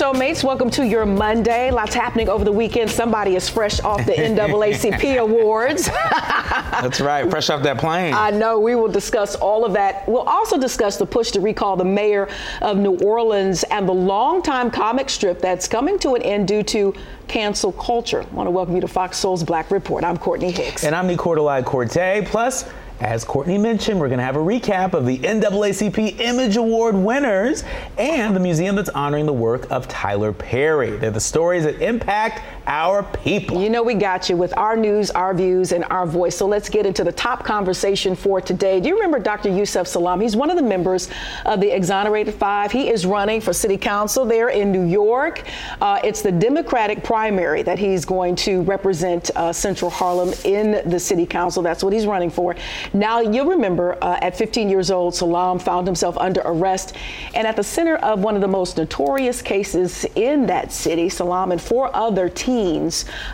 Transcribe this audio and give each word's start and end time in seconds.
showmates. 0.00 0.42
Welcome 0.42 0.70
to 0.70 0.86
your 0.86 1.04
Monday. 1.04 1.70
Lots 1.70 1.92
happening 1.92 2.30
over 2.30 2.42
the 2.42 2.52
weekend. 2.52 2.90
Somebody 2.90 3.36
is 3.36 3.50
fresh 3.50 3.80
off 3.80 4.06
the 4.06 4.12
NAACP 4.12 5.18
awards. 5.20 5.88
That's 5.88 7.02
right, 7.02 7.28
fresh 7.28 7.50
off 7.50 7.62
that 7.64 7.76
plane. 7.76 8.14
I 8.14 8.30
know. 8.30 8.58
We 8.58 8.76
will 8.76 8.88
discuss 8.88 9.34
all 9.34 9.62
of 9.62 9.74
that. 9.74 10.08
We'll 10.08 10.22
also 10.22 10.56
discuss 10.56 10.96
the 10.96 11.04
push 11.04 11.32
to 11.32 11.40
recall 11.40 11.76
the 11.76 11.84
mayor 11.84 12.30
of 12.62 12.78
New 12.78 12.96
Orleans 13.00 13.62
and 13.64 13.86
the 13.86 13.92
longtime 13.92 14.70
comic 14.70 15.10
strip 15.10 15.38
that's 15.38 15.68
coming 15.68 15.98
to 15.98 16.14
an 16.14 16.22
end 16.22 16.48
due 16.48 16.62
to 16.62 16.94
cancel 17.28 17.72
culture. 17.72 18.22
I 18.22 18.34
want 18.34 18.46
to 18.46 18.52
welcome 18.52 18.74
you 18.74 18.80
to 18.80 18.88
Fox 18.88 19.18
Soul's 19.18 19.44
Black 19.44 19.70
Report. 19.70 20.02
I'm 20.02 20.16
Courtney 20.16 20.50
Hicks. 20.50 20.82
And 20.82 20.94
I'm 20.96 21.08
Nicordelai 21.08 21.62
Corte. 21.62 22.24
Plus, 22.24 22.64
as 23.00 23.24
Courtney 23.24 23.56
mentioned, 23.56 23.98
we're 23.98 24.08
going 24.08 24.18
to 24.18 24.24
have 24.24 24.36
a 24.36 24.40
recap 24.40 24.92
of 24.92 25.06
the 25.06 25.18
NAACP 25.18 26.20
Image 26.20 26.56
Award 26.56 26.94
winners 26.94 27.64
and 27.96 28.36
the 28.36 28.40
museum 28.40 28.76
that's 28.76 28.90
honoring 28.90 29.24
the 29.24 29.32
work 29.32 29.66
of 29.70 29.88
Tyler 29.88 30.32
Perry. 30.34 30.90
They're 30.90 31.10
the 31.10 31.18
stories 31.18 31.64
that 31.64 31.80
impact 31.80 32.42
our 32.70 33.02
people. 33.02 33.60
You 33.60 33.68
know, 33.68 33.82
we 33.82 33.94
got 33.94 34.28
you 34.28 34.36
with 34.36 34.56
our 34.56 34.76
news, 34.76 35.10
our 35.10 35.34
views, 35.34 35.72
and 35.72 35.84
our 35.90 36.06
voice. 36.06 36.36
So 36.36 36.46
let's 36.46 36.68
get 36.68 36.86
into 36.86 37.02
the 37.02 37.10
top 37.10 37.44
conversation 37.44 38.14
for 38.14 38.40
today. 38.40 38.78
Do 38.78 38.88
you 38.88 38.94
remember 38.94 39.18
Dr. 39.18 39.48
Yusef 39.48 39.88
Salaam? 39.88 40.20
He's 40.20 40.36
one 40.36 40.50
of 40.50 40.56
the 40.56 40.62
members 40.62 41.10
of 41.46 41.60
the 41.60 41.74
Exonerated 41.74 42.32
Five. 42.32 42.70
He 42.70 42.88
is 42.88 43.04
running 43.04 43.40
for 43.40 43.52
city 43.52 43.76
council 43.76 44.24
there 44.24 44.50
in 44.50 44.70
New 44.70 44.84
York. 44.84 45.42
Uh, 45.80 45.98
it's 46.04 46.22
the 46.22 46.30
Democratic 46.30 47.02
primary 47.02 47.62
that 47.64 47.76
he's 47.76 48.04
going 48.04 48.36
to 48.36 48.62
represent 48.62 49.30
uh, 49.34 49.52
Central 49.52 49.90
Harlem 49.90 50.32
in 50.44 50.88
the 50.88 51.00
city 51.00 51.26
council. 51.26 51.64
That's 51.64 51.82
what 51.82 51.92
he's 51.92 52.06
running 52.06 52.30
for. 52.30 52.54
Now, 52.92 53.18
you'll 53.18 53.46
remember 53.46 53.98
uh, 54.00 54.20
at 54.22 54.36
15 54.36 54.70
years 54.70 54.92
old, 54.92 55.16
Salaam 55.16 55.58
found 55.58 55.88
himself 55.88 56.16
under 56.18 56.40
arrest 56.44 56.94
and 57.34 57.48
at 57.48 57.56
the 57.56 57.64
center 57.64 57.96
of 57.96 58.20
one 58.20 58.36
of 58.36 58.40
the 58.40 58.48
most 58.48 58.76
notorious 58.76 59.42
cases 59.42 60.04
in 60.14 60.46
that 60.46 60.70
city. 60.70 61.08
Salaam 61.08 61.50
and 61.50 61.60
four 61.60 61.94
other 61.96 62.28
teens 62.28 62.59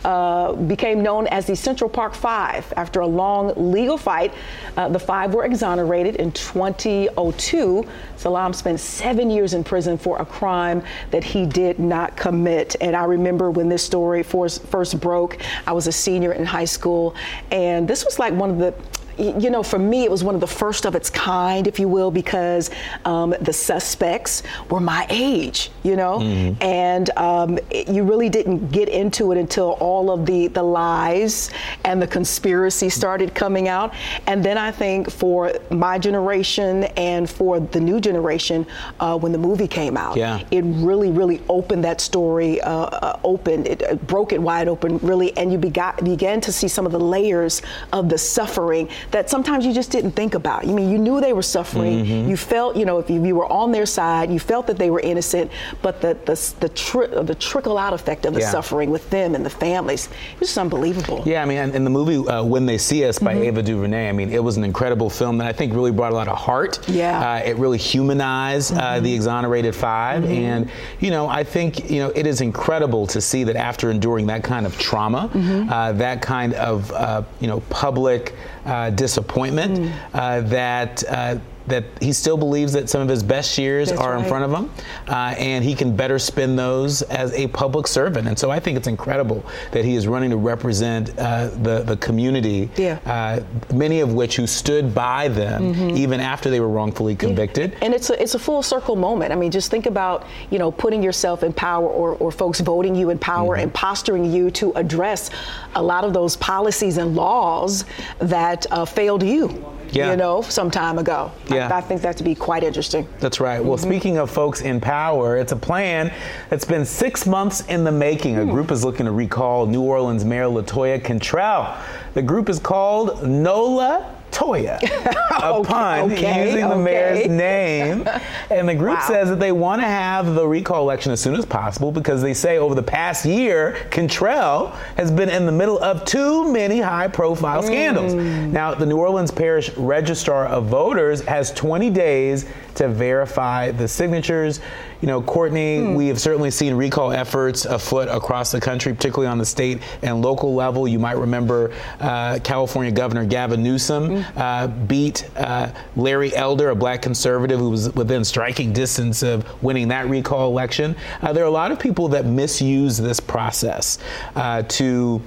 uh, 0.05 0.53
became 0.53 1.03
known 1.03 1.27
as 1.29 1.47
the 1.47 1.57
Central 1.57 1.91
Park 1.91 2.15
Five. 2.15 2.73
After 2.77 3.01
a 3.01 3.07
long 3.07 3.53
legal 3.73 3.99
fight, 3.99 4.33
uh, 4.77 4.89
the 4.89 4.99
five 4.99 5.35
were 5.35 5.45
exonerated 5.45 6.17
in 6.17 6.33
2002. 6.33 7.87
Salaam 8.17 8.53
spent 8.53 8.81
seven 8.81 9.31
years 9.31 9.55
in 9.55 9.65
prison 9.65 9.99
for 9.99 10.19
a 10.19 10.25
crime 10.25 10.83
that 11.11 11.25
he 11.25 11.47
did 11.47 11.79
not 11.79 12.17
commit. 12.17 12.77
And 12.81 12.95
I 12.95 13.05
remember 13.05 13.51
when 13.51 13.69
this 13.69 13.83
story 13.83 14.23
first 14.23 15.01
broke, 15.01 15.39
I 15.67 15.73
was 15.73 15.87
a 15.87 15.93
senior 15.93 16.33
in 16.33 16.45
high 16.45 16.65
school, 16.65 17.15
and 17.51 17.89
this 17.89 18.05
was 18.05 18.19
like 18.19 18.33
one 18.35 18.51
of 18.51 18.59
the 18.59 18.75
you 19.19 19.51
know, 19.51 19.63
for 19.63 19.79
me, 19.79 20.05
it 20.05 20.11
was 20.11 20.23
one 20.23 20.35
of 20.35 20.41
the 20.41 20.47
first 20.47 20.85
of 20.85 20.95
its 20.95 21.11
kind, 21.11 21.67
if 21.67 21.79
you 21.79 21.89
will, 21.89 22.11
because 22.11 22.71
um, 23.05 23.35
the 23.41 23.53
suspects 23.53 24.43
were 24.71 24.81
my 24.81 25.07
age, 25.11 25.71
you 25.83 25.97
know, 25.97 26.19
mm-hmm. 26.19 26.63
and 26.63 27.11
um, 27.17 27.59
it, 27.71 27.89
you 27.89 28.05
really 28.05 28.29
didn't 28.29 28.71
get 28.71 28.89
into 28.89 29.33
it 29.33 29.39
until 29.39 29.73
all 29.81 30.11
of 30.11 30.27
the 30.27 30.49
the 30.49 30.63
lies 30.63 31.51
and 31.85 32.01
the 32.01 32.07
conspiracy 32.07 32.89
started 32.89 33.35
coming 33.35 33.69
out. 33.69 33.95
And 34.27 34.45
then 34.45 34.59
I 34.59 34.71
think 34.71 35.11
for 35.11 35.53
my 35.71 35.99
generation 35.99 36.85
and 36.97 37.29
for 37.29 37.61
the 37.61 37.81
new 37.81 38.01
generation, 38.01 38.67
uh, 39.01 39.19
when 39.19 39.33
the 39.33 39.39
movie 39.39 39.69
came 39.69 39.97
out, 39.97 40.17
yeah. 40.17 40.43
it 40.51 40.63
really, 40.65 41.11
really 41.11 41.43
opened 41.49 41.85
that 41.85 42.01
story 42.01 42.61
uh, 42.61 42.71
uh, 42.71 43.21
open. 43.25 43.67
It 43.67 43.83
uh, 43.83 43.95
broke 43.95 44.33
it 44.33 44.41
wide 44.41 44.69
open, 44.69 44.99
really, 44.99 45.37
and 45.37 45.51
you 45.51 45.59
begot, 45.59 46.05
began 46.05 46.41
to 46.43 46.53
see 46.53 46.69
some 46.69 46.87
of 46.87 46.93
the 46.93 47.01
layers 47.01 47.63
of 47.93 48.09
the 48.09 48.19
suffering 48.19 48.89
that 49.11 49.31
sometimes 49.31 49.65
you 49.65 49.73
just 49.73 49.91
didn't 49.91 50.13
think 50.13 50.35
about. 50.35 50.65
I 50.65 50.73
mean, 50.73 50.91
you 50.91 50.99
knew 50.99 51.21
they 51.21 51.33
were 51.33 51.43
suffering. 51.43 52.05
Mm-hmm. 52.05 52.31
You 52.31 52.37
felt, 52.37 52.77
you 52.77 52.85
know, 52.85 52.99
if 52.99 53.11
you, 53.11 53.25
you, 53.25 53.37
were 53.37 53.51
on 53.51 53.73
their 53.73 53.87
side, 53.87 54.31
you 54.31 54.39
felt 54.39 54.67
that 54.67 54.79
they 54.79 54.91
were 54.91 55.01
innocent, 55.01 55.51
but 55.83 56.01
the 56.01 56.15
the 56.25 56.55
the, 56.61 56.69
tri- 56.71 57.07
the 57.07 57.35
trickle 57.35 57.79
out 57.79 57.93
effect 57.93 58.25
of 58.27 58.35
the 58.35 58.41
yeah. 58.41 58.51
suffering 58.51 58.91
with 58.91 59.09
them 59.11 59.35
and 59.35 59.45
the 59.45 59.51
families, 59.51 60.07
it 60.07 60.41
was 60.41 60.49
just 60.49 60.59
unbelievable. 60.59 61.23
Yeah, 61.27 61.43
I 61.43 61.45
mean, 61.45 61.59
in 61.59 61.85
the 61.85 61.91
movie 61.91 62.17
uh, 62.29 62.43
When 62.45 62.67
They 62.67 62.79
See 62.79 63.05
Us 63.05 63.19
by 63.19 63.35
mm-hmm. 63.35 63.45
Ava 63.45 63.63
DuVernay, 63.63 64.09
I 64.09 64.13
mean, 64.13 64.31
it 64.33 64.43
was 64.43 64.57
an 64.57 64.65
incredible 64.65 65.11
film 65.11 65.39
that 65.39 65.47
I 65.47 65.53
think 65.53 65.75
really 65.75 65.93
brought 65.93 66.13
a 66.13 66.15
lot 66.15 66.29
of 66.29 66.37
heart. 66.37 66.87
Yeah. 66.89 67.35
Uh, 67.35 67.39
it 67.39 67.57
really 67.57 67.79
humanized 67.79 68.73
uh, 68.73 68.77
mm-hmm. 68.77 69.05
the 69.05 69.15
exonerated 69.15 69.75
5 69.75 70.23
mm-hmm. 70.23 70.33
and 70.33 70.71
you 71.01 71.11
know, 71.11 71.29
I 71.29 71.45
think 71.45 71.91
you 71.91 72.01
know 72.01 72.09
it 72.11 72.27
is 72.27 72.41
incredible 72.41 73.07
to 73.09 73.21
see 73.21 73.45
that 73.45 73.57
after 73.57 73.91
enduring 73.91 74.27
that 74.27 74.43
kind 74.43 74.67
of 74.67 74.79
trauma, 74.79 75.31
mm-hmm. 75.33 75.69
uh, 75.71 75.93
that 75.93 76.23
kind 76.23 76.55
of 76.55 76.91
uh, 76.93 77.23
you 77.41 77.49
know 77.49 77.61
public 77.71 78.33
uh, 78.33 78.56
disappointment 78.91 79.79
mm. 79.79 79.93
uh, 80.15 80.41
that 80.43 81.05
uh, 81.09 81.39
that 81.67 81.85
he 82.01 82.13
still 82.13 82.37
believes 82.37 82.73
that 82.73 82.89
some 82.89 83.01
of 83.01 83.09
his 83.09 83.23
best 83.23 83.59
years 83.59 83.89
That's 83.89 84.01
are 84.01 84.15
right. 84.15 84.23
in 84.23 84.29
front 84.29 84.45
of 84.45 84.53
him, 84.53 84.71
uh, 85.09 85.35
and 85.39 85.65
he 85.65 85.75
can 85.75 85.95
better 85.97 86.19
spend 86.19 86.59
those 86.59 87.03
as 87.03 87.33
a 87.33 87.49
public 87.49 87.87
servant. 87.87 88.29
And 88.29 88.39
so 88.39 88.51
I 88.51 88.61
think 88.61 88.77
it's 88.77 88.87
incredible 88.87 89.45
that 89.73 89.85
he 89.85 89.95
is 89.95 90.07
running 90.07 90.31
to 90.31 90.37
represent 90.37 91.17
uh, 91.19 91.49
the 91.49 91.83
the 91.83 91.97
community, 91.97 92.71
yeah. 92.77 92.99
uh, 93.05 93.75
many 93.75 94.01
of 94.01 94.13
which 94.15 94.37
who 94.37 94.47
stood 94.47 94.95
by 94.95 95.29
them 95.29 95.75
mm-hmm. 95.75 95.97
even 95.97 96.21
after 96.21 96.51
they 96.51 96.61
were 96.61 96.69
wrongfully 96.69 97.17
convicted. 97.17 97.73
Yeah. 97.73 97.79
And 97.83 97.95
it's 97.95 98.11
a 98.11 98.21
it's 98.21 98.35
a 98.35 98.39
full 98.39 98.63
circle 98.63 98.97
moment. 98.97 99.33
I 99.33 99.37
mean, 99.37 99.51
just 99.51 99.71
think 99.71 99.87
about 99.87 100.27
you 100.51 100.59
know 100.59 100.71
putting 100.71 101.03
yourself 101.03 101.43
in 101.43 101.53
power 101.53 101.89
or, 101.89 102.15
or 102.17 102.31
folks 102.31 102.61
voting 102.61 102.95
you 102.95 103.11
in 103.11 103.19
power 103.19 103.57
mm-hmm. 103.57 103.65
and 103.65 103.75
posturing 103.75 104.25
you 104.25 104.51
to 104.53 104.73
address 104.73 105.31
a 105.75 105.83
lot 105.83 106.05
of 106.05 106.13
those 106.13 106.37
policies 106.37 106.97
and 106.97 107.15
laws 107.15 107.85
that 108.19 108.67
uh, 108.71 108.85
failed 108.85 109.23
you 109.23 109.76
yeah. 109.91 110.11
you 110.11 110.17
know, 110.17 110.43
some 110.43 110.71
time 110.71 110.99
ago. 110.99 111.31
Yeah. 111.49 111.69
I, 111.69 111.79
I 111.79 111.81
think 111.81 112.03
that 112.03 112.17
to 112.19 112.25
be 112.25 112.35
quite 112.35 112.63
interesting. 112.63 113.09
That's 113.21 113.41
right. 113.41 113.63
Well, 113.63 113.77
mm-hmm. 113.77 113.89
speaking 113.89 114.19
of 114.19 114.31
folks 114.31 114.61
in 114.61 114.81
power, 114.81 115.37
it's 115.37 115.53
a 115.53 115.57
plan 115.57 116.13
that's 116.51 116.65
been 116.65 116.85
six 116.85 117.27
months 117.27 117.63
in 117.67 117.85
the 117.85 117.93
making. 117.93 118.37
A 118.37 118.45
hmm. 118.45 118.51
group 118.51 118.71
is 118.71 118.85
looking 118.85 119.07
to 119.07 119.13
recall 119.13 119.67
New 119.67 119.83
Orleans 119.83 120.25
Mayor 120.25 120.47
Latoya 120.47 121.03
Cantrell. 121.03 121.77
The 122.15 122.23
group 122.23 122.49
is 122.49 122.59
called 122.59 123.27
NOLA 123.27 124.16
Toya, 124.31 124.79
a 125.43 125.65
pun 125.65 126.13
okay, 126.13 126.47
using 126.47 126.69
the 126.69 126.77
mayor's 126.77 127.27
name. 127.27 128.07
And 128.51 128.69
the 128.69 128.75
group 128.75 128.99
wow. 128.99 129.07
says 129.07 129.29
that 129.29 129.41
they 129.41 129.53
want 129.53 129.81
to 129.81 129.87
have 129.87 130.35
the 130.35 130.47
recall 130.47 130.83
election 130.83 131.13
as 131.13 131.21
soon 131.21 131.35
as 131.35 131.47
possible 131.47 131.91
because 131.91 132.23
they 132.23 132.35
say 132.35 132.59
over 132.59 132.75
the 132.75 132.83
past 132.83 133.25
year, 133.25 133.87
Cantrell 133.91 134.69
has 134.97 135.11
been 135.11 135.29
in 135.29 135.47
the 135.47 135.53
middle 135.53 135.79
of 135.79 136.05
too 136.05 136.53
many 136.53 136.81
high 136.81 137.09
profile 137.09 137.63
mm. 137.63 137.67
scandals. 137.67 138.15
Now, 138.15 138.75
the 138.75 138.87
New 138.87 138.99
Orleans 138.99 139.31
Parish 139.31 139.71
Registrar 139.77 140.47
of 140.47 140.67
Voters 140.67 141.23
has 141.23 141.53
20 141.53 141.91
days 141.91 142.47
to 142.75 142.89
verify 142.89 143.71
the 143.71 143.89
signatures. 143.89 144.61
You 145.01 145.09
know, 145.09 145.23
Courtney, 145.23 145.81
hmm. 145.81 145.95
we 145.95 146.09
have 146.09 146.21
certainly 146.21 146.51
seen 146.51 146.75
recall 146.75 147.13
efforts 147.13 147.65
afoot 147.65 148.09
across 148.09 148.53
the 148.53 148.61
country, 148.61 148.95
particularly 148.95 149.29
on 149.29 149.39
the 149.39 149.45
state 149.45 149.83
and 150.03 150.23
local 150.23 150.55
level. 150.55 150.89
You 150.89 150.99
might 150.99 151.17
remember 151.17 151.73
uh, 152.01 152.39
California 152.43 152.91
Governor 152.93 153.25
Gavin 153.25 153.63
Newsom 153.63 154.23
hmm. 154.23 154.39
uh, 154.39 154.67
beat 154.67 155.29
uh, 155.37 155.71
Larry 155.97 156.35
Elder, 156.35 156.71
a 156.71 156.75
black 156.75 157.03
conservative 157.03 157.59
who 157.59 157.71
was 157.71 157.93
within 157.95 158.25
striking 158.25 158.73
distance 158.73 159.23
of 159.23 159.47
winning 159.63 159.89
that 159.89 160.09
recall 160.09 160.49
election. 160.49 160.97
Uh, 161.23 161.33
there 161.33 161.45
are 161.45 161.49
a 161.49 161.51
lot 161.51 161.73
of 161.73 161.79
people 161.79 162.09
that 162.09 162.25
misuse 162.25 162.97
this 162.97 163.21
process 163.21 163.99
uh, 164.35 164.63
to 164.63 165.21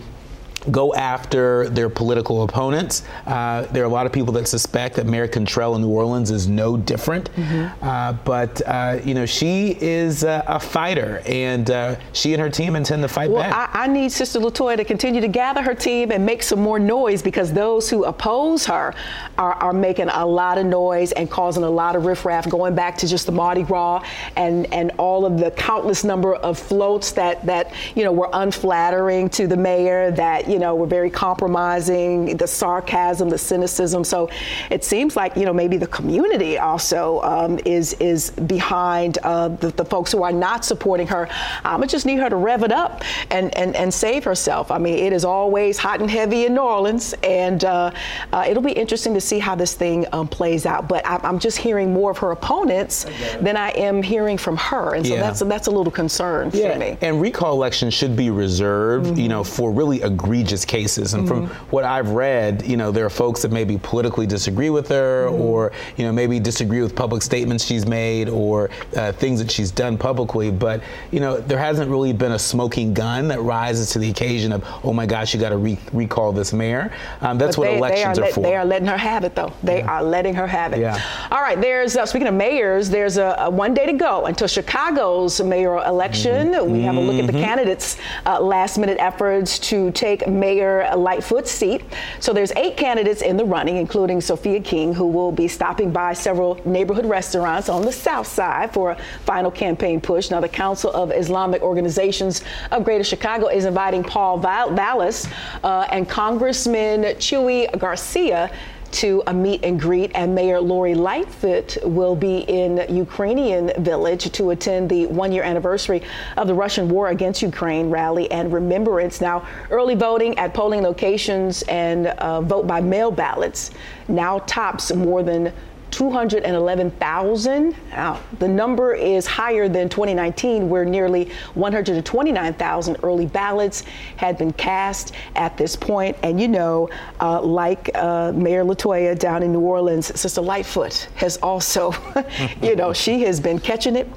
go 0.71 0.93
after 0.93 1.69
their 1.69 1.89
political 1.89 2.43
opponents. 2.43 3.03
Uh, 3.25 3.63
there 3.67 3.83
are 3.83 3.87
a 3.87 3.89
lot 3.89 4.05
of 4.05 4.11
people 4.11 4.33
that 4.33 4.47
suspect 4.47 4.95
that 4.95 5.05
Mayor 5.05 5.27
Cantrell 5.27 5.75
in 5.75 5.81
New 5.81 5.89
Orleans 5.89 6.31
is 6.31 6.47
no 6.47 6.77
different. 6.77 7.31
Mm-hmm. 7.35 7.83
Uh, 7.83 8.13
but, 8.13 8.61
uh, 8.65 8.99
you 9.03 9.13
know, 9.13 9.25
she 9.25 9.77
is 9.79 10.23
a 10.23 10.59
fighter, 10.59 11.21
and 11.25 11.69
uh, 11.71 11.95
she 12.13 12.33
and 12.33 12.41
her 12.41 12.49
team 12.49 12.75
intend 12.75 13.01
to 13.03 13.07
fight 13.07 13.29
well, 13.29 13.43
back. 13.43 13.75
I, 13.75 13.83
I, 13.83 13.87
need 13.87 14.11
Sister 14.11 14.39
Latoya 14.39 14.77
to 14.77 14.83
continue 14.83 15.21
to 15.21 15.27
gather 15.27 15.61
her 15.61 15.73
team 15.73 16.11
and 16.11 16.25
make 16.25 16.43
some 16.43 16.59
more 16.59 16.79
noise 16.79 17.21
because 17.21 17.53
those 17.53 17.89
who 17.89 18.05
oppose 18.05 18.65
her 18.65 18.93
are, 19.37 19.53
are 19.53 19.73
making 19.73 20.09
a 20.09 20.25
lot 20.25 20.57
of 20.57 20.65
noise 20.65 21.11
and 21.13 21.29
causing 21.29 21.63
a 21.63 21.69
lot 21.69 21.95
of 21.95 22.05
riffraff, 22.05 22.49
going 22.49 22.75
back 22.75 22.97
to 22.97 23.07
just 23.07 23.25
the 23.25 23.31
Mardi 23.31 23.63
Gras 23.63 24.03
and, 24.35 24.71
and 24.73 24.91
all 24.97 25.25
of 25.25 25.39
the 25.39 25.51
countless 25.51 26.03
number 26.03 26.35
of 26.35 26.59
floats 26.59 27.11
that, 27.11 27.45
that, 27.45 27.73
you 27.95 28.03
know, 28.03 28.11
were 28.11 28.29
unflattering 28.33 29.29
to 29.29 29.47
the 29.47 29.57
mayor 29.57 30.11
that, 30.11 30.48
you 30.49 30.59
know, 30.59 30.75
were 30.75 30.87
very 30.87 31.09
compromising, 31.09 32.35
the 32.37 32.47
sarcasm, 32.47 33.29
the 33.29 33.37
cynicism. 33.37 34.03
So 34.03 34.29
it 34.71 34.83
seems 34.83 35.15
like, 35.15 35.35
you 35.35 35.45
know, 35.45 35.53
maybe 35.53 35.77
the 35.77 35.87
community 35.87 36.57
also 36.57 37.21
um, 37.21 37.59
is 37.65 37.93
is 37.93 38.31
behind 38.31 39.19
uh, 39.23 39.49
the, 39.49 39.69
the, 39.69 39.85
folks 39.85 40.11
who 40.11 40.23
are 40.23 40.31
not 40.31 40.65
supporting 40.65 41.07
her. 41.07 41.27
I'm 41.63 41.79
gonna 41.79 41.87
just 41.87 42.05
need 42.05 42.19
her 42.19 42.29
to 42.29 42.35
rev 42.35 42.63
it 42.63 42.71
up 42.71 43.03
and, 43.31 43.55
and, 43.57 43.75
and 43.75 43.93
save 43.93 44.23
herself. 44.23 44.71
I 44.71 44.77
mean, 44.77 44.97
it 44.99 45.13
is 45.13 45.25
always 45.25 45.77
hot 45.77 45.99
and 45.99 46.09
heavy 46.09 46.45
in 46.45 46.53
New 46.53 46.61
Orleans, 46.61 47.13
and 47.23 47.63
uh, 47.63 47.91
uh, 48.33 48.45
it'll 48.47 48.63
be 48.63 48.71
interesting 48.71 49.13
to 49.13 49.21
see 49.21 49.39
how 49.39 49.55
this 49.55 49.73
thing 49.73 50.05
um, 50.11 50.27
plays 50.27 50.65
out. 50.65 50.87
But 50.87 51.05
I, 51.05 51.19
am 51.27 51.39
just 51.39 51.57
hearing 51.57 51.93
more 51.93 52.11
of 52.11 52.17
her 52.19 52.31
opponents 52.31 53.05
than 53.41 53.57
I 53.57 53.69
am 53.71 54.01
hearing 54.01 54.37
from 54.37 54.57
her, 54.57 54.95
and 54.95 55.05
so 55.05 55.15
yeah. 55.15 55.21
that's 55.21 55.39
that's 55.41 55.67
a 55.67 55.71
little 55.71 55.91
concern 55.91 56.51
yeah. 56.53 56.73
for 56.73 56.79
me. 56.79 56.97
And 57.01 57.21
recall 57.21 57.53
elections 57.53 57.93
should 57.93 58.15
be 58.15 58.29
reserved, 58.29 59.07
mm-hmm. 59.07 59.19
you 59.19 59.29
know, 59.29 59.43
for 59.43 59.71
really 59.71 60.01
egregious 60.01 60.38
egregious 60.39 60.65
cases. 60.65 61.13
And 61.13 61.27
mm-hmm. 61.27 61.47
from 61.47 61.67
what 61.69 61.83
I've 61.83 62.09
read, 62.11 62.65
you 62.65 62.77
know, 62.77 62.91
there 62.91 63.05
are 63.05 63.09
folks 63.09 63.41
that 63.41 63.51
maybe 63.51 63.77
politically 63.77 64.25
disagree 64.25 64.69
with 64.69 64.87
her, 64.89 65.27
mm-hmm. 65.27 65.41
or 65.41 65.71
you 65.97 66.05
know, 66.05 66.11
maybe 66.11 66.39
disagree 66.39 66.81
with 66.81 66.95
public 66.95 67.21
statements 67.21 67.65
she's 67.65 67.85
made 67.85 68.29
or 68.29 68.69
uh, 68.95 69.11
things 69.11 69.39
that 69.39 69.51
she's 69.51 69.71
done 69.71 69.97
publicly. 69.97 70.51
But 70.51 70.81
you 71.11 71.19
know, 71.19 71.39
there 71.39 71.57
hasn't 71.57 71.89
really 71.89 72.13
been 72.13 72.33
a 72.33 72.39
smoking 72.39 72.93
gun 72.93 73.27
that 73.27 73.41
rises 73.41 73.91
to 73.91 73.99
the 73.99 74.09
occasion 74.09 74.51
of, 74.51 74.63
oh 74.83 74.93
my 74.93 75.05
gosh, 75.05 75.33
you 75.33 75.39
got 75.39 75.49
to 75.49 75.57
re- 75.57 75.79
recall 75.93 76.31
this 76.31 76.53
mayor. 76.53 76.91
Um, 77.21 77.37
that's 77.37 77.55
but 77.55 77.61
what 77.61 77.71
they, 77.71 77.77
elections 77.77 78.17
they 78.17 78.23
are, 78.23 78.29
are, 78.29 78.33
for. 78.33 78.41
They 78.41 78.55
are 78.55 78.65
letting 78.65 78.87
her 78.87 78.97
have 78.97 79.23
it, 79.23 79.35
though. 79.35 79.53
They 79.63 79.79
yeah. 79.79 79.91
are 79.91 80.03
letting 80.03 80.33
her 80.35 80.47
have 80.47 80.73
it. 80.73 80.79
Yeah. 80.79 81.01
All 81.31 81.41
right. 81.41 81.59
There's 81.59 81.95
uh, 81.95 82.05
speaking 82.05 82.27
of 82.27 82.33
mayors. 82.33 82.89
There's 82.89 83.17
a, 83.17 83.35
a, 83.39 83.49
one 83.49 83.73
day 83.73 83.85
to 83.85 83.93
go 83.93 84.25
until 84.25 84.47
Chicago's 84.47 85.41
mayoral 85.41 85.83
election. 85.83 86.53
Mm-hmm. 86.53 86.71
We 86.71 86.81
have 86.81 86.95
a 86.95 86.99
look 86.99 87.15
at 87.15 87.27
the 87.27 87.33
mm-hmm. 87.33 87.43
candidates' 87.43 87.97
uh, 88.25 88.39
last-minute 88.39 88.97
efforts 88.99 89.59
to 89.59 89.91
take 89.91 90.27
Mayor 90.29 90.89
Lightfoot's 90.95 91.51
seat. 91.51 91.81
So 92.19 92.33
there's 92.33 92.51
eight 92.53 92.77
candidates 92.77 93.21
in 93.21 93.37
the 93.37 93.45
running, 93.45 93.77
including 93.77 94.21
Sophia 94.21 94.59
King, 94.59 94.93
who 94.93 95.07
will 95.07 95.31
be 95.31 95.47
stopping 95.47 95.91
by 95.91 96.13
several 96.13 96.59
neighborhood 96.65 97.05
restaurants 97.05 97.69
on 97.69 97.81
the 97.81 97.91
south 97.91 98.27
side 98.27 98.73
for 98.73 98.91
a 98.91 98.97
final 99.25 99.51
campaign 99.51 99.99
push. 100.01 100.29
Now, 100.29 100.39
the 100.39 100.49
Council 100.49 100.91
of 100.91 101.11
Islamic 101.11 101.61
Organizations 101.61 102.43
of 102.71 102.83
Greater 102.83 103.03
Chicago 103.03 103.47
is 103.47 103.65
inviting 103.65 104.03
Paul 104.03 104.37
Vallas 104.39 105.27
uh, 105.63 105.87
and 105.91 106.07
Congressman 106.07 107.03
Chuy 107.17 107.67
Garcia 107.79 108.51
to 108.91 109.23
a 109.27 109.33
meet 109.33 109.63
and 109.63 109.79
greet, 109.79 110.11
and 110.15 110.33
Mayor 110.33 110.59
Lori 110.59 110.95
Lightfoot 110.95 111.77
will 111.83 112.15
be 112.15 112.39
in 112.39 112.85
Ukrainian 112.95 113.71
Village 113.83 114.31
to 114.31 114.51
attend 114.51 114.89
the 114.89 115.05
one 115.07 115.31
year 115.31 115.43
anniversary 115.43 116.01
of 116.37 116.47
the 116.47 116.53
Russian 116.53 116.89
war 116.89 117.09
against 117.09 117.41
Ukraine 117.41 117.89
rally 117.89 118.29
and 118.31 118.51
remembrance. 118.51 119.21
Now, 119.21 119.47
early 119.69 119.95
voting 119.95 120.37
at 120.37 120.53
polling 120.53 120.81
locations 120.81 121.61
and 121.63 122.07
uh, 122.07 122.41
vote 122.41 122.67
by 122.67 122.81
mail 122.81 123.11
ballots 123.11 123.71
now 124.07 124.39
tops 124.39 124.93
more 124.93 125.23
than 125.23 125.53
211,000. 125.91 127.75
Now, 127.91 128.19
the 128.39 128.47
number 128.47 128.93
is 128.93 129.25
higher 129.25 129.67
than 129.67 129.89
2019, 129.89 130.69
where 130.69 130.85
nearly 130.85 131.31
129,000 131.53 132.97
early 133.03 133.25
ballots 133.25 133.83
had 134.17 134.37
been 134.37 134.53
cast 134.53 135.13
at 135.35 135.57
this 135.57 135.75
point. 135.75 136.15
And 136.23 136.39
you 136.39 136.47
know, 136.47 136.89
uh, 137.19 137.41
like 137.41 137.89
uh, 137.95 138.31
Mayor 138.33 138.63
Latoya 138.63 139.17
down 139.17 139.43
in 139.43 139.51
New 139.51 139.61
Orleans, 139.61 140.19
Sister 140.19 140.41
Lightfoot 140.41 141.09
has 141.15 141.37
also, 141.37 141.93
you 142.61 142.75
know, 142.75 142.93
she 142.93 143.21
has 143.23 143.39
been 143.39 143.59
catching 143.59 143.95
it. 143.95 144.07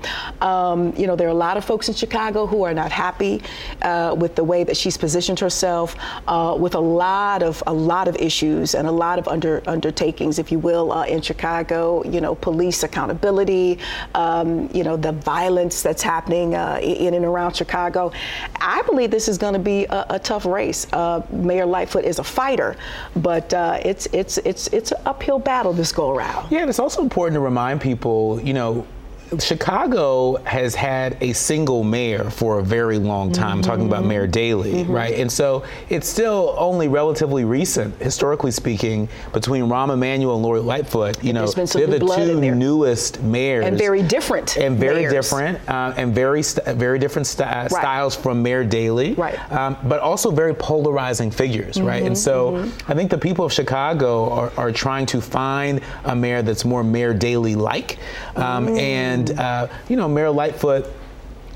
Um, 0.43 0.95
you 0.97 1.07
know, 1.07 1.17
there 1.17 1.29
are 1.29 1.31
a 1.31 1.35
lot 1.35 1.57
of 1.57 1.65
folks 1.65 1.89
in 1.89 1.95
Chicago 1.95 2.47
who 2.47 2.63
are 2.63 2.75
not 2.75 2.93
happy 2.93 3.43
uh, 3.83 4.15
with 4.19 4.35
the 4.35 4.45
way 4.45 4.65
that 4.65 4.77
she's 4.77 4.97
positioned 4.97 5.41
herself, 5.41 5.97
uh, 6.29 6.57
with 6.59 6.75
a 6.75 6.81
lot 6.81 7.43
of 7.43 7.63
a 7.67 7.73
lot 7.73 8.09
of 8.09 8.17
issues 8.17 8.75
and 8.75 8.87
a 8.87 8.93
lot 8.93 9.19
of 9.19 9.27
under 9.29 9.63
undertakings, 9.67 10.39
if 10.39 10.53
you 10.53 10.59
will, 10.59 10.93
uh, 10.93 11.05
in 11.05 11.21
Chicago. 11.21 11.62
Chicago, 11.62 12.03
you 12.05 12.20
know, 12.20 12.35
police 12.35 12.82
accountability, 12.82 13.79
um, 14.14 14.69
you 14.75 14.82
know, 14.82 14.97
the 14.97 15.12
violence 15.12 15.81
that's 15.82 16.03
happening 16.03 16.55
uh, 16.55 16.81
in 16.82 17.14
and 17.14 17.25
around 17.25 17.55
Chicago. 17.55 18.11
I 18.61 18.82
believe 18.82 19.11
this 19.11 19.29
is 19.29 19.38
going 19.38 19.55
to 19.55 19.61
be 19.61 19.85
a, 19.87 20.06
a, 20.11 20.19
tough 20.19 20.44
race. 20.44 20.87
Uh, 20.93 21.23
Mayor 21.31 21.67
Lightfoot 21.67 22.05
is 22.05 22.19
a 22.19 22.25
fighter, 22.25 22.76
but 23.17 23.53
uh, 23.55 23.79
it's 23.85 24.06
it's 24.06 24.38
it's 24.38 24.67
it's 24.69 24.93
an 24.93 25.03
uphill 25.06 25.38
battle 25.38 25.73
this 25.73 25.93
go 25.93 26.11
around. 26.11 26.50
Yeah, 26.50 26.61
and 26.61 26.70
it's 26.70 26.79
also 26.81 27.00
important 27.00 27.35
to 27.35 27.41
remind 27.41 27.81
people, 27.81 28.41
you 28.43 28.55
know 28.55 28.85
Chicago 29.38 30.37
has 30.44 30.75
had 30.75 31.17
a 31.20 31.32
single 31.32 31.84
mayor 31.84 32.31
for 32.31 32.58
a 32.58 32.62
very 32.62 32.99
long 32.99 33.32
time. 33.32 33.52
Mm-hmm. 33.52 33.70
talking 33.70 33.87
about 33.87 34.05
Mayor 34.05 34.26
Daley, 34.26 34.73
mm-hmm. 34.73 34.93
right? 34.93 35.14
And 35.14 35.31
so 35.31 35.64
it's 35.88 36.08
still 36.08 36.55
only 36.58 36.88
relatively 36.88 37.44
recent, 37.44 37.94
historically 38.00 38.50
speaking, 38.50 39.08
between 39.32 39.64
Rahm 39.64 39.93
Emanuel 39.93 40.34
and 40.34 40.43
Lori 40.43 40.61
Lightfoot. 40.61 41.23
You 41.23 41.32
know, 41.32 41.46
they're 41.46 41.87
the 41.87 41.99
two 41.99 42.40
newest 42.40 43.23
mayors, 43.23 43.64
and 43.64 43.79
very 43.79 44.02
different, 44.02 44.56
and 44.56 44.76
very 44.79 45.06
mayors. 45.06 45.12
different, 45.12 45.69
uh, 45.69 45.94
and 45.96 46.14
very 46.14 46.43
st- 46.43 46.76
very 46.76 46.99
different 46.99 47.26
st- 47.26 47.49
right. 47.49 47.70
styles 47.70 48.14
from 48.17 48.43
Mayor 48.43 48.64
Daley, 48.64 49.14
right? 49.14 49.38
Um, 49.52 49.76
but 49.85 50.00
also 50.00 50.31
very 50.31 50.55
polarizing 50.55 51.31
figures, 51.31 51.76
mm-hmm. 51.76 51.87
right? 51.87 52.02
And 52.02 52.17
so 52.17 52.52
mm-hmm. 52.52 52.90
I 52.90 52.94
think 52.94 53.11
the 53.11 53.19
people 53.19 53.44
of 53.44 53.52
Chicago 53.52 54.31
are, 54.31 54.52
are, 54.56 54.73
trying 54.73 55.05
to 55.06 55.20
find 55.20 55.81
a 56.05 56.17
mayor 56.17 56.43
that's 56.43 56.64
more 56.64 56.82
Mayor 56.82 57.12
Daley 57.12 57.55
like, 57.55 57.99
um, 58.37 58.69
mm. 58.69 58.81
and 58.81 59.22
and 59.31 59.39
uh, 59.39 59.69
you 59.89 59.97
know, 59.97 60.09
Mayor 60.09 60.31
Lightfoot 60.31 60.87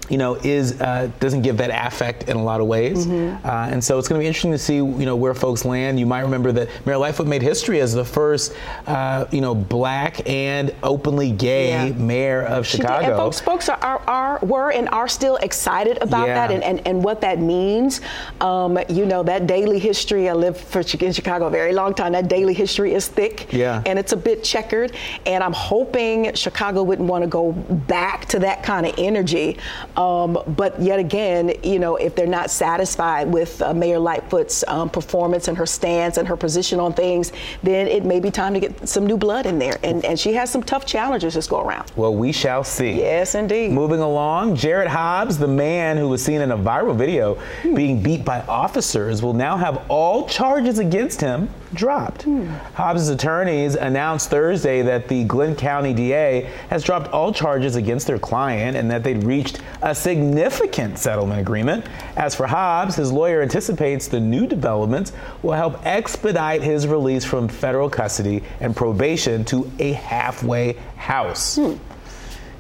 you 0.09 0.19
know, 0.19 0.35
is 0.37 0.81
uh, 0.81 1.11
doesn't 1.21 1.43
give 1.43 1.57
that 1.59 1.71
affect 1.71 2.29
in 2.29 2.37
a 2.37 2.43
lot 2.43 2.61
of 2.61 2.67
ways, 2.67 3.07
mm-hmm. 3.07 3.47
uh, 3.47 3.69
and 3.69 3.83
so 3.83 3.99
it's 3.99 4.09
going 4.09 4.19
to 4.19 4.23
be 4.23 4.27
interesting 4.27 4.53
to 4.53 4.59
see, 4.59 4.77
you 4.77 5.07
know, 5.07 5.17
where 5.17 5.35
folks 5.35 5.65
land. 5.65 5.99
You 5.99 6.07
might 6.07 6.21
remember 6.21 6.53
that 6.53 6.69
Mayor 6.87 6.97
Lightfoot 6.97 7.27
made 7.27 7.43
history 7.43 7.81
as 7.81 7.93
the 7.93 8.05
first, 8.05 8.55
uh, 8.87 9.27
you 9.31 9.41
know, 9.41 9.55
black 9.55 10.29
and 10.29 10.75
openly 10.83 11.33
gay 11.33 11.89
yeah. 11.89 11.93
mayor 11.95 12.43
of 12.43 12.67
Chicago. 12.67 13.07
And 13.07 13.17
folks, 13.17 13.41
folks 13.41 13.69
are, 13.69 13.79
are, 13.79 14.01
are, 14.07 14.39
were 14.43 14.73
and 14.73 14.89
are 14.91 15.09
still 15.09 15.37
excited 15.37 15.99
about 16.03 16.29
yeah. 16.29 16.47
that 16.47 16.55
and, 16.55 16.63
and, 16.63 16.87
and 16.87 17.03
what 17.03 17.21
that 17.21 17.39
means. 17.39 18.01
Um, 18.41 18.79
you 18.89 19.07
know, 19.07 19.23
that 19.23 19.47
Daley 19.47 19.79
history. 19.79 20.29
I 20.29 20.33
lived 20.33 20.59
for 20.59 20.81
in 20.81 21.13
Chicago 21.13 21.47
a 21.47 21.51
very 21.51 21.73
long 21.73 21.95
time. 21.95 22.13
That 22.13 22.29
Daley 22.29 22.55
history 22.55 22.95
is 22.95 23.09
thick, 23.09 23.53
yeah, 23.53 23.83
and 23.87 23.99
it's 23.99 24.13
a 24.13 24.17
bit 24.17 24.45
checkered. 24.45 24.95
And 25.27 25.43
I'm 25.43 25.53
hoping 25.53 26.35
Chicago 26.35 26.83
wouldn't 26.83 27.09
want 27.09 27.23
to 27.25 27.29
go 27.29 27.53
back 27.53 28.27
to 28.27 28.39
that 28.41 28.63
kind 28.63 28.87
of 28.87 28.95
energy. 28.99 29.59
Um, 29.97 30.39
but 30.49 30.81
yet 30.81 30.99
again, 30.99 31.53
you 31.63 31.79
know, 31.79 31.97
if 31.97 32.15
they're 32.15 32.27
not 32.27 32.51
satisfied 32.51 33.33
with 33.33 33.61
uh, 33.63 33.73
Mayor 33.73 33.99
Lightfoot's 33.99 34.65
um, 34.69 34.91
performance 34.91 35.49
and 35.49 35.57
her 35.57 35.67
stance 35.67 36.19
and 36.19 36.29
her 36.29 36.37
position 36.37 36.81
on 36.81 36.93
things, 36.93 37.33
then 37.63 37.87
it 37.87 38.05
may 38.05 38.21
be 38.21 38.31
time 38.31 38.55
to 38.55 38.61
get 38.61 38.89
some 38.89 39.07
new 39.07 39.17
blood 39.17 39.47
in 39.47 39.59
there. 39.59 39.79
And, 39.83 40.05
and 40.05 40.19
she 40.19 40.33
has 40.35 40.51
some 40.51 40.63
tough 40.63 40.85
challenges 40.85 41.35
this 41.35 41.47
go 41.47 41.61
around. 41.61 41.93
Well, 41.97 42.15
we 42.15 42.33
shall 42.33 42.65
see. 42.65 42.93
Yes, 42.93 43.35
indeed. 43.35 43.73
Moving 43.73 44.01
along, 44.01 44.57
Jarrett 44.57 44.89
Hobbs, 44.89 45.39
the 45.39 45.49
man 45.49 45.97
who 45.97 46.09
was 46.09 46.25
seen 46.25 46.41
in 46.41 46.51
a 46.51 46.59
viral 46.59 46.97
video 46.97 47.35
hmm. 47.63 47.75
being 47.75 48.03
beat 48.03 48.25
by 48.25 48.41
officers, 48.43 49.23
will 49.23 49.35
now 49.35 49.57
have 49.57 49.85
all 49.89 50.29
charges 50.29 50.79
against 50.79 51.21
him 51.21 51.49
dropped. 51.75 52.23
Hmm. 52.23 52.47
Hobbs' 52.75 53.09
attorneys 53.09 53.75
announced 53.75 54.31
Thursday 54.31 54.83
that 54.83 55.09
the 55.09 55.25
Glynn 55.25 55.57
County 55.57 55.93
DA 55.93 56.51
has 56.71 56.83
dropped 56.83 57.13
all 57.13 57.33
charges 57.33 57.77
against 57.77 58.07
their 58.07 58.19
client 58.19 58.77
and 58.77 58.91
that 58.91 59.03
they'd 59.03 59.25
reached 59.25 59.61
a 59.83 59.95
significant 59.95 60.99
settlement 60.99 61.41
agreement. 61.41 61.87
As 62.17 62.35
for 62.35 62.47
Hobbs, 62.47 62.97
his 62.97 63.13
lawyer 63.13 63.43
anticipates 63.43 64.09
the 64.09 64.21
new 64.21 64.47
developments 64.47 65.13
will 65.43 65.53
help 65.53 65.85
expedite 65.87 66.63
his 66.63 66.87
release 66.87 67.25
from 67.25 67.49
federal 67.49 67.91
custody 67.91 68.43
and 68.61 68.75
probation 68.75 69.45
to 69.47 69.71
a 69.79 69.93
halfway 69.93 70.75
house. 70.97 71.57
Hmm. 71.57 71.75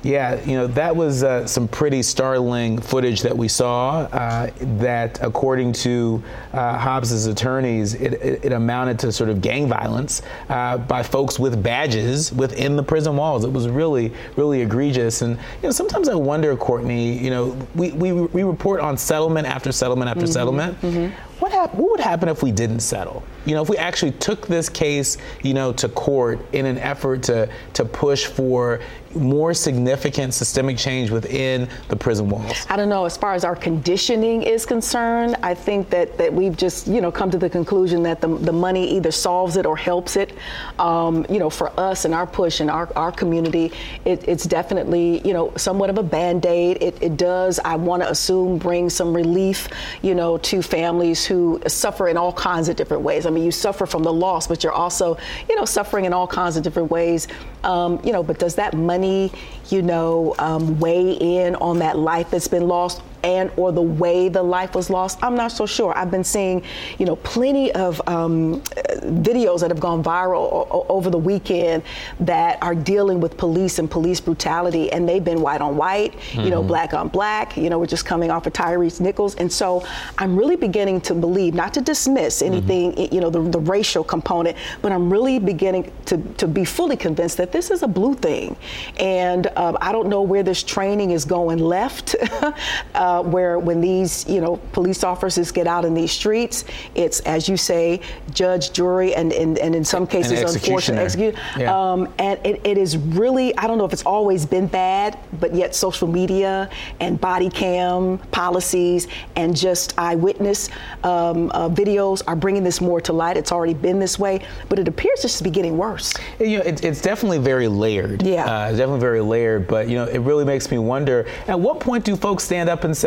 Yeah, 0.06 0.40
you 0.44 0.56
know, 0.56 0.68
that 0.68 0.94
was 0.94 1.24
uh, 1.24 1.48
some 1.48 1.66
pretty 1.66 2.00
startling 2.02 2.80
footage 2.80 3.22
that 3.22 3.36
we 3.36 3.48
saw. 3.48 4.02
Uh, 4.02 4.50
that, 4.78 5.20
according 5.20 5.72
to 5.72 6.22
uh, 6.52 6.78
Hobbs's 6.78 7.26
attorneys, 7.26 7.94
it, 7.94 8.12
it, 8.14 8.44
it, 8.44 8.52
amounted 8.52 9.00
to 9.00 9.10
sort 9.10 9.30
of 9.30 9.40
gang 9.40 9.68
violence 9.68 10.22
uh, 10.48 10.78
by 10.78 11.02
folks 11.02 11.40
with 11.40 11.60
badges 11.60 12.32
within 12.32 12.76
the 12.76 12.82
prison 12.84 13.16
walls. 13.16 13.44
It 13.44 13.52
was 13.52 13.68
really, 13.68 14.12
really 14.36 14.62
egregious. 14.62 15.22
And, 15.22 15.36
you 15.36 15.64
know, 15.64 15.70
sometimes 15.72 16.08
I 16.08 16.14
wonder, 16.14 16.56
Courtney, 16.56 17.18
you 17.18 17.30
know, 17.30 17.58
we, 17.74 17.90
we, 17.90 18.12
we 18.12 18.44
report 18.44 18.80
on 18.80 18.96
settlement 18.96 19.48
after 19.48 19.72
settlement 19.72 20.08
after 20.08 20.22
mm-hmm, 20.22 20.32
settlement. 20.32 20.80
Mm-hmm 20.82 21.25
what, 21.38 21.52
hap- 21.52 21.74
what 21.74 21.90
would 21.90 22.00
happen 22.00 22.28
if 22.28 22.42
we 22.42 22.52
didn't 22.52 22.80
settle? 22.80 23.22
You 23.44 23.54
know, 23.54 23.62
if 23.62 23.68
we 23.68 23.76
actually 23.76 24.12
took 24.12 24.46
this 24.46 24.68
case, 24.68 25.18
you 25.42 25.54
know, 25.54 25.72
to 25.74 25.88
court 25.88 26.40
in 26.52 26.66
an 26.66 26.78
effort 26.78 27.22
to 27.24 27.48
to 27.74 27.84
push 27.84 28.26
for 28.26 28.80
more 29.14 29.54
significant 29.54 30.34
systemic 30.34 30.76
change 30.76 31.10
within 31.10 31.68
the 31.88 31.96
prison 31.96 32.28
walls? 32.28 32.66
I 32.68 32.76
don't 32.76 32.88
know. 32.88 33.04
As 33.06 33.16
far 33.16 33.34
as 33.34 33.44
our 33.44 33.56
conditioning 33.56 34.42
is 34.42 34.66
concerned, 34.66 35.36
I 35.42 35.54
think 35.54 35.88
that, 35.90 36.18
that 36.18 36.32
we've 36.32 36.56
just, 36.56 36.86
you 36.86 37.00
know, 37.00 37.10
come 37.10 37.30
to 37.30 37.38
the 37.38 37.48
conclusion 37.48 38.02
that 38.02 38.20
the, 38.20 38.28
the 38.28 38.52
money 38.52 38.96
either 38.96 39.10
solves 39.10 39.56
it 39.56 39.64
or 39.64 39.76
helps 39.76 40.16
it. 40.16 40.34
Um, 40.78 41.24
you 41.30 41.38
know, 41.38 41.48
for 41.48 41.72
us 41.80 42.04
and 42.04 42.12
our 42.12 42.26
push 42.26 42.60
and 42.60 42.70
our, 42.70 42.92
our 42.94 43.10
community, 43.10 43.72
it, 44.04 44.26
it's 44.28 44.44
definitely, 44.44 45.26
you 45.26 45.32
know, 45.32 45.52
somewhat 45.56 45.88
of 45.88 45.96
a 45.96 46.02
band-aid. 46.02 46.82
It, 46.82 47.02
it 47.02 47.16
does, 47.16 47.58
I 47.64 47.76
want 47.76 48.02
to 48.02 48.10
assume, 48.10 48.58
bring 48.58 48.90
some 48.90 49.14
relief, 49.14 49.68
you 50.02 50.14
know, 50.14 50.36
to 50.38 50.60
families 50.60 51.24
who 51.26 51.60
suffer 51.66 52.08
in 52.08 52.16
all 52.16 52.32
kinds 52.32 52.68
of 52.68 52.76
different 52.76 53.02
ways. 53.02 53.26
I 53.26 53.30
mean, 53.30 53.44
you 53.44 53.50
suffer 53.50 53.86
from 53.86 54.02
the 54.02 54.12
loss, 54.12 54.46
but 54.46 54.62
you're 54.62 54.72
also, 54.72 55.18
you 55.48 55.56
know, 55.56 55.64
suffering 55.64 56.04
in 56.04 56.12
all 56.12 56.26
kinds 56.26 56.56
of 56.56 56.62
different 56.62 56.90
ways. 56.90 57.28
Um, 57.64 58.00
you 58.04 58.12
know, 58.12 58.22
but 58.22 58.38
does 58.38 58.54
that 58.56 58.74
money, 58.74 59.32
you 59.68 59.82
know, 59.82 60.34
um, 60.38 60.78
weigh 60.78 61.12
in 61.12 61.54
on 61.56 61.78
that 61.80 61.98
life 61.98 62.30
that's 62.30 62.48
been 62.48 62.68
lost? 62.68 63.02
And 63.26 63.50
or 63.56 63.72
the 63.72 63.82
way 63.82 64.28
the 64.28 64.42
life 64.42 64.74
was 64.76 64.88
lost, 64.88 65.18
I'm 65.20 65.34
not 65.34 65.50
so 65.50 65.66
sure. 65.66 65.96
I've 65.98 66.12
been 66.12 66.24
seeing, 66.24 66.62
you 66.98 67.06
know, 67.06 67.16
plenty 67.16 67.72
of 67.72 68.00
um, 68.06 68.60
videos 69.02 69.60
that 69.60 69.70
have 69.70 69.80
gone 69.80 70.02
viral 70.02 70.48
o- 70.70 70.86
over 70.88 71.10
the 71.10 71.18
weekend 71.18 71.82
that 72.20 72.62
are 72.62 72.74
dealing 72.74 73.20
with 73.20 73.36
police 73.36 73.80
and 73.80 73.90
police 73.90 74.20
brutality, 74.20 74.92
and 74.92 75.08
they've 75.08 75.24
been 75.24 75.40
white 75.40 75.60
on 75.60 75.76
white, 75.76 76.12
mm-hmm. 76.12 76.42
you 76.42 76.50
know, 76.50 76.60
mm-hmm. 76.60 76.68
black 76.68 76.94
on 76.94 77.08
black. 77.08 77.56
You 77.56 77.68
know, 77.68 77.80
we're 77.80 77.86
just 77.86 78.06
coming 78.06 78.30
off 78.30 78.46
of 78.46 78.52
Tyrese 78.52 79.00
Nichols, 79.00 79.34
and 79.34 79.52
so 79.52 79.84
I'm 80.18 80.36
really 80.36 80.56
beginning 80.56 81.00
to 81.02 81.14
believe, 81.14 81.52
not 81.52 81.74
to 81.74 81.80
dismiss 81.80 82.42
anything, 82.42 82.92
mm-hmm. 82.92 83.12
you 83.12 83.20
know, 83.20 83.30
the, 83.30 83.42
the 83.42 83.58
racial 83.58 84.04
component, 84.04 84.56
but 84.82 84.92
I'm 84.92 85.12
really 85.12 85.40
beginning 85.40 85.90
to, 86.04 86.18
to 86.34 86.46
be 86.46 86.64
fully 86.64 86.96
convinced 86.96 87.38
that 87.38 87.50
this 87.50 87.72
is 87.72 87.82
a 87.82 87.88
blue 87.88 88.14
thing, 88.14 88.56
and 89.00 89.48
um, 89.56 89.76
I 89.80 89.90
don't 89.90 90.08
know 90.08 90.22
where 90.22 90.44
this 90.44 90.62
training 90.62 91.10
is 91.10 91.24
going 91.24 91.58
left, 91.58 92.14
uh, 93.16 93.22
where 93.22 93.58
when 93.58 93.80
these, 93.80 94.28
you 94.28 94.40
know, 94.40 94.56
police 94.72 95.04
officers 95.04 95.50
get 95.50 95.66
out 95.66 95.84
in 95.84 95.94
these 95.94 96.12
streets, 96.12 96.64
it's 96.94 97.20
as 97.20 97.48
you 97.48 97.56
say, 97.56 98.00
judge, 98.32 98.72
jury, 98.72 99.14
and, 99.14 99.32
and, 99.32 99.58
and 99.58 99.74
in 99.74 99.84
some 99.84 100.06
cases, 100.06 100.40
unfortunately, 100.54 101.04
execute. 101.04 101.34
Yeah. 101.58 101.74
Um, 101.74 102.12
and 102.18 102.38
it, 102.44 102.60
it 102.64 102.78
is 102.78 102.96
really, 102.96 103.56
I 103.56 103.66
don't 103.66 103.78
know 103.78 103.84
if 103.84 103.92
it's 103.92 104.06
always 104.06 104.46
been 104.46 104.66
bad, 104.66 105.18
but 105.40 105.54
yet 105.54 105.74
social 105.74 106.08
media 106.08 106.68
and 107.00 107.20
body 107.20 107.50
cam 107.50 108.18
policies 108.30 109.08
and 109.36 109.56
just 109.56 109.98
eyewitness 109.98 110.68
um, 111.04 111.50
uh, 111.54 111.68
videos 111.68 112.22
are 112.26 112.36
bringing 112.36 112.64
this 112.64 112.80
more 112.80 113.00
to 113.00 113.12
light. 113.12 113.36
It's 113.36 113.52
already 113.52 113.74
been 113.74 113.98
this 113.98 114.18
way, 114.18 114.44
but 114.68 114.78
it 114.78 114.88
appears 114.88 115.22
just 115.22 115.38
to 115.38 115.44
be 115.44 115.50
getting 115.50 115.76
worse. 115.76 116.14
You 116.40 116.58
know, 116.58 116.64
it, 116.64 116.84
it's 116.84 117.00
definitely 117.00 117.38
very 117.38 117.68
layered. 117.68 118.22
Yeah, 118.22 118.44
uh, 118.44 118.68
it's 118.68 118.78
definitely 118.78 119.00
very 119.00 119.20
layered. 119.20 119.66
But 119.66 119.88
you 119.88 119.96
know, 119.96 120.06
it 120.06 120.18
really 120.18 120.44
makes 120.44 120.70
me 120.70 120.78
wonder: 120.78 121.26
at 121.46 121.58
what 121.58 121.80
point 121.80 122.04
do 122.04 122.16
folks 122.16 122.44
stand 122.44 122.68
up 122.68 122.84
and 122.84 122.96
say? 122.96 123.05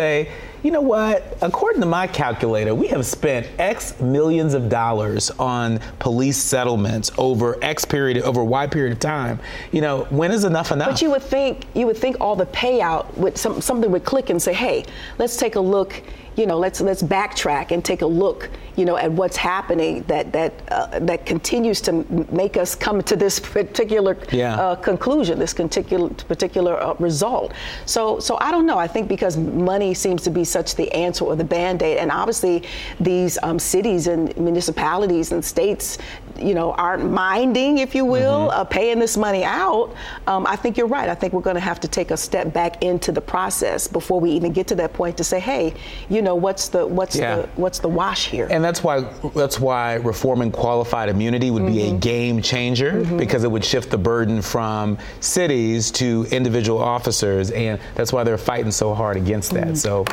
You 0.63 0.71
know 0.71 0.81
what? 0.81 1.37
According 1.41 1.81
to 1.81 1.87
my 1.87 2.07
calculator, 2.07 2.75
we 2.75 2.87
have 2.87 3.05
spent 3.05 3.47
X 3.57 3.99
millions 3.99 4.53
of 4.53 4.67
dollars 4.69 5.31
on 5.31 5.79
police 5.99 6.37
settlements 6.37 7.11
over 7.17 7.57
X 7.63 7.85
period, 7.85 8.17
over 8.23 8.43
Y 8.43 8.67
period 8.67 8.91
of 8.91 8.99
time. 8.99 9.39
You 9.71 9.81
know, 9.81 10.03
when 10.09 10.31
is 10.31 10.43
enough 10.43 10.71
enough? 10.71 10.89
But 10.89 11.01
you 11.01 11.11
would 11.11 11.23
think, 11.23 11.65
you 11.73 11.85
would 11.85 11.97
think 11.97 12.17
all 12.19 12.35
the 12.35 12.47
payout 12.47 13.15
would 13.17 13.37
some, 13.37 13.61
something 13.61 13.89
would 13.91 14.03
click 14.03 14.29
and 14.29 14.41
say, 14.41 14.53
hey, 14.53 14.85
let's 15.17 15.37
take 15.37 15.55
a 15.55 15.61
look 15.61 16.03
you 16.39 16.45
know, 16.45 16.57
let's 16.57 16.79
let's 16.79 17.03
backtrack 17.03 17.71
and 17.71 17.83
take 17.83 18.01
a 18.01 18.05
look, 18.05 18.49
you 18.79 18.85
know, 18.85 18.95
at 18.95 19.11
what's 19.11 19.35
happening 19.35 20.03
that 20.03 20.31
that 20.31 20.53
uh, 20.71 20.99
that 20.99 21.25
continues 21.25 21.81
to 21.81 21.91
make 22.31 22.55
us 22.55 22.75
come 22.75 23.01
to 23.01 23.15
this 23.15 23.39
particular 23.39 24.17
yeah. 24.31 24.55
uh, 24.55 24.75
conclusion, 24.75 25.37
this 25.37 25.53
particular 25.53 26.09
particular 26.33 26.81
uh, 26.81 26.93
result. 26.99 27.53
So 27.85 28.19
so 28.19 28.37
I 28.39 28.51
don't 28.51 28.65
know. 28.65 28.77
I 28.77 28.87
think 28.87 29.09
because 29.09 29.35
money 29.37 29.93
seems 29.93 30.21
to 30.23 30.29
be 30.29 30.45
such 30.45 30.75
the 30.75 30.89
answer 30.93 31.25
or 31.25 31.35
the 31.35 31.43
band 31.43 31.83
aid, 31.83 31.97
and 31.97 32.09
obviously 32.09 32.63
these 33.01 33.37
um, 33.43 33.59
cities 33.59 34.07
and 34.07 34.35
municipalities 34.37 35.33
and 35.33 35.43
states, 35.43 35.97
you 36.37 36.53
know, 36.53 36.71
aren't 36.73 37.11
minding, 37.11 37.79
if 37.79 37.93
you 37.93 38.05
will, 38.05 38.47
mm-hmm. 38.47 38.59
Uh, 38.59 38.63
paying 38.63 38.99
this 38.99 39.17
money 39.17 39.43
out. 39.43 39.93
Um, 40.27 40.47
I 40.47 40.55
think 40.55 40.77
you're 40.77 40.87
right. 40.87 41.09
I 41.09 41.15
think 41.15 41.33
we're 41.33 41.41
going 41.41 41.55
to 41.55 41.69
have 41.71 41.79
to 41.81 41.87
take 41.87 42.11
a 42.11 42.17
step 42.17 42.53
back 42.53 42.81
into 42.81 43.11
the 43.11 43.21
process 43.21 43.87
before 43.87 44.19
we 44.19 44.31
even 44.31 44.53
get 44.53 44.67
to 44.67 44.75
that 44.75 44.93
point 44.93 45.17
to 45.17 45.23
say, 45.23 45.39
hey, 45.39 45.73
you 46.09 46.21
know 46.21 46.29
know 46.29 46.35
what's 46.35 46.69
the 46.69 46.85
what's 46.85 47.15
yeah. 47.15 47.35
the 47.35 47.41
what's 47.55 47.79
the 47.79 47.87
wash 47.87 48.27
here. 48.27 48.47
And 48.49 48.65
that's 48.69 48.83
why 48.83 49.01
that's 49.33 49.59
why 49.59 49.95
reforming 49.95 50.51
qualified 50.51 51.09
immunity 51.09 51.49
would 51.49 51.63
mm-hmm. 51.63 51.73
be 51.73 51.81
a 51.81 51.87
mm-hmm. 51.87 51.97
game 51.97 52.41
changer 52.41 52.91
mm-hmm. 52.91 53.17
because 53.17 53.43
it 53.43 53.49
would 53.49 53.65
shift 53.65 53.89
the 53.89 53.97
burden 53.97 54.43
from 54.43 54.97
cities 55.21 55.89
to 55.91 56.27
individual 56.31 56.77
officers, 56.79 57.49
and 57.49 57.81
that's 57.95 58.13
why 58.13 58.23
they're 58.23 58.37
fighting 58.37 58.71
so 58.71 58.93
hard 58.93 59.17
against 59.17 59.51
that. 59.51 59.69
Mm-hmm. 59.69 59.75
So, 59.75 60.05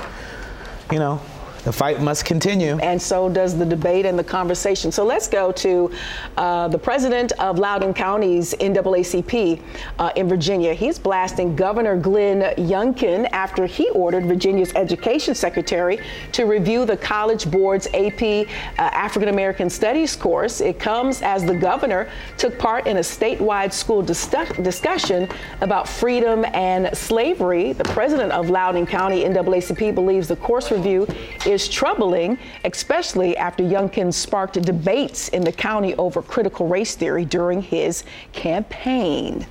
you 0.90 0.98
know, 0.98 1.20
the 1.66 1.72
fight 1.72 2.00
must 2.00 2.24
continue. 2.24 2.78
And 2.78 3.02
so 3.02 3.28
does 3.28 3.58
the 3.58 3.66
debate 3.66 4.06
and 4.06 4.16
the 4.16 4.22
conversation. 4.22 4.92
So 4.92 5.04
let's 5.04 5.26
go 5.26 5.50
to 5.50 5.90
uh, 6.36 6.68
the 6.68 6.78
president 6.78 7.32
of 7.40 7.58
Loudoun 7.58 7.92
County's 7.92 8.54
NAACP 8.54 9.60
uh, 9.98 10.12
in 10.14 10.28
Virginia. 10.28 10.74
He's 10.74 10.96
blasting 10.96 11.56
Governor 11.56 11.96
Glenn 11.96 12.54
Youngkin 12.54 13.28
after 13.32 13.66
he 13.66 13.90
ordered 13.90 14.26
Virginia's 14.26 14.72
education 14.76 15.34
secretary 15.34 15.98
to 16.30 16.44
review 16.44 16.84
the 16.84 16.96
College 16.96 17.50
Board's 17.50 17.88
AP 17.88 18.22
uh, 18.22 18.46
African 18.78 19.28
American 19.28 19.68
Studies 19.68 20.14
course. 20.14 20.60
It 20.60 20.78
comes 20.78 21.20
as 21.20 21.44
the 21.44 21.56
governor 21.56 22.08
took 22.38 22.56
part 22.60 22.86
in 22.86 22.98
a 22.98 23.00
statewide 23.00 23.72
school 23.72 24.02
dis- 24.02 24.32
discussion 24.62 25.28
about 25.62 25.88
freedom 25.88 26.44
and 26.54 26.96
slavery. 26.96 27.72
The 27.72 27.84
president 27.84 28.30
of 28.30 28.50
Loudoun 28.50 28.86
County 28.86 29.24
NAACP 29.24 29.96
believes 29.96 30.28
the 30.28 30.36
course 30.36 30.70
review 30.70 31.08
is 31.44 31.55
is 31.56 31.68
troubling, 31.68 32.38
especially 32.66 33.34
after 33.38 33.64
Youngkin 33.64 34.12
sparked 34.12 34.60
debates 34.60 35.28
in 35.30 35.42
the 35.42 35.50
county 35.50 35.94
over 35.94 36.20
critical 36.20 36.68
race 36.68 36.94
theory 36.94 37.24
during 37.24 37.62
his 37.62 38.04
campaign 38.34 39.46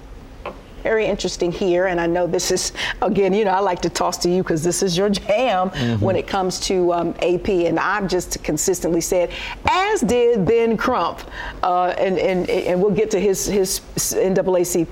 very 0.86 1.08
interesting 1.08 1.52
here. 1.52 1.88
And 1.88 2.00
I 2.00 2.06
know 2.06 2.28
this 2.28 2.52
is, 2.52 2.72
again, 3.02 3.34
you 3.34 3.44
know, 3.44 3.52
I 3.52 3.60
like 3.60 3.82
to 3.82 3.90
toss 3.90 4.18
to 4.20 4.30
you 4.30 4.44
because 4.44 4.64
this 4.64 4.84
is 4.84 4.96
your 4.96 5.10
jam 5.10 5.72
mm-hmm. 5.72 6.06
when 6.06 6.16
it 6.16 6.28
comes 6.28 6.60
to 6.62 6.94
um, 6.94 7.16
AP. 7.24 7.50
And 7.50 7.80
I've 7.80 8.08
just 8.08 8.44
consistently 8.44 9.02
said, 9.02 9.32
as 9.68 10.02
did 10.02 10.46
Ben 10.46 10.78
Crump, 10.78 11.22
uh, 11.64 11.96
and, 11.98 12.20
and, 12.20 12.48
and 12.50 12.80
we'll 12.80 12.92
get 12.92 13.10
to 13.12 13.20
his, 13.20 13.48
his 13.48 13.82
NAACP, 13.96 14.86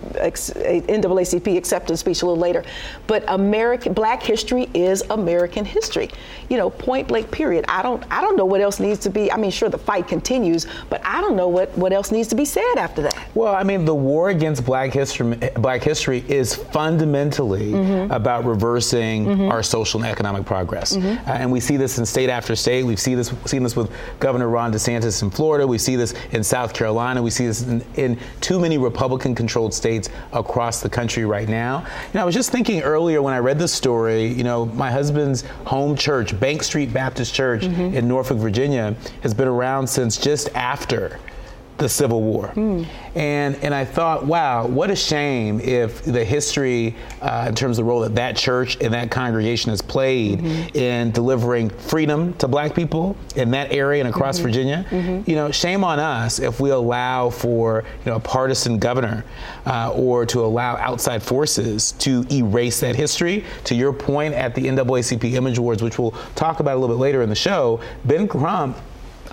NAACP 0.88 1.58
acceptance 1.58 2.00
speech 2.00 2.24
a 2.24 2.26
little 2.26 2.42
later. 2.42 2.64
But 3.06 3.24
American 3.28 3.94
Black 3.94 4.24
history 4.24 4.70
is 4.74 5.04
American 5.12 5.64
history. 5.64 6.10
You 6.50 6.58
know, 6.58 6.70
point 6.70 7.08
blank. 7.08 7.30
Period. 7.32 7.66
I 7.68 7.82
don't 7.82 8.04
I 8.12 8.22
don't 8.22 8.36
know 8.36 8.46
what 8.46 8.62
else 8.62 8.80
needs 8.80 9.00
to 9.02 9.10
be. 9.10 9.32
I 9.32 9.38
mean, 9.38 9.52
sure, 9.52 9.70
the 9.70 9.78
fight 9.78 10.08
continues, 10.08 10.68
but 10.90 11.02
I 11.06 11.22
don't 11.22 11.36
know 11.36 11.48
what 11.48 11.76
what 11.78 11.94
else 11.94 12.12
needs 12.12 12.28
to 12.30 12.36
be 12.36 12.46
said 12.46 12.76
after 12.78 13.02
that. 13.04 13.18
Well, 13.34 13.54
I 13.56 13.64
mean, 13.64 13.86
the 13.86 13.96
war 13.96 14.30
against 14.30 14.66
Black 14.66 14.92
history, 14.94 15.36
Black 15.56 15.83
history 15.84 16.24
is 16.28 16.56
fundamentally 16.56 17.72
mm-hmm. 17.72 18.12
about 18.12 18.46
reversing 18.46 19.25
mm-hmm. 19.25 19.50
our 19.50 19.62
social 19.62 20.02
and 20.02 20.10
economic 20.10 20.46
progress. 20.46 20.96
Mm-hmm. 20.96 21.30
Uh, 21.30 21.34
and 21.34 21.52
we 21.52 21.60
see 21.60 21.78
this 21.78 21.98
in 21.98 22.06
state 22.06 22.30
after 22.30 22.56
state. 22.56 22.84
We've 22.84 23.00
seen 23.00 23.18
this, 23.18 23.34
seen 23.46 23.63
this 23.63 23.75
with 23.75 23.92
Governor 24.20 24.50
Ron 24.50 24.72
DeSantis 24.72 25.22
in 25.22 25.30
Florida. 25.30 25.68
We 25.68 25.78
see 25.78 25.96
this 25.96 26.13
in 26.32 26.44
South 26.44 26.74
Carolina. 26.74 27.22
We 27.22 27.30
see 27.30 27.48
this 27.48 27.63
in, 27.63 27.84
in 27.96 28.20
too 28.42 28.60
many 28.60 28.78
Republican 28.78 29.36
controlled 29.36 29.74
states 29.74 30.10
across 30.32 30.82
the 30.82 30.90
country 30.90 31.25
right 31.25 31.50
now. 31.50 31.82
You 31.82 32.16
know, 32.16 32.22
I 32.22 32.25
was 32.25 32.36
just 32.36 32.52
thinking 32.52 32.82
earlier 32.82 33.22
when 33.22 33.34
I 33.34 33.40
read 33.40 33.60
this 33.60 33.74
story, 33.74 34.28
you 34.28 34.44
know, 34.44 34.66
my 34.66 34.90
husband's 34.92 35.42
home 35.66 35.96
church, 35.96 36.40
Bank 36.40 36.63
Street 36.63 36.94
Baptist 36.94 37.34
Church 37.34 37.62
mm-hmm. 37.62 37.96
in 37.96 38.08
Norfolk, 38.08 38.38
Virginia, 38.38 38.96
has 39.22 39.34
been 39.34 39.48
around 39.48 39.88
since 39.88 40.18
just 40.18 40.50
after 40.56 41.20
the 41.84 41.90
Civil 41.90 42.22
War. 42.22 42.48
Mm. 42.56 42.88
And, 43.16 43.56
and 43.58 43.75
I 43.75 43.86
thought, 43.86 44.25
wow, 44.25 44.66
what 44.66 44.90
a 44.90 44.96
shame 44.96 45.60
if 45.60 46.02
the 46.04 46.24
history, 46.24 46.96
uh, 47.22 47.46
in 47.50 47.56
terms 47.56 47.78
of 47.78 47.86
the 47.86 47.90
role 47.90 48.00
that 48.00 48.16
that 48.16 48.36
church 48.36 48.78
and 48.82 48.94
that 48.94 49.12
congregation 49.12 49.70
has 49.70 49.82
played 49.82 50.40
mm-hmm. 50.40 50.78
in 50.78 51.12
delivering 51.12 51.70
freedom 51.70 52.34
to 52.36 52.48
black 52.48 52.74
people 52.74 53.16
in 53.36 53.52
that 53.52 53.72
area 53.72 54.04
and 54.04 54.10
across 54.10 54.38
mm-hmm. 54.38 54.48
Virginia, 54.48 54.86
mm-hmm. 54.90 55.30
you 55.30 55.36
know, 55.36 55.52
shame 55.52 55.84
on 55.84 56.00
us 56.00 56.40
if 56.40 56.60
we 56.60 56.72
allow 56.72 57.30
for, 57.30 57.84
you 58.06 58.12
know, 58.12 58.16
a 58.16 58.20
partisan 58.20 58.80
governor 58.80 59.24
uh, 59.66 59.92
or 59.94 60.25
to 60.25 60.40
allow 60.44 60.78
outside 60.78 61.22
forces 61.22 61.92
to 61.94 62.25
erase 62.32 62.80
that 62.80 62.96
history. 62.96 63.44
To 63.66 63.75
your 63.75 63.92
point 63.92 64.34
at 64.34 64.56
the 64.56 64.63
NAACP 64.63 65.34
Image 65.34 65.58
Awards, 65.58 65.84
which 65.84 66.00
we'll 66.00 66.16
talk 66.36 66.62
about 66.62 66.78
a 66.78 66.80
little 66.80 66.96
bit 66.96 67.02
later 67.02 67.22
in 67.22 67.30
the 67.30 67.36
show, 67.36 67.82
Ben 68.06 68.28
Crump 68.28 68.78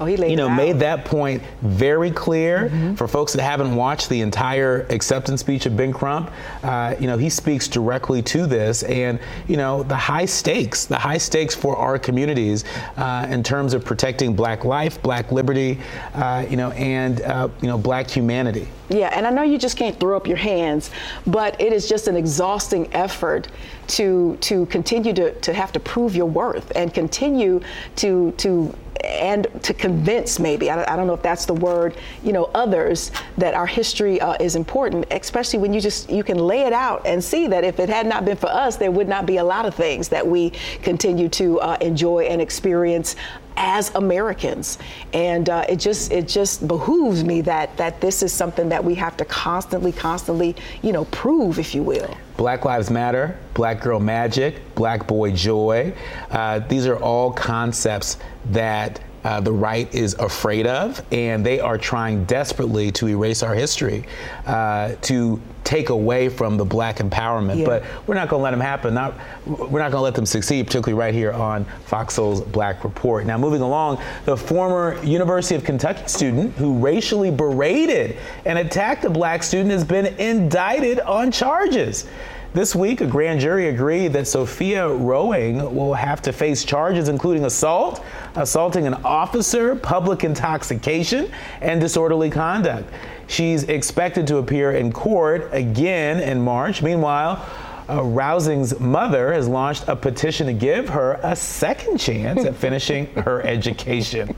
Oh, 0.01 0.07
he 0.07 0.17
laid 0.17 0.31
you 0.31 0.37
know, 0.37 0.49
made 0.49 0.79
that 0.79 1.05
point 1.05 1.43
very 1.61 2.11
clear 2.11 2.71
mm-hmm. 2.71 2.95
for 2.95 3.07
folks 3.07 3.35
that 3.35 3.43
haven't 3.43 3.77
watched 3.77 4.09
the 4.09 4.23
entire 4.23 4.87
acceptance 4.89 5.41
speech 5.41 5.67
of 5.67 5.77
Ben 5.77 5.93
Crump. 5.93 6.31
Uh, 6.63 6.95
you 6.99 7.07
know, 7.07 7.19
he 7.19 7.29
speaks 7.29 7.69
directly 7.69 8.23
to 8.23 8.47
this, 8.47 8.83
and 8.85 9.21
you 9.47 9.59
know, 9.59 9.83
the 9.83 9.97
high 9.97 10.25
stakes, 10.25 10.87
the 10.87 10.99
high 10.99 11.19
stakes 11.19 11.55
for 11.55 11.77
our 11.77 11.99
communities 11.99 12.65
uh, 12.97 13.27
in 13.29 13.43
terms 13.43 13.75
of 13.75 13.85
protecting 13.85 14.35
Black 14.35 14.65
life, 14.65 15.03
Black 15.03 15.33
liberty, 15.33 15.79
uh, 16.15 16.47
you 16.49 16.57
know, 16.57 16.71
and 16.71 17.21
uh, 17.21 17.49
you 17.61 17.69
know, 17.69 17.77
Black 17.77 18.09
humanity. 18.09 18.69
Yeah, 18.89 19.11
and 19.15 19.27
I 19.27 19.31
know 19.31 19.43
you 19.43 19.59
just 19.59 19.77
can't 19.77 20.01
throw 20.01 20.17
up 20.17 20.27
your 20.27 20.39
hands, 20.39 20.91
but 21.27 21.61
it 21.61 21.75
is 21.75 21.87
just 21.89 22.09
an 22.09 22.17
exhausting 22.17 22.89
effort 22.95 23.49
to 23.89 24.39
to 24.41 24.65
continue 24.67 25.13
to, 25.13 25.33
to 25.41 25.53
have 25.53 25.73
to 25.73 25.81
prove 25.81 26.17
your 26.17 26.27
worth 26.27 26.73
and 26.75 26.93
continue 26.95 27.61
to 27.97 28.33
to 28.39 28.75
and 29.05 29.47
to 29.63 29.75
convince 29.75 30.39
maybe 30.39 30.71
I, 30.71 30.93
I, 30.93 30.97
don't 30.97 31.07
know 31.07 31.15
if 31.15 31.23
that's 31.23 31.45
the 31.45 31.55
word 31.55 31.97
you 32.23 32.33
know 32.33 32.51
others 32.55 33.11
that 33.39 33.55
our 33.55 33.67
history 33.67 34.21
uh, 34.21 34.37
is 34.41 34.57
important 34.57 35.07
especially 35.11 35.59
when 35.59 35.73
you 35.73 35.81
just 35.81 36.11
you 36.11 36.23
can 36.23 36.39
lay 36.39 36.63
it 36.63 36.73
out 36.73 37.07
and 37.07 37.23
see 37.23 37.47
that 37.49 37.65
if 37.65 37.81
it 37.81 37.89
had 37.89 38.07
not 38.07 38.25
been 38.25 38.37
for 38.37 38.49
us 38.49 38.77
there 38.77 38.91
would 38.91 39.09
not 39.09 39.27
be 39.27 39.39
a 39.39 39.45
lot 39.45 39.67
of 39.67 39.75
things 39.75 40.09
that 40.09 40.27
we 40.27 40.51
continue 40.83 41.29
to 41.29 41.61
uh, 41.61 41.77
enjoy 41.81 42.25
and 42.25 42.41
experience 42.41 43.17
as 43.61 43.95
Americans. 43.95 44.79
And 45.13 45.49
uh, 45.49 45.65
it 45.69 45.77
just 45.77 46.11
it 46.11 46.27
just 46.27 46.67
behooves 46.67 47.23
me 47.23 47.43
that 47.43 47.77
that 47.77 48.01
this 48.01 48.23
is 48.23 48.33
something 48.33 48.69
that 48.71 48.83
we 48.83 48.95
have 48.97 49.17
to 49.19 49.25
constantly, 49.25 49.93
constantly, 49.93 50.57
you 50.83 50.93
know, 50.93 51.05
prove, 51.07 51.59
if 51.61 51.75
you 51.75 51.83
will. 51.85 52.17
Black 52.37 52.65
Lives 52.65 52.91
Matter, 52.91 53.39
Black 53.55 53.83
Girl 53.83 54.01
Magic, 54.01 54.75
Black 54.75 55.07
Boy 55.07 55.31
Joy. 55.33 55.93
Uh, 56.31 56.61
these 56.61 56.87
are 56.87 56.97
all 56.97 57.31
concepts 57.31 58.17
that 58.47 58.99
uh, 59.25 59.41
the 59.41 59.53
right 59.53 59.95
is 59.95 60.15
afraid 60.15 60.67
of, 60.67 61.05
and 61.13 61.45
they 61.45 61.61
are 61.61 61.77
trying 61.77 62.25
desperately 62.25 62.91
to 62.93 63.09
erase 63.09 63.43
our 63.43 63.55
history, 63.55 64.07
uh, 64.47 64.95
to 65.03 65.41
take 65.65 65.91
away 65.91 66.29
from 66.29 66.57
the 66.57 66.65
black 66.65 66.99
empowerment. 66.99 67.59
Yeah. 67.59 67.67
But 67.67 67.85
we're 68.07 68.15
not 68.15 68.29
going 68.29 68.41
to 68.41 68.45
let 68.45 68.51
them 68.53 68.61
happen. 68.61 68.95
Not, 68.95 69.15
we're 69.47 69.79
not 69.79 69.91
going 69.91 69.93
to 69.93 70.01
let 70.01 70.15
them 70.15 70.27
succeed, 70.27 70.67
particularly 70.67 70.99
right 70.99 71.15
here 71.15 71.33
on 71.33 71.65
Fox 71.85 72.15
Soul's 72.15 72.41
Black 72.41 72.85
Report. 72.85 73.27
Now, 73.27 73.39
moving 73.39 73.63
along, 73.63 74.03
the 74.25 74.37
former 74.37 75.03
University 75.05 75.55
of 75.55 75.65
Kentucky 75.65 76.07
student 76.07 76.55
who 76.55 76.79
racially 76.79 77.31
berated 77.31 78.17
and 78.45 78.59
attacked 78.59 79.05
a 79.05 79.11
black 79.11 79.43
student 79.43 79.71
has 79.71 79.85
been 79.85 80.07
indicted 80.19 81.01
on 81.01 81.31
charges. 81.31 82.07
This 82.53 82.75
week, 82.75 83.01
a 83.01 83.07
grand 83.07 83.39
jury 83.39 83.69
agreed 83.69 84.09
that 84.15 84.27
Sophia 84.27 84.89
Rosing 84.89 85.73
will 85.73 85.95
have 85.95 86.21
to 86.23 86.33
face 86.33 86.65
charges 86.65 87.09
including 87.09 87.45
assault, 87.45 88.05
assaulting 88.35 88.89
an 88.89 88.95
officer, 89.05 89.77
public 89.77 90.25
intoxication, 90.25 91.31
and 91.61 91.81
disorderly 91.81 92.29
conduct. 92.29 92.93
She's 93.31 93.63
expected 93.63 94.27
to 94.27 94.39
appear 94.39 94.73
in 94.73 94.91
court 94.91 95.51
again 95.53 96.19
in 96.19 96.41
March. 96.41 96.83
Meanwhile, 96.83 97.47
uh, 97.89 98.03
Rosing's 98.03 98.81
mother 98.81 99.33
has 99.33 99.47
launched 99.47 99.85
a 99.87 99.95
petition 99.95 100.49
to 100.49 100.53
give 100.53 100.89
her 100.89 101.21
a 101.23 101.37
second 101.37 101.99
chance 101.99 102.45
at 102.45 102.57
finishing 102.57 103.07
her 103.15 103.41
education. 103.43 104.35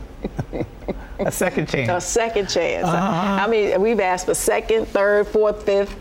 a 1.21 1.33
second 1.33 1.71
chance. 1.71 2.05
A 2.05 2.07
second 2.07 2.51
chance. 2.51 2.87
Uh-huh. 2.87 3.43
I 3.43 3.47
mean, 3.49 3.81
we've 3.81 3.99
asked 3.99 4.27
for 4.27 4.35
second, 4.35 4.87
third, 4.89 5.27
fourth, 5.27 5.65
fifth. 5.65 5.97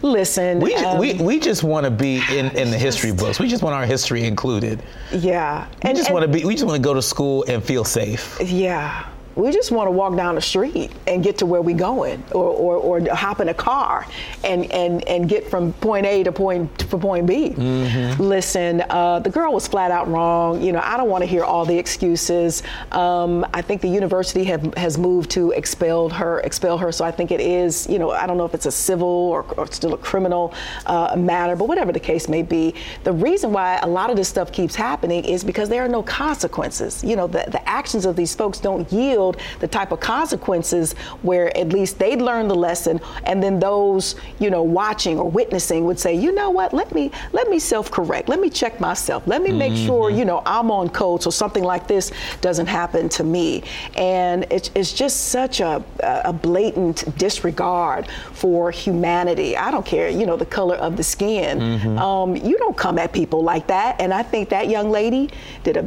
Listen, 0.00 0.60
we 0.60 0.74
um, 0.76 0.98
we, 0.98 1.14
we 1.14 1.38
just 1.38 1.62
want 1.62 1.84
to 1.84 1.90
be 1.90 2.22
in, 2.30 2.46
in 2.56 2.70
the 2.70 2.78
history 2.78 3.12
books. 3.12 3.38
We 3.38 3.48
just 3.48 3.62
want 3.62 3.74
our 3.74 3.86
history 3.86 4.24
included. 4.24 4.82
Yeah, 5.12 5.66
we 5.82 5.90
and, 5.90 5.96
just 5.96 6.10
want 6.10 6.22
to 6.22 6.28
be. 6.28 6.44
We 6.44 6.54
just 6.54 6.66
want 6.66 6.76
to 6.76 6.82
go 6.86 6.92
to 6.92 7.00
school 7.00 7.44
and 7.48 7.64
feel 7.64 7.84
safe. 7.84 8.38
Yeah, 8.38 9.08
we 9.36 9.50
just 9.50 9.72
want 9.72 9.86
to 9.86 9.90
walk 9.90 10.16
down 10.16 10.36
the 10.36 10.40
street 10.40 10.92
and 11.06 11.22
get 11.22 11.38
to 11.38 11.46
where 11.46 11.60
we're 11.60 11.76
going 11.76 12.22
or, 12.32 12.44
or, 12.44 12.76
or, 12.76 13.14
hop 13.14 13.40
in 13.40 13.48
a 13.48 13.54
car 13.54 14.06
and, 14.44 14.70
and, 14.72 15.06
and 15.08 15.28
get 15.28 15.48
from 15.48 15.72
point 15.74 16.06
A 16.06 16.22
to 16.22 16.32
point 16.32 16.78
to 16.78 16.86
point 16.98 17.26
B. 17.26 17.50
Mm-hmm. 17.50 18.22
Listen, 18.22 18.82
uh, 18.90 19.18
the 19.20 19.30
girl 19.30 19.52
was 19.52 19.66
flat 19.66 19.90
out 19.90 20.08
wrong. 20.08 20.62
You 20.62 20.72
know, 20.72 20.80
I 20.82 20.96
don't 20.96 21.08
want 21.08 21.22
to 21.22 21.26
hear 21.26 21.44
all 21.44 21.64
the 21.64 21.76
excuses. 21.76 22.62
Um, 22.92 23.46
I 23.52 23.62
think 23.62 23.80
the 23.80 23.88
university 23.88 24.44
have, 24.44 24.74
has 24.74 24.98
moved 24.98 25.30
to 25.32 25.50
expel 25.52 26.08
her, 26.10 26.40
expel 26.40 26.78
her. 26.78 26.92
So 26.92 27.04
I 27.04 27.10
think 27.10 27.30
it 27.30 27.40
is, 27.40 27.88
you 27.88 27.98
know, 27.98 28.10
I 28.10 28.26
don't 28.26 28.36
know 28.36 28.44
if 28.44 28.54
it's 28.54 28.66
a 28.66 28.72
civil 28.72 29.08
or, 29.08 29.42
or 29.56 29.66
still 29.72 29.94
a 29.94 29.98
criminal 29.98 30.54
uh, 30.86 31.14
matter, 31.16 31.56
but 31.56 31.68
whatever 31.68 31.92
the 31.92 32.00
case 32.00 32.28
may 32.28 32.42
be. 32.42 32.74
The 33.04 33.12
reason 33.12 33.52
why 33.52 33.78
a 33.78 33.88
lot 33.88 34.10
of 34.10 34.16
this 34.16 34.28
stuff 34.28 34.52
keeps 34.52 34.74
happening 34.74 35.24
is 35.24 35.44
because 35.44 35.68
there 35.68 35.84
are 35.84 35.88
no 35.88 36.02
consequences. 36.02 37.02
You 37.02 37.16
know, 37.16 37.26
the, 37.26 37.44
the 37.48 37.66
actions 37.68 38.06
of 38.06 38.16
these 38.16 38.34
folks 38.34 38.58
don't 38.58 38.90
yield 38.92 39.23
the 39.60 39.68
type 39.68 39.92
of 39.92 40.00
consequences 40.00 40.92
where 41.22 41.56
at 41.56 41.68
least 41.68 41.98
they'd 41.98 42.20
learn 42.20 42.48
the 42.48 42.54
lesson 42.54 43.00
and 43.24 43.42
then 43.42 43.58
those 43.58 44.16
you 44.38 44.50
know 44.50 44.62
watching 44.62 45.18
or 45.18 45.30
witnessing 45.30 45.84
would 45.84 45.98
say 45.98 46.14
you 46.14 46.32
know 46.32 46.50
what? 46.50 46.72
Let 46.72 46.94
me 46.94 47.10
let 47.32 47.48
me 47.48 47.58
self-correct. 47.58 48.28
Let 48.28 48.40
me 48.40 48.50
check 48.50 48.80
myself. 48.80 49.26
Let 49.26 49.42
me 49.42 49.52
make 49.52 49.72
mm-hmm. 49.72 49.86
sure 49.86 50.10
you 50.10 50.24
know 50.24 50.42
i'm 50.46 50.70
on 50.70 50.88
code 50.88 51.22
so 51.22 51.30
something 51.30 51.64
like 51.64 51.86
this 51.86 52.12
doesn't 52.40 52.66
happen 52.66 53.08
to 53.10 53.24
me. 53.24 53.62
And 53.96 54.46
it's, 54.50 54.70
it's 54.74 54.92
just 54.92 55.28
such 55.28 55.60
a, 55.60 55.82
a 56.00 56.32
blatant 56.32 57.16
disregard 57.18 58.08
for 58.32 58.70
humanity. 58.70 59.56
I 59.56 59.70
don't 59.70 59.86
care 59.86 60.08
you 60.08 60.26
know 60.26 60.36
the 60.36 60.46
color 60.46 60.76
of 60.76 60.96
the 60.96 61.04
skin. 61.04 61.58
Mm-hmm. 61.58 61.98
um, 61.98 62.36
you 62.36 62.56
don't 62.58 62.76
come 62.76 62.98
at 62.98 63.12
people 63.12 63.42
like 63.42 63.66
that. 63.68 64.00
And 64.00 64.12
i 64.12 64.22
think 64.22 64.48
that 64.50 64.68
young 64.68 64.90
lady 64.90 65.30
did 65.62 65.76
a 65.76 65.82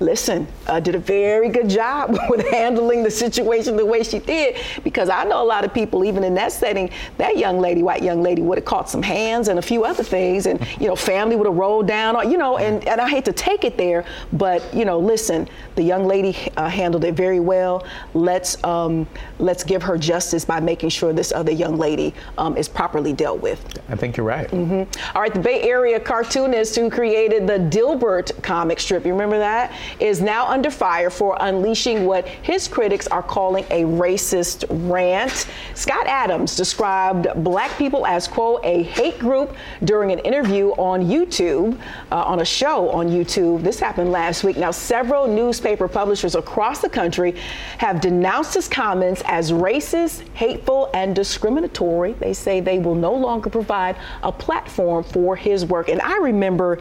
listen, 0.00 0.46
uh, 0.66 0.80
did 0.80 0.94
a 0.94 0.98
very 0.98 1.48
good 1.48 1.68
job 1.68 2.16
with 2.28 2.46
handling 2.48 3.02
the 3.02 3.10
situation 3.10 3.76
the 3.76 3.84
way 3.84 4.02
she 4.02 4.18
did. 4.18 4.56
Because 4.84 5.08
I 5.08 5.24
know 5.24 5.42
a 5.42 5.44
lot 5.44 5.64
of 5.64 5.72
people, 5.72 6.04
even 6.04 6.24
in 6.24 6.34
that 6.34 6.52
setting, 6.52 6.90
that 7.18 7.36
young 7.36 7.60
lady, 7.60 7.82
white 7.82 8.02
young 8.02 8.22
lady, 8.22 8.42
would 8.42 8.58
have 8.58 8.64
caught 8.64 8.88
some 8.88 9.02
hands 9.02 9.48
and 9.48 9.58
a 9.58 9.62
few 9.62 9.84
other 9.84 10.02
things, 10.02 10.46
and 10.46 10.64
you 10.80 10.86
know, 10.86 10.96
family 10.96 11.36
would 11.36 11.46
have 11.46 11.56
rolled 11.56 11.86
down, 11.86 12.16
or, 12.16 12.24
you 12.24 12.38
know. 12.38 12.58
And, 12.58 12.86
and 12.88 13.00
I 13.00 13.08
hate 13.08 13.24
to 13.26 13.32
take 13.32 13.64
it 13.64 13.76
there, 13.76 14.04
but 14.32 14.62
you 14.74 14.84
know, 14.84 14.98
listen, 14.98 15.48
the 15.74 15.82
young 15.82 16.06
lady 16.06 16.36
uh, 16.56 16.68
handled 16.68 17.04
it 17.04 17.14
very 17.14 17.40
well. 17.40 17.86
Let's 18.14 18.62
um, 18.64 19.06
let's 19.38 19.64
give 19.64 19.82
her 19.82 19.98
justice 19.98 20.44
by 20.44 20.60
making 20.60 20.90
sure 20.90 21.12
this 21.12 21.32
other 21.32 21.52
young 21.52 21.76
lady 21.76 22.14
um, 22.38 22.56
is 22.56 22.68
properly 22.68 23.12
dealt 23.12 23.40
with. 23.40 23.62
I 23.88 23.96
think 23.96 24.16
you're 24.16 24.26
right. 24.26 24.48
Mm-hmm. 24.48 25.16
All 25.16 25.22
right, 25.22 25.32
the 25.32 25.40
Bay 25.40 25.62
Area 25.62 26.00
cartoonist 26.00 26.76
who 26.76 26.90
created 26.90 27.46
the 27.46 27.58
Dilbert 27.58 28.42
comic 28.42 28.80
strip, 28.80 29.04
you 29.04 29.12
remember 29.12 29.38
that? 29.38 29.72
Is 30.00 30.20
now 30.20 30.46
under 30.48 30.70
fire 30.70 31.10
for 31.10 31.36
unleashing 31.40 32.04
what 32.04 32.26
his 32.26 32.68
critics 32.68 33.06
are 33.08 33.22
calling 33.22 33.64
a 33.70 33.82
racist 33.84 34.64
rant. 34.90 35.46
Scott 35.74 36.06
Adams 36.06 36.56
described 36.56 37.28
black 37.42 37.76
people 37.78 38.06
as, 38.06 38.28
quote, 38.28 38.60
a 38.64 38.82
hate 38.84 39.18
group 39.18 39.56
during 39.84 40.12
an 40.12 40.18
interview 40.20 40.70
on 40.70 41.04
YouTube, 41.04 41.78
uh, 42.10 42.22
on 42.24 42.40
a 42.40 42.44
show 42.44 42.90
on 42.90 43.08
YouTube. 43.08 43.62
This 43.62 43.78
happened 43.78 44.12
last 44.12 44.44
week. 44.44 44.56
Now, 44.56 44.70
several 44.70 45.26
newspaper 45.26 45.88
publishers 45.88 46.34
across 46.34 46.80
the 46.80 46.88
country 46.88 47.36
have 47.78 48.00
denounced 48.00 48.54
his 48.54 48.68
comments 48.68 49.22
as 49.26 49.52
racist, 49.52 50.26
hateful, 50.34 50.90
and 50.94 51.14
discriminatory. 51.14 52.12
They 52.14 52.32
say 52.32 52.60
they 52.60 52.78
will 52.78 52.94
no 52.94 53.14
longer 53.14 53.50
provide 53.50 53.96
a 54.22 54.32
platform 54.32 55.04
for 55.04 55.36
his 55.36 55.64
work. 55.64 55.88
And 55.88 56.00
I 56.00 56.16
remember 56.18 56.80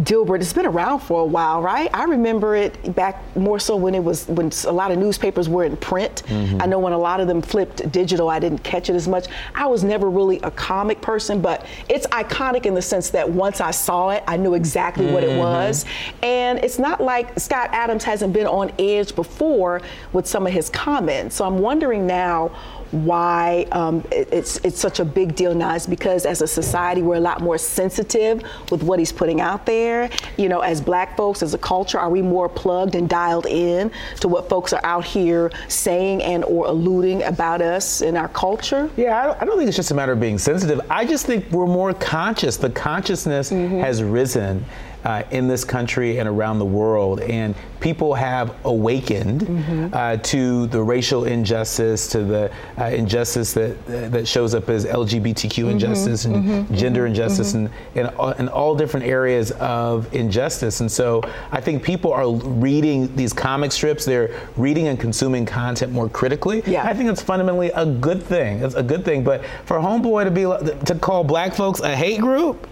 Dilbert, 0.00 0.40
it's 0.42 0.52
been 0.52 0.66
around 0.66 1.00
for 1.00 1.22
a 1.22 1.24
while, 1.24 1.62
right? 1.62 1.88
I 1.94 2.04
remember 2.04 2.54
it 2.54 2.94
back 2.94 3.22
more 3.34 3.58
so 3.58 3.76
when 3.76 3.94
it 3.94 4.04
was 4.04 4.28
when 4.28 4.52
a 4.66 4.72
lot 4.72 4.90
of 4.90 4.98
newspapers 4.98 5.48
were 5.48 5.64
in 5.64 5.74
print. 5.78 6.22
Mm-hmm. 6.26 6.60
I 6.60 6.66
know 6.66 6.78
when 6.78 6.92
a 6.92 6.98
lot 6.98 7.18
of 7.20 7.28
them 7.28 7.40
flipped 7.40 7.90
digital, 7.92 8.28
I 8.28 8.38
didn't 8.38 8.62
catch 8.62 8.90
it 8.90 8.94
as 8.94 9.08
much. 9.08 9.26
I 9.54 9.66
was 9.66 9.82
never 9.84 10.10
really 10.10 10.38
a 10.40 10.50
comic 10.50 11.00
person, 11.00 11.40
but 11.40 11.64
it's 11.88 12.06
iconic 12.08 12.66
in 12.66 12.74
the 12.74 12.82
sense 12.82 13.08
that 13.10 13.28
once 13.28 13.62
I 13.62 13.70
saw 13.70 14.10
it, 14.10 14.22
I 14.26 14.36
knew 14.36 14.52
exactly 14.52 15.06
mm-hmm. 15.06 15.14
what 15.14 15.24
it 15.24 15.30
mm-hmm. 15.30 15.38
was. 15.38 15.86
And 16.22 16.58
it's 16.58 16.78
not 16.78 17.00
like 17.00 17.38
Scott 17.40 17.70
Adams 17.72 18.04
hasn't 18.04 18.34
been 18.34 18.46
on 18.46 18.72
edge 18.78 19.14
before 19.14 19.80
with 20.12 20.26
some 20.26 20.46
of 20.46 20.52
his 20.52 20.68
comments. 20.68 21.36
So 21.36 21.46
I'm 21.46 21.58
wondering 21.58 22.06
now 22.06 22.50
why 22.90 23.66
um, 23.72 24.04
it, 24.10 24.28
it's 24.32 24.58
it's 24.64 24.78
such 24.78 25.00
a 25.00 25.04
big 25.04 25.34
deal 25.34 25.54
now 25.54 25.74
is 25.74 25.86
because 25.86 26.26
as 26.26 26.42
a 26.42 26.46
society 26.46 27.02
we're 27.02 27.16
a 27.16 27.20
lot 27.20 27.40
more 27.40 27.58
sensitive 27.58 28.42
with 28.70 28.82
what 28.82 28.98
he's 28.98 29.12
putting 29.12 29.40
out 29.40 29.66
there. 29.66 30.10
You 30.36 30.48
know, 30.48 30.60
as 30.60 30.80
black 30.80 31.16
folks, 31.16 31.42
as 31.42 31.54
a 31.54 31.58
culture, 31.58 31.98
are 31.98 32.10
we 32.10 32.22
more 32.22 32.48
plugged 32.48 32.94
and 32.94 33.08
dialed 33.08 33.46
in 33.46 33.90
to 34.20 34.28
what 34.28 34.48
folks 34.48 34.72
are 34.72 34.84
out 34.84 35.04
here 35.04 35.50
saying 35.68 36.22
and 36.22 36.44
or 36.44 36.66
alluding 36.66 37.22
about 37.24 37.62
us 37.62 38.02
in 38.02 38.16
our 38.16 38.28
culture? 38.28 38.90
Yeah, 38.96 39.20
I 39.20 39.26
don't, 39.26 39.42
I 39.42 39.44
don't 39.44 39.56
think 39.56 39.68
it's 39.68 39.76
just 39.76 39.90
a 39.90 39.94
matter 39.94 40.12
of 40.12 40.20
being 40.20 40.38
sensitive. 40.38 40.80
I 40.90 41.04
just 41.04 41.26
think 41.26 41.50
we're 41.50 41.66
more 41.66 41.94
conscious. 41.94 42.56
The 42.56 42.70
consciousness 42.70 43.50
mm-hmm. 43.50 43.80
has 43.80 44.02
risen 44.02 44.64
uh, 45.06 45.22
in 45.30 45.46
this 45.46 45.64
country 45.64 46.18
and 46.18 46.28
around 46.28 46.58
the 46.58 46.64
world. 46.64 47.20
And 47.20 47.54
people 47.78 48.12
have 48.14 48.56
awakened 48.64 49.42
mm-hmm. 49.42 49.88
uh, 49.92 50.16
to 50.16 50.66
the 50.66 50.82
racial 50.82 51.26
injustice, 51.26 52.08
to 52.08 52.24
the 52.24 52.50
uh, 52.76 52.86
injustice 52.86 53.52
that 53.52 53.86
that 53.86 54.26
shows 54.26 54.52
up 54.52 54.68
as 54.68 54.84
LGBTQ 54.84 55.22
mm-hmm. 55.22 55.70
injustice 55.70 56.24
and 56.24 56.36
mm-hmm. 56.36 56.74
gender 56.74 57.02
mm-hmm. 57.02 57.10
injustice 57.10 57.54
and, 57.54 57.70
and, 57.94 58.10
and 58.38 58.48
all 58.48 58.74
different 58.74 59.06
areas 59.06 59.52
of 59.52 60.12
injustice. 60.12 60.80
And 60.80 60.90
so 60.90 61.22
I 61.52 61.60
think 61.60 61.84
people 61.84 62.12
are 62.12 62.28
reading 62.28 63.14
these 63.14 63.32
comic 63.32 63.70
strips, 63.70 64.04
they're 64.04 64.34
reading 64.56 64.88
and 64.88 64.98
consuming 64.98 65.46
content 65.46 65.92
more 65.92 66.08
critically. 66.08 66.64
Yeah. 66.66 66.84
I 66.84 66.94
think 66.94 67.08
it's 67.10 67.22
fundamentally 67.22 67.70
a 67.70 67.86
good 67.86 68.24
thing. 68.24 68.58
It's 68.58 68.74
a 68.74 68.82
good 68.82 69.04
thing. 69.04 69.22
But 69.22 69.44
for 69.66 69.76
Homeboy 69.78 70.24
to 70.24 70.30
be 70.32 70.84
to 70.86 70.98
call 70.98 71.22
black 71.22 71.54
folks 71.54 71.78
a 71.78 71.94
hate 71.94 72.20
group, 72.20 72.66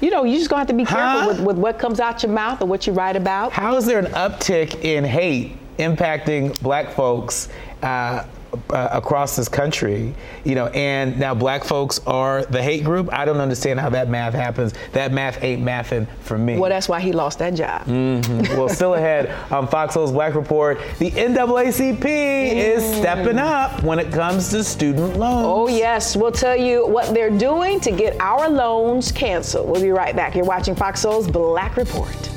you 0.00 0.10
know, 0.10 0.24
you 0.24 0.36
just 0.38 0.50
gonna 0.50 0.60
have 0.60 0.68
to 0.68 0.74
be 0.74 0.84
careful 0.84 1.20
huh? 1.20 1.28
with, 1.28 1.40
with 1.40 1.56
what 1.58 1.78
comes 1.78 2.00
out 2.00 2.22
your 2.22 2.32
mouth 2.32 2.62
or 2.62 2.66
what 2.66 2.86
you 2.86 2.92
write 2.92 3.16
about. 3.16 3.52
How 3.52 3.76
is 3.76 3.86
there 3.86 3.98
an 3.98 4.06
uptick 4.06 4.82
in 4.84 5.04
hate 5.04 5.56
impacting 5.78 6.58
black 6.62 6.92
folks? 6.92 7.48
Uh, 7.82 8.24
uh, 8.70 8.88
across 8.92 9.36
this 9.36 9.48
country, 9.48 10.14
you 10.44 10.54
know, 10.54 10.66
and 10.68 11.18
now 11.18 11.34
black 11.34 11.64
folks 11.64 12.00
are 12.06 12.44
the 12.46 12.62
hate 12.62 12.84
group. 12.84 13.12
I 13.12 13.24
don't 13.24 13.38
understand 13.38 13.80
how 13.80 13.90
that 13.90 14.08
math 14.08 14.34
happens. 14.34 14.74
That 14.92 15.12
math 15.12 15.42
ain't 15.42 15.62
mathing 15.62 16.06
for 16.20 16.38
me. 16.38 16.58
Well, 16.58 16.70
that's 16.70 16.88
why 16.88 17.00
he 17.00 17.12
lost 17.12 17.38
that 17.38 17.54
job. 17.54 17.86
Mm-hmm. 17.86 18.56
well, 18.56 18.68
still 18.80 18.94
ahead 18.94 19.30
on 19.52 19.68
Fox 19.68 19.94
Soul's 19.94 20.12
Black 20.12 20.34
Report, 20.34 20.78
the 20.98 21.10
NAACP 21.10 22.00
mm. 22.00 22.52
is 22.52 22.84
stepping 22.96 23.38
up 23.38 23.82
when 23.82 23.98
it 23.98 24.12
comes 24.12 24.50
to 24.50 24.64
student 24.64 25.16
loans. 25.16 25.46
Oh, 25.46 25.68
yes. 25.68 26.16
We'll 26.16 26.32
tell 26.32 26.56
you 26.56 26.86
what 26.86 27.14
they're 27.14 27.36
doing 27.36 27.80
to 27.80 27.90
get 27.90 28.20
our 28.20 28.48
loans 28.48 29.12
canceled. 29.12 29.68
We'll 29.68 29.82
be 29.82 29.90
right 29.90 30.14
back. 30.14 30.34
You're 30.34 30.44
watching 30.44 30.74
Fox 30.74 31.00
Soul's 31.00 31.28
Black 31.28 31.76
Report. 31.76 32.29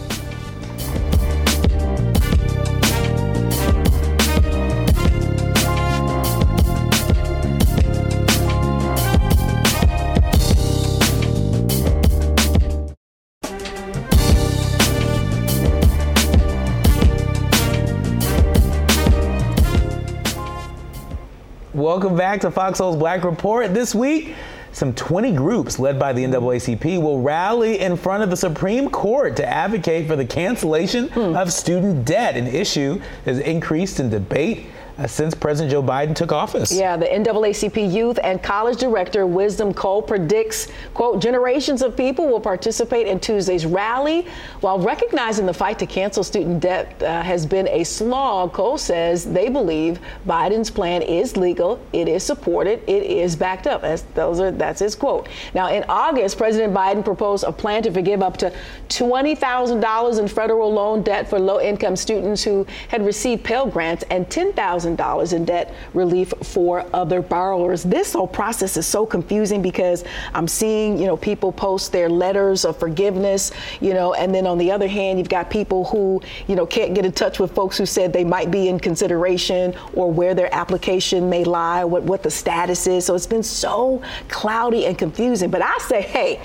Welcome 21.94 22.16
back 22.16 22.42
to 22.42 22.50
Fox 22.50 22.80
Soul's 22.80 22.98
Black 22.98 23.24
Report. 23.24 23.72
This 23.72 23.94
week, 23.94 24.34
some 24.72 24.96
20 24.96 25.34
groups 25.34 25.78
led 25.78 26.00
by 26.00 26.12
the 26.12 26.24
NAACP 26.24 27.00
will 27.00 27.22
rally 27.22 27.82
in 27.82 27.96
front 27.98 28.24
of 28.24 28.32
the 28.32 28.36
Supreme 28.36 28.90
Court 28.90 29.36
to 29.36 29.46
advocate 29.46 30.08
for 30.08 30.16
the 30.16 30.26
cancellation 30.26 31.10
hmm. 31.10 31.36
of 31.36 31.54
student 31.54 32.04
debt, 32.04 32.36
an 32.36 32.48
issue 32.48 32.96
that 33.26 33.36
has 33.36 33.40
increased 33.42 34.00
in 34.00 34.10
debate 34.10 34.66
since 35.08 35.34
President 35.34 35.72
Joe 35.72 35.82
Biden 35.82 36.16
took 36.16 36.32
office. 36.32 36.72
Yeah, 36.72 36.96
the 36.96 37.06
NAACP 37.06 37.92
Youth 37.92 38.20
and 38.24 38.42
College 38.42 38.80
Director 38.80 39.26
Wisdom 39.26 39.74
Cole 39.74 40.02
predicts, 40.02 40.68
quote, 40.94 41.22
generations 41.22 41.82
of 41.82 41.98
people 41.98 42.28
will 42.28 42.40
participate 42.40 43.08
in 43.08 43.20
Tuesday's 43.20 43.66
rally. 43.66 44.28
While 44.62 44.80
recognizing 44.80 45.46
the 45.46 45.54
fight 45.54 45.80
to 45.80 45.86
cancel 45.86 46.24
student 46.24 46.60
debt 46.60 47.02
uh, 47.02 47.22
has 47.22 47.46
been 47.46 47.68
a 47.70 47.84
slog, 47.84 48.54
Cole 48.54 48.78
says 48.78 49.26
they 49.26 49.50
believe 49.50 50.00
Biden's 50.28 50.70
plan 50.70 51.02
is 51.02 51.36
legal, 51.38 51.80
it 51.92 52.08
is 52.08 52.24
supported, 52.24 52.82
it 52.88 53.04
is 53.04 53.36
backed 53.36 53.68
up. 53.68 53.82
That's, 53.82 54.04
those 54.14 54.40
are, 54.40 54.52
that's 54.52 54.80
his 54.80 54.96
quote. 54.96 55.28
Now, 55.54 55.72
in 55.72 55.84
August, 55.90 56.38
President 56.38 56.74
Biden 56.74 57.04
proposed 57.04 57.44
a 57.44 57.52
plan 57.52 57.84
to 57.84 57.92
forgive 57.92 58.22
up 58.22 58.38
to 58.38 58.54
$20,000 58.90 60.20
in 60.20 60.28
federal 60.28 60.72
loan 60.72 61.02
debt 61.02 61.28
for 61.28 61.40
low 61.40 61.60
income 61.60 61.96
students 61.96 62.44
who 62.44 62.66
had 62.90 63.04
received 63.06 63.44
Pell 63.44 63.66
Grants 63.66 64.04
and 64.12 64.30
10000 64.30 64.83
$1,000 64.86 65.34
in 65.34 65.46
debt 65.46 65.74
relief 65.94 66.34
for 66.42 66.86
other 66.94 67.22
borrowers. 67.22 67.84
This 67.84 68.14
whole 68.14 68.28
process 68.28 68.78
is 68.78 68.86
so 68.86 69.06
confusing 69.06 69.62
because 69.62 70.04
I'm 70.34 70.48
seeing, 70.48 70.98
you 70.98 71.06
know, 71.06 71.18
people 71.18 71.52
post 71.52 71.92
their 71.92 72.10
letters 72.10 72.66
of 72.66 72.78
forgiveness, 72.78 73.52
you 73.82 73.94
know, 73.94 74.14
and 74.14 74.34
then 74.34 74.48
on 74.48 74.58
the 74.58 74.72
other 74.72 74.88
hand, 74.88 75.20
you've 75.20 75.30
got 75.30 75.50
people 75.50 75.86
who, 75.86 76.22
you 76.48 76.56
know, 76.56 76.66
can't 76.66 76.94
get 76.94 77.06
in 77.06 77.12
touch 77.12 77.40
with 77.40 77.54
folks 77.54 77.78
who 77.78 77.86
said 77.86 78.14
they 78.14 78.24
might 78.24 78.52
be 78.52 78.68
in 78.68 78.80
consideration 78.80 79.74
or 79.94 80.12
where 80.12 80.34
their 80.34 80.54
application 80.54 81.30
may 81.30 81.44
lie, 81.44 81.84
what, 81.84 82.04
what 82.04 82.24
the 82.24 82.32
status 82.32 82.88
is. 82.88 83.06
So 83.06 83.16
it's 83.16 83.28
been 83.28 83.44
so 83.44 84.02
cloudy 84.28 84.86
and 84.86 84.98
confusing. 84.98 85.50
But 85.50 85.62
I 85.62 85.78
say, 85.80 86.02
hey, 86.02 86.42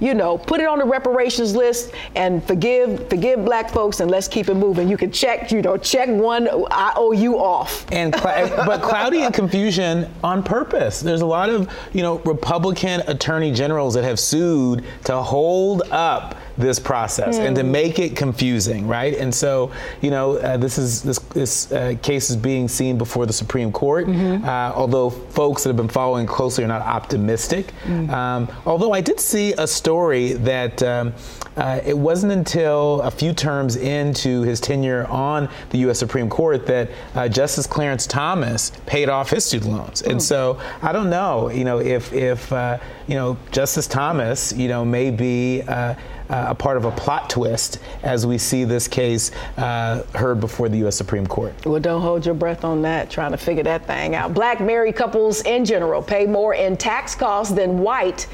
you 0.00 0.14
know, 0.14 0.38
put 0.38 0.60
it 0.60 0.66
on 0.66 0.78
the 0.78 0.84
reparations 0.84 1.54
list 1.54 1.92
and 2.16 2.42
forgive 2.44 3.08
forgive 3.08 3.44
black 3.44 3.70
folks 3.70 4.00
and 4.00 4.10
let's 4.10 4.26
keep 4.26 4.48
it 4.48 4.54
moving. 4.54 4.88
You 4.88 4.96
can 4.96 5.12
check, 5.12 5.52
you 5.52 5.62
know, 5.62 5.76
check 5.76 6.08
one 6.08 6.48
IOU 6.48 7.38
off. 7.38 7.86
And 7.92 8.14
eh, 8.16 8.64
but 8.66 8.82
cloudy 8.82 9.22
and 9.22 9.34
confusion 9.34 10.10
on 10.24 10.42
purpose. 10.42 11.00
There's 11.00 11.20
a 11.20 11.26
lot 11.26 11.50
of, 11.50 11.70
you 11.92 12.02
know, 12.02 12.18
Republican 12.20 13.02
attorney 13.06 13.52
generals 13.52 13.94
that 13.94 14.04
have 14.04 14.18
sued 14.18 14.84
to 15.04 15.16
hold 15.16 15.82
up 15.90 16.36
this 16.60 16.78
process 16.78 17.38
mm. 17.38 17.46
and 17.46 17.56
to 17.56 17.62
hmm. 17.62 17.72
make 17.72 17.98
it 17.98 18.16
confusing, 18.16 18.86
right? 18.86 19.14
And 19.14 19.34
so, 19.34 19.72
you 20.00 20.10
know, 20.10 20.36
uh, 20.36 20.56
this 20.56 20.78
is 20.78 21.02
this 21.02 21.18
this 21.18 21.72
uh, 21.72 21.94
case 22.02 22.30
is 22.30 22.36
being 22.36 22.68
seen 22.68 22.98
before 22.98 23.26
the 23.26 23.32
Supreme 23.32 23.72
Court. 23.72 24.06
Mm-hmm. 24.06 24.44
Uh, 24.44 24.72
although 24.74 25.10
folks 25.10 25.62
that 25.62 25.68
have 25.70 25.76
been 25.76 25.88
following 25.88 26.26
closely 26.26 26.64
are 26.64 26.68
not 26.68 26.82
optimistic. 26.82 27.72
Mm. 27.84 28.10
Um, 28.10 28.48
although 28.66 28.92
I 28.92 29.00
did 29.00 29.20
see 29.20 29.52
a 29.54 29.66
story 29.66 30.34
that. 30.34 30.82
Um, 30.82 31.12
uh, 31.56 31.80
it 31.84 31.98
wasn't 31.98 32.32
until 32.32 33.02
a 33.02 33.10
few 33.10 33.32
terms 33.32 33.76
into 33.76 34.42
his 34.42 34.60
tenure 34.60 35.06
on 35.08 35.48
the 35.70 35.78
U.S. 35.78 35.98
Supreme 35.98 36.30
Court 36.30 36.64
that 36.66 36.88
uh, 37.14 37.28
Justice 37.28 37.66
Clarence 37.66 38.06
Thomas 38.06 38.72
paid 38.86 39.08
off 39.08 39.30
his 39.30 39.44
student 39.44 39.72
loans. 39.72 40.00
And 40.00 40.14
hmm. 40.14 40.18
so 40.20 40.60
I 40.80 40.92
don't 40.92 41.10
know, 41.10 41.50
you 41.50 41.64
know, 41.64 41.78
if 41.78 42.12
if 42.12 42.52
uh, 42.52 42.78
you 43.06 43.14
know 43.14 43.36
Justice 43.50 43.86
Thomas, 43.86 44.52
you 44.52 44.68
know, 44.68 44.84
may 44.84 45.10
be 45.10 45.62
uh, 45.62 45.94
a 46.30 46.54
part 46.54 46.76
of 46.76 46.84
a 46.84 46.90
plot 46.92 47.28
twist 47.28 47.78
as 48.02 48.26
we 48.26 48.38
see 48.38 48.64
this 48.64 48.88
case 48.88 49.30
uh, 49.56 50.02
heard 50.14 50.40
before 50.40 50.68
the 50.68 50.78
U.S. 50.78 50.96
Supreme 50.96 51.26
Court. 51.26 51.54
Well, 51.66 51.80
don't 51.80 52.02
hold 52.02 52.24
your 52.24 52.34
breath 52.34 52.64
on 52.64 52.82
that, 52.82 53.10
trying 53.10 53.32
to 53.32 53.36
figure 53.36 53.64
that 53.64 53.86
thing 53.86 54.14
out. 54.14 54.34
Black 54.34 54.60
married 54.60 54.96
couples 54.96 55.42
in 55.42 55.64
general 55.64 56.02
pay 56.02 56.26
more 56.26 56.54
in 56.54 56.76
tax 56.76 57.14
costs 57.14 57.54
than 57.54 57.78
white 57.78 58.26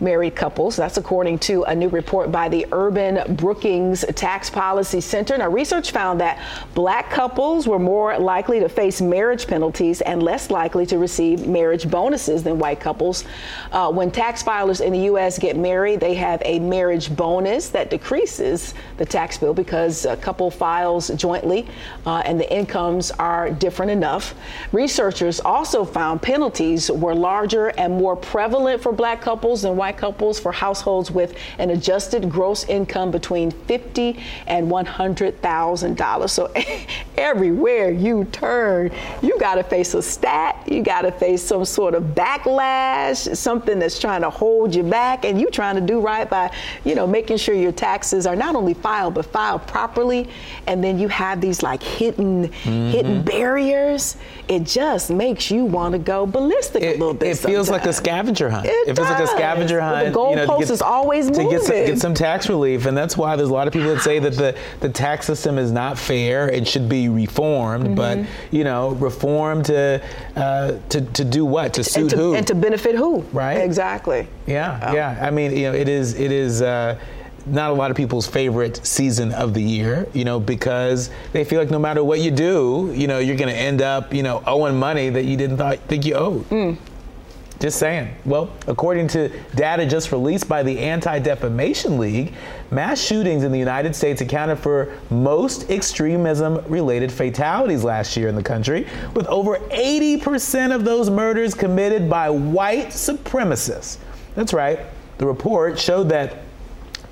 married 0.00 0.34
couples. 0.34 0.76
That's 0.76 0.96
according 0.96 1.38
to 1.40 1.64
a 1.64 1.74
new 1.74 1.88
report 1.88 2.32
by 2.32 2.48
the 2.48 2.66
Urban 2.72 3.34
Brookings 3.36 4.04
Tax 4.14 4.50
Policy 4.50 5.00
Center. 5.00 5.36
Now, 5.38 5.48
research 5.48 5.90
found 5.90 6.20
that 6.20 6.42
black 6.74 7.10
couples 7.10 7.66
were 7.66 7.78
more 7.78 8.18
likely 8.18 8.60
to 8.60 8.68
face 8.68 9.00
marriage 9.00 9.46
penalties 9.46 10.00
and 10.00 10.22
less 10.22 10.50
likely 10.50 10.86
to 10.86 10.98
receive 10.98 11.46
marriage 11.46 11.90
bonuses 11.90 12.42
than 12.42 12.58
white 12.58 12.80
couples. 12.80 13.24
Uh, 13.72 13.90
when 13.90 14.10
tax 14.10 14.42
filers 14.42 14.80
in 14.80 14.92
the 14.92 15.00
U.S. 15.00 15.38
get 15.38 15.56
married, 15.56 16.00
they 16.00 16.14
have 16.14 16.42
a 16.44 16.58
marriage 16.58 17.14
bonus 17.14 17.68
that 17.70 17.90
decreases 17.90 18.74
the 18.96 19.04
tax 19.04 19.38
bill 19.38 19.54
because 19.54 20.04
a 20.04 20.16
couple 20.16 20.50
files 20.50 21.08
jointly 21.16 21.66
uh, 22.06 22.22
and 22.24 22.38
the 22.40 22.52
incomes 22.52 23.10
are 23.12 23.50
different 23.50 23.90
enough. 23.90 24.34
Researchers 24.72 25.40
also 25.40 25.84
found 25.84 26.22
penalties 26.22 26.90
were 26.90 27.14
larger 27.14 27.68
and 27.78 27.96
more 27.96 28.16
prevalent 28.16 28.82
for 28.82 28.92
black 28.92 29.20
couples 29.20 29.62
than 29.62 29.76
white 29.76 29.83
couples 29.92 30.38
for 30.38 30.52
households 30.52 31.10
with 31.10 31.36
an 31.58 31.70
adjusted 31.70 32.30
gross 32.30 32.64
income 32.64 33.10
between 33.10 33.50
fifty 33.50 34.20
and 34.46 34.70
one 34.70 34.86
hundred 34.86 35.40
thousand 35.42 35.96
dollars. 35.96 36.32
So 36.32 36.52
everywhere 37.16 37.90
you 37.90 38.24
turn, 38.26 38.90
you 39.22 39.38
got 39.38 39.56
to 39.56 39.62
face 39.62 39.94
a 39.94 40.02
stat. 40.02 40.62
You 40.66 40.82
got 40.82 41.02
to 41.02 41.12
face 41.12 41.42
some 41.42 41.64
sort 41.64 41.94
of 41.94 42.02
backlash, 42.14 43.36
something 43.36 43.78
that's 43.78 43.98
trying 43.98 44.22
to 44.22 44.30
hold 44.30 44.74
you 44.74 44.82
back, 44.82 45.24
and 45.24 45.40
you 45.40 45.50
trying 45.50 45.76
to 45.76 45.80
do 45.80 46.00
right 46.00 46.28
by, 46.28 46.54
you 46.84 46.94
know, 46.94 47.06
making 47.06 47.36
sure 47.36 47.54
your 47.54 47.72
taxes 47.72 48.26
are 48.26 48.36
not 48.36 48.54
only 48.54 48.74
filed 48.74 49.14
but 49.14 49.26
filed 49.26 49.66
properly 49.66 50.28
and 50.66 50.82
then 50.82 50.98
you 50.98 51.08
have 51.08 51.40
these 51.40 51.62
like 51.62 51.82
hidden 51.82 52.48
mm-hmm. 52.48 52.90
hidden 52.90 53.22
barriers 53.22 54.16
it 54.48 54.64
just 54.64 55.10
makes 55.10 55.50
you 55.50 55.64
want 55.64 55.92
to 55.92 55.98
go 55.98 56.26
ballistic 56.26 56.82
it, 56.82 56.96
a 56.96 56.98
little 56.98 57.14
bit 57.14 57.30
it 57.30 57.38
feels 57.38 57.70
like 57.70 57.84
a 57.86 57.92
scavenger 57.92 58.50
hunt 58.50 58.66
it, 58.66 58.88
it 58.88 58.96
feels 58.96 59.08
like 59.08 59.22
a 59.22 59.26
scavenger 59.26 59.73
hunt 59.80 60.12
the 60.12 60.18
goalpost 60.18 60.60
you 60.60 60.66
know, 60.66 60.72
is 60.72 60.82
always 60.82 61.30
to 61.30 61.42
moving. 61.42 61.50
Get 61.50 61.62
some, 61.62 61.74
get 61.74 61.98
some 61.98 62.14
tax 62.14 62.48
relief 62.48 62.86
and 62.86 62.96
that's 62.96 63.16
why 63.16 63.36
there's 63.36 63.48
a 63.48 63.52
lot 63.52 63.66
of 63.66 63.72
people 63.72 63.94
that 63.94 64.02
say 64.02 64.18
that 64.18 64.34
the, 64.34 64.56
the 64.80 64.88
tax 64.88 65.26
system 65.26 65.58
is 65.58 65.72
not 65.72 65.98
fair 65.98 66.48
it 66.48 66.66
should 66.66 66.88
be 66.88 67.08
reformed 67.08 67.84
mm-hmm. 67.84 67.94
but 67.94 68.18
you 68.50 68.64
know 68.64 68.90
reform 68.92 69.62
to 69.64 70.02
uh, 70.36 70.78
to, 70.88 71.00
to 71.00 71.24
do 71.24 71.44
what 71.44 71.74
to 71.74 71.84
suit 71.84 72.02
and 72.02 72.10
to, 72.10 72.16
who 72.16 72.34
and 72.34 72.46
to 72.46 72.54
benefit 72.54 72.94
who 72.94 73.20
right 73.32 73.54
exactly 73.54 74.26
yeah 74.46 74.88
oh. 74.90 74.94
yeah 74.94 75.18
i 75.26 75.30
mean 75.30 75.56
you 75.56 75.62
know 75.64 75.72
it 75.72 75.88
is 75.88 76.14
it 76.14 76.32
is 76.32 76.62
uh, 76.62 76.98
not 77.46 77.70
a 77.70 77.74
lot 77.74 77.90
of 77.90 77.96
people's 77.96 78.26
favorite 78.26 78.84
season 78.86 79.32
of 79.32 79.54
the 79.54 79.62
year, 79.62 80.06
you 80.12 80.24
know, 80.24 80.40
because 80.40 81.10
they 81.32 81.44
feel 81.44 81.60
like 81.60 81.70
no 81.70 81.78
matter 81.78 82.02
what 82.02 82.20
you 82.20 82.30
do, 82.30 82.92
you 82.94 83.06
know, 83.06 83.18
you're 83.18 83.36
going 83.36 83.52
to 83.52 83.58
end 83.58 83.82
up, 83.82 84.14
you 84.14 84.22
know, 84.22 84.42
owing 84.46 84.78
money 84.78 85.10
that 85.10 85.24
you 85.24 85.36
didn't 85.36 85.58
th- 85.58 85.80
think 85.80 86.06
you 86.06 86.14
owed. 86.14 86.48
Mm. 86.48 86.78
Just 87.64 87.78
saying. 87.78 88.14
Well, 88.26 88.52
according 88.66 89.08
to 89.08 89.30
data 89.54 89.86
just 89.86 90.12
released 90.12 90.46
by 90.46 90.62
the 90.62 90.78
Anti 90.78 91.18
Defamation 91.20 91.98
League, 91.98 92.34
mass 92.70 93.00
shootings 93.00 93.42
in 93.42 93.52
the 93.52 93.58
United 93.58 93.96
States 93.96 94.20
accounted 94.20 94.58
for 94.58 94.92
most 95.08 95.70
extremism 95.70 96.62
related 96.66 97.10
fatalities 97.10 97.82
last 97.82 98.18
year 98.18 98.28
in 98.28 98.34
the 98.34 98.42
country, 98.42 98.86
with 99.14 99.26
over 99.28 99.56
80% 99.70 100.74
of 100.74 100.84
those 100.84 101.08
murders 101.08 101.54
committed 101.54 102.10
by 102.10 102.28
white 102.28 102.88
supremacists. 102.88 103.96
That's 104.34 104.52
right. 104.52 104.80
The 105.16 105.24
report 105.24 105.78
showed 105.78 106.10
that 106.10 106.42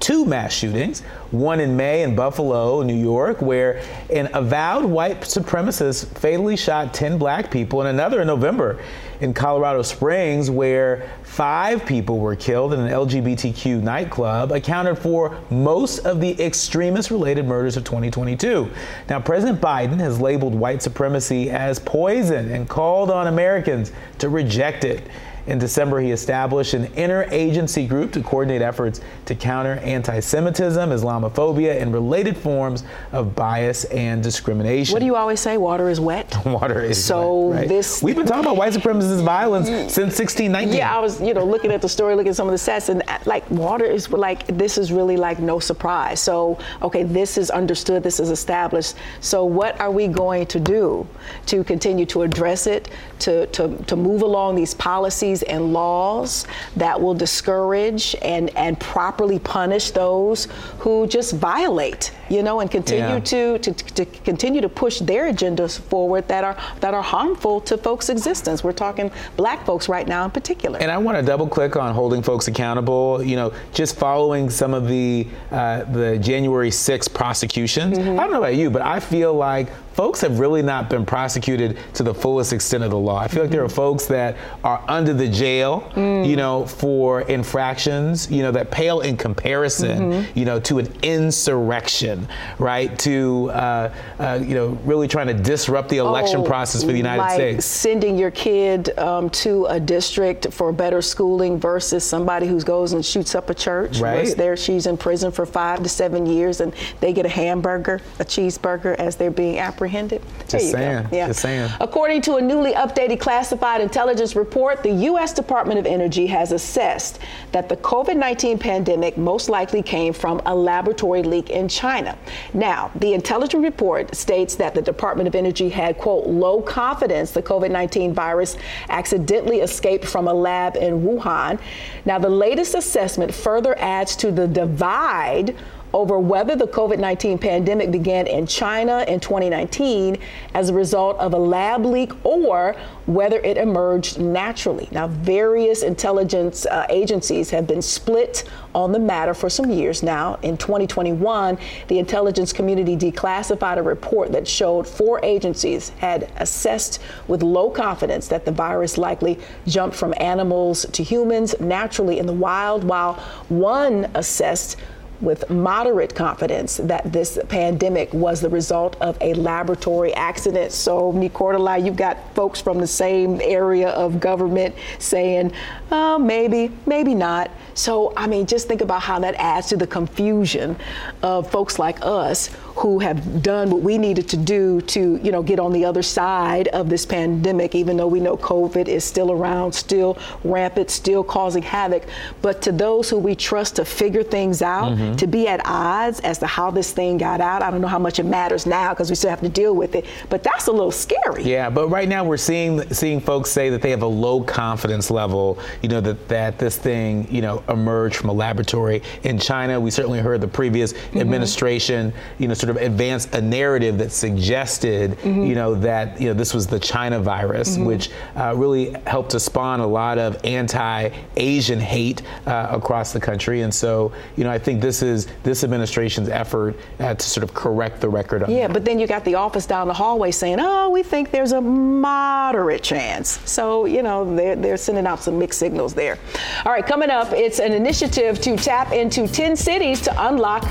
two 0.00 0.26
mass 0.26 0.52
shootings, 0.52 1.00
one 1.30 1.60
in 1.60 1.78
May 1.78 2.02
in 2.02 2.14
Buffalo, 2.14 2.82
New 2.82 3.00
York, 3.00 3.40
where 3.40 3.80
an 4.10 4.28
avowed 4.34 4.84
white 4.84 5.22
supremacist 5.22 6.18
fatally 6.18 6.56
shot 6.56 6.92
10 6.92 7.16
black 7.16 7.50
people, 7.50 7.80
and 7.80 7.88
another 7.88 8.20
in 8.20 8.26
November 8.26 8.82
in 9.22 9.32
Colorado 9.32 9.82
Springs, 9.82 10.50
where 10.50 11.08
five 11.22 11.86
people 11.86 12.18
were 12.18 12.34
killed 12.34 12.74
in 12.74 12.80
an 12.80 12.88
LGBTQ 12.88 13.80
nightclub, 13.80 14.50
accounted 14.50 14.98
for 14.98 15.38
most 15.48 16.00
of 16.00 16.20
the 16.20 16.40
extremist 16.42 17.12
related 17.12 17.46
murders 17.46 17.76
of 17.76 17.84
2022. 17.84 18.68
Now, 19.08 19.20
President 19.20 19.60
Biden 19.60 20.00
has 20.00 20.20
labeled 20.20 20.56
white 20.56 20.82
supremacy 20.82 21.50
as 21.50 21.78
poison 21.78 22.50
and 22.50 22.68
called 22.68 23.12
on 23.12 23.28
Americans 23.28 23.92
to 24.18 24.28
reject 24.28 24.84
it. 24.84 25.04
In 25.46 25.58
December, 25.58 26.00
he 26.00 26.12
established 26.12 26.72
an 26.74 26.86
interagency 26.88 27.88
group 27.88 28.12
to 28.12 28.22
coordinate 28.22 28.62
efforts 28.62 29.00
to 29.26 29.34
counter 29.34 29.74
anti 29.82 30.20
Semitism, 30.20 30.90
Islamophobia, 30.90 31.80
and 31.80 31.92
related 31.92 32.36
forms 32.36 32.84
of 33.10 33.34
bias 33.34 33.84
and 33.86 34.22
discrimination. 34.22 34.92
What 34.92 35.00
do 35.00 35.06
you 35.06 35.16
always 35.16 35.40
say? 35.40 35.56
Water 35.56 35.88
is 35.88 35.98
wet? 35.98 36.36
Water 36.46 36.80
is 36.80 37.04
so 37.04 37.48
wet. 37.48 37.58
Right? 37.58 37.68
this. 37.68 38.02
We've 38.02 38.14
been 38.14 38.26
talking 38.26 38.44
about 38.44 38.56
white 38.56 38.72
supremacist 38.72 39.24
violence 39.24 39.66
since 39.66 40.18
1619. 40.18 40.74
Yeah, 40.76 40.96
I 40.96 41.00
was, 41.00 41.20
you 41.20 41.34
know, 41.34 41.44
looking 41.44 41.72
at 41.72 41.82
the 41.82 41.88
story, 41.88 42.14
looking 42.14 42.30
at 42.30 42.36
some 42.36 42.48
of 42.48 42.52
the 42.52 42.58
stats, 42.58 42.88
and 42.88 43.02
uh, 43.08 43.18
like 43.26 43.48
water 43.50 43.84
is 43.84 44.10
like, 44.10 44.46
this 44.46 44.78
is 44.78 44.92
really 44.92 45.16
like 45.16 45.40
no 45.40 45.58
surprise. 45.58 46.20
So, 46.20 46.58
okay, 46.82 47.02
this 47.02 47.36
is 47.36 47.50
understood, 47.50 48.04
this 48.04 48.20
is 48.20 48.30
established. 48.30 48.94
So, 49.20 49.44
what 49.44 49.80
are 49.80 49.90
we 49.90 50.06
going 50.06 50.46
to 50.46 50.60
do 50.60 51.06
to 51.46 51.64
continue 51.64 52.06
to 52.06 52.22
address 52.22 52.68
it, 52.68 52.90
to, 53.20 53.46
to, 53.48 53.76
to 53.84 53.96
move 53.96 54.22
along 54.22 54.54
these 54.54 54.74
policies? 54.74 55.31
Policies 55.32 55.42
and 55.42 55.72
laws 55.72 56.46
that 56.76 57.00
will 57.00 57.14
discourage 57.14 58.16
and, 58.22 58.50
and 58.56 58.78
properly 58.78 59.38
punish 59.38 59.90
those 59.90 60.48
who 60.78 61.06
just 61.06 61.34
violate, 61.34 62.12
you 62.28 62.42
know, 62.42 62.60
and 62.60 62.70
continue 62.70 63.04
yeah. 63.04 63.20
to, 63.20 63.58
to, 63.58 63.72
to 63.72 64.04
continue 64.24 64.60
to 64.60 64.68
push 64.68 65.00
their 65.00 65.32
agendas 65.32 65.78
forward 65.78 66.26
that 66.28 66.44
are 66.44 66.56
that 66.80 66.94
are 66.94 67.02
harmful 67.02 67.60
to 67.60 67.76
folks' 67.76 68.08
existence. 68.08 68.64
We're 68.64 68.72
talking 68.72 69.10
black 69.36 69.64
folks 69.64 69.88
right 69.88 70.06
now 70.06 70.24
in 70.24 70.30
particular. 70.30 70.78
And 70.78 70.90
I 70.90 70.98
want 70.98 71.18
to 71.18 71.22
double 71.22 71.46
click 71.46 71.76
on 71.76 71.94
holding 71.94 72.22
folks 72.22 72.48
accountable. 72.48 73.22
You 73.22 73.36
know, 73.36 73.52
just 73.72 73.96
following 73.96 74.50
some 74.50 74.74
of 74.74 74.88
the 74.88 75.26
uh, 75.50 75.84
the 75.84 76.18
January 76.18 76.70
6th 76.70 77.12
prosecutions. 77.14 77.98
Mm-hmm. 77.98 78.18
I 78.18 78.22
don't 78.24 78.32
know 78.32 78.38
about 78.38 78.56
you, 78.56 78.70
but 78.70 78.82
I 78.82 79.00
feel 79.00 79.34
like 79.34 79.68
folks 79.94 80.20
have 80.20 80.38
really 80.38 80.62
not 80.62 80.88
been 80.88 81.04
prosecuted 81.04 81.78
to 81.94 82.02
the 82.02 82.14
fullest 82.14 82.52
extent 82.52 82.84
of 82.84 82.90
the 82.90 82.98
law. 82.98 83.18
I 83.18 83.28
feel 83.28 83.42
like 83.42 83.50
there 83.50 83.64
are 83.64 83.68
folks 83.68 84.06
that 84.06 84.36
are 84.64 84.82
under 84.88 85.12
the 85.12 85.28
jail, 85.28 85.90
mm. 85.94 86.26
you 86.26 86.36
know, 86.36 86.66
for 86.66 87.22
infractions, 87.22 88.30
you 88.30 88.42
know, 88.42 88.50
that 88.52 88.70
pale 88.70 89.00
in 89.00 89.16
comparison, 89.16 90.12
mm-hmm. 90.12 90.38
you 90.38 90.44
know, 90.44 90.58
to 90.60 90.78
an 90.78 90.92
insurrection, 91.02 92.26
right? 92.58 92.98
To, 93.00 93.50
uh, 93.50 93.94
uh, 94.18 94.40
you 94.42 94.54
know, 94.54 94.68
really 94.84 95.08
trying 95.08 95.28
to 95.28 95.34
disrupt 95.34 95.88
the 95.88 95.98
election 95.98 96.40
oh, 96.40 96.44
process 96.44 96.82
for 96.82 96.92
the 96.92 96.96
United 96.96 97.22
like 97.22 97.34
States. 97.34 97.66
Sending 97.66 98.16
your 98.16 98.30
kid 98.30 98.98
um, 98.98 99.28
to 99.30 99.66
a 99.66 99.78
district 99.78 100.52
for 100.52 100.72
better 100.72 101.02
schooling 101.02 101.58
versus 101.58 102.04
somebody 102.04 102.46
who 102.46 102.60
goes 102.60 102.92
and 102.92 103.04
shoots 103.04 103.34
up 103.34 103.50
a 103.50 103.54
church. 103.54 103.98
Right. 104.00 104.36
There, 104.36 104.56
she's 104.56 104.86
in 104.86 104.96
prison 104.96 105.30
for 105.30 105.46
five 105.46 105.82
to 105.82 105.88
seven 105.88 106.26
years, 106.26 106.60
and 106.60 106.74
they 107.00 107.12
get 107.12 107.26
a 107.26 107.28
hamburger, 107.28 108.00
a 108.18 108.24
cheeseburger, 108.24 108.94
as 108.96 109.16
they're 109.16 109.30
being 109.30 109.58
apprehended 109.58 109.81
apprehended. 109.82 110.22
Just 110.48 110.70
saying. 110.70 111.08
Yeah. 111.10 111.26
Just 111.26 111.40
saying. 111.40 111.68
According 111.80 112.22
to 112.22 112.36
a 112.36 112.40
newly 112.40 112.72
updated 112.74 113.18
classified 113.18 113.80
intelligence 113.80 114.36
report, 114.36 114.82
the 114.84 114.92
U.S. 115.10 115.32
Department 115.32 115.80
of 115.80 115.86
Energy 115.86 116.26
has 116.28 116.52
assessed 116.52 117.18
that 117.50 117.68
the 117.68 117.76
COVID 117.78 118.16
19 118.16 118.58
pandemic 118.58 119.18
most 119.18 119.48
likely 119.48 119.82
came 119.82 120.12
from 120.12 120.40
a 120.46 120.54
laboratory 120.54 121.24
leak 121.24 121.50
in 121.50 121.66
China. 121.66 122.16
Now, 122.54 122.92
the 122.94 123.12
intelligence 123.12 123.62
report 123.64 124.14
states 124.14 124.54
that 124.56 124.74
the 124.74 124.82
Department 124.82 125.26
of 125.26 125.34
Energy 125.34 125.68
had, 125.68 125.98
quote, 125.98 126.28
low 126.28 126.62
confidence 126.62 127.32
the 127.32 127.42
COVID 127.42 127.72
19 127.72 128.14
virus 128.14 128.56
accidentally 128.88 129.60
escaped 129.60 130.04
from 130.04 130.28
a 130.28 130.34
lab 130.34 130.76
in 130.76 131.02
Wuhan. 131.02 131.58
Now, 132.04 132.20
the 132.20 132.30
latest 132.30 132.76
assessment 132.76 133.34
further 133.34 133.76
adds 133.78 134.14
to 134.16 134.30
the 134.30 134.46
divide 134.46 135.56
over 135.92 136.18
whether 136.18 136.56
the 136.56 136.66
COVID 136.66 136.98
19 136.98 137.38
pandemic 137.38 137.90
began 137.90 138.26
in 138.26 138.46
China 138.46 139.04
in 139.08 139.20
2019 139.20 140.18
as 140.54 140.70
a 140.70 140.74
result 140.74 141.18
of 141.18 141.34
a 141.34 141.38
lab 141.38 141.84
leak 141.84 142.12
or 142.24 142.74
whether 143.06 143.38
it 143.40 143.56
emerged 143.56 144.20
naturally. 144.20 144.88
Now, 144.90 145.08
various 145.08 145.82
intelligence 145.82 146.66
uh, 146.66 146.86
agencies 146.88 147.50
have 147.50 147.66
been 147.66 147.82
split 147.82 148.44
on 148.74 148.92
the 148.92 148.98
matter 148.98 149.34
for 149.34 149.50
some 149.50 149.70
years 149.70 150.02
now. 150.02 150.38
In 150.42 150.56
2021, 150.56 151.58
the 151.88 151.98
intelligence 151.98 152.52
community 152.52 152.96
declassified 152.96 153.76
a 153.76 153.82
report 153.82 154.32
that 154.32 154.46
showed 154.46 154.86
four 154.86 155.20
agencies 155.22 155.90
had 155.98 156.32
assessed 156.36 157.00
with 157.28 157.42
low 157.42 157.70
confidence 157.70 158.28
that 158.28 158.44
the 158.44 158.52
virus 158.52 158.96
likely 158.96 159.38
jumped 159.66 159.96
from 159.96 160.14
animals 160.18 160.86
to 160.92 161.02
humans 161.02 161.54
naturally 161.60 162.18
in 162.18 162.26
the 162.26 162.32
wild, 162.32 162.84
while 162.84 163.14
one 163.48 164.10
assessed 164.14 164.76
with 165.22 165.48
moderate 165.48 166.14
confidence 166.14 166.76
that 166.78 167.10
this 167.12 167.38
pandemic 167.48 168.12
was 168.12 168.40
the 168.40 168.48
result 168.48 168.96
of 169.00 169.16
a 169.20 169.32
laboratory 169.34 170.12
accident. 170.14 170.72
So, 170.72 171.12
Nicordelai, 171.12 171.84
you've 171.84 171.96
got 171.96 172.18
folks 172.34 172.60
from 172.60 172.78
the 172.78 172.86
same 172.86 173.40
area 173.40 173.90
of 173.90 174.20
government 174.20 174.74
saying, 174.98 175.52
oh, 175.90 176.18
maybe, 176.18 176.70
maybe 176.86 177.14
not. 177.14 177.50
So, 177.74 178.12
I 178.16 178.26
mean, 178.26 178.46
just 178.46 178.68
think 178.68 178.80
about 178.80 179.02
how 179.02 179.18
that 179.20 179.34
adds 179.34 179.68
to 179.68 179.76
the 179.76 179.86
confusion 179.86 180.76
of 181.22 181.50
folks 181.50 181.78
like 181.78 181.98
us 182.02 182.50
who 182.76 182.98
have 182.98 183.42
done 183.42 183.70
what 183.70 183.82
we 183.82 183.98
needed 183.98 184.28
to 184.30 184.36
do 184.36 184.80
to, 184.80 185.16
you 185.22 185.30
know, 185.30 185.42
get 185.42 185.60
on 185.60 185.72
the 185.72 185.84
other 185.84 186.02
side 186.02 186.68
of 186.68 186.88
this 186.88 187.04
pandemic, 187.04 187.74
even 187.74 187.96
though 187.96 188.06
we 188.06 188.18
know 188.18 188.36
COVID 188.36 188.88
is 188.88 189.04
still 189.04 189.30
around, 189.30 189.72
still 189.72 190.16
rampant, 190.42 190.90
still 190.90 191.22
causing 191.22 191.62
havoc. 191.62 192.04
But 192.40 192.62
to 192.62 192.72
those 192.72 193.10
who 193.10 193.18
we 193.18 193.34
trust 193.34 193.76
to 193.76 193.84
figure 193.84 194.22
things 194.22 194.62
out, 194.62 194.92
mm-hmm. 194.92 195.16
to 195.16 195.26
be 195.26 195.48
at 195.48 195.60
odds 195.64 196.20
as 196.20 196.38
to 196.38 196.46
how 196.46 196.70
this 196.70 196.92
thing 196.92 197.18
got 197.18 197.40
out, 197.40 197.62
I 197.62 197.70
don't 197.70 197.82
know 197.82 197.88
how 197.88 197.98
much 197.98 198.18
it 198.18 198.26
matters 198.26 198.64
now 198.64 198.94
because 198.94 199.10
we 199.10 199.16
still 199.16 199.30
have 199.30 199.40
to 199.40 199.48
deal 199.48 199.74
with 199.74 199.94
it. 199.94 200.06
But 200.30 200.42
that's 200.42 200.66
a 200.66 200.72
little 200.72 200.90
scary. 200.90 201.44
Yeah, 201.44 201.68
but 201.68 201.88
right 201.88 202.08
now 202.08 202.24
we're 202.24 202.36
seeing 202.36 202.82
seeing 202.92 203.20
folks 203.20 203.50
say 203.50 203.68
that 203.70 203.82
they 203.82 203.90
have 203.90 204.02
a 204.02 204.06
low 204.06 204.42
confidence 204.42 205.10
level, 205.10 205.58
you 205.82 205.88
know, 205.88 206.00
that, 206.00 206.28
that 206.28 206.58
this 206.58 206.78
thing, 206.78 207.32
you 207.32 207.42
know, 207.42 207.61
emerged 207.68 208.16
from 208.16 208.30
a 208.30 208.32
laboratory 208.32 209.02
in 209.22 209.38
China. 209.38 209.80
We 209.80 209.90
certainly 209.90 210.20
heard 210.20 210.40
the 210.40 210.48
previous 210.48 210.92
mm-hmm. 210.92 211.18
administration, 211.18 212.12
you 212.38 212.48
know, 212.48 212.54
sort 212.54 212.70
of 212.70 212.76
advance 212.76 213.26
a 213.32 213.40
narrative 213.40 213.98
that 213.98 214.12
suggested, 214.12 215.12
mm-hmm. 215.12 215.44
you 215.44 215.54
know, 215.54 215.74
that 215.76 216.20
you 216.20 216.28
know 216.28 216.34
this 216.34 216.54
was 216.54 216.66
the 216.66 216.78
China 216.78 217.20
virus, 217.20 217.76
mm-hmm. 217.76 217.84
which 217.84 218.10
uh, 218.36 218.54
really 218.56 218.92
helped 219.06 219.30
to 219.30 219.40
spawn 219.40 219.80
a 219.80 219.86
lot 219.86 220.18
of 220.18 220.42
anti-Asian 220.44 221.80
hate 221.80 222.22
uh, 222.46 222.68
across 222.70 223.12
the 223.12 223.20
country. 223.20 223.62
And 223.62 223.72
so, 223.72 224.12
you 224.36 224.44
know, 224.44 224.50
I 224.50 224.58
think 224.58 224.80
this 224.80 225.02
is 225.02 225.26
this 225.42 225.64
administration's 225.64 226.28
effort 226.28 226.76
uh, 227.00 227.14
to 227.14 227.24
sort 227.24 227.44
of 227.44 227.54
correct 227.54 228.00
the 228.00 228.08
record. 228.08 228.48
yeah, 228.48 228.66
that. 228.66 228.72
but 228.72 228.84
then 228.84 228.98
you 228.98 229.06
got 229.06 229.24
the 229.24 229.34
office 229.34 229.66
down 229.66 229.88
the 229.88 229.94
hallway 229.94 230.30
saying, 230.30 230.58
"Oh, 230.60 230.90
we 230.90 231.02
think 231.02 231.30
there's 231.30 231.52
a 231.52 231.60
moderate 231.60 232.82
chance." 232.82 233.40
So, 233.50 233.86
you 233.86 234.02
know, 234.02 234.34
they're 234.34 234.56
they're 234.56 234.76
sending 234.76 235.06
out 235.06 235.20
some 235.20 235.38
mixed 235.38 235.58
signals 235.58 235.94
there. 235.94 236.18
All 236.64 236.72
right, 236.72 236.86
coming 236.86 237.10
up, 237.10 237.32
it's 237.32 237.51
an 237.58 237.72
initiative 237.72 238.40
to 238.40 238.56
tap 238.56 238.92
into 238.92 239.26
10 239.26 239.56
cities 239.56 240.00
to 240.02 240.28
unlock 240.28 240.68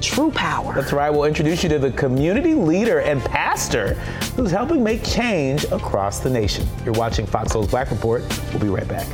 true 0.00 0.30
power. 0.30 0.74
That's 0.74 0.92
right. 0.92 1.10
We'll 1.10 1.24
introduce 1.24 1.62
you 1.62 1.68
to 1.70 1.78
the 1.78 1.90
community 1.92 2.54
leader 2.54 3.00
and 3.00 3.22
pastor 3.22 3.94
who's 4.36 4.50
helping 4.50 4.82
make 4.82 5.02
change 5.02 5.64
across 5.64 6.20
the 6.20 6.30
nation. 6.30 6.66
You're 6.84 6.94
watching 6.94 7.26
Fox 7.26 7.52
Soul's 7.52 7.68
Black 7.68 7.90
Report. 7.90 8.22
We'll 8.52 8.60
be 8.60 8.68
right 8.68 8.86
back. 8.86 9.08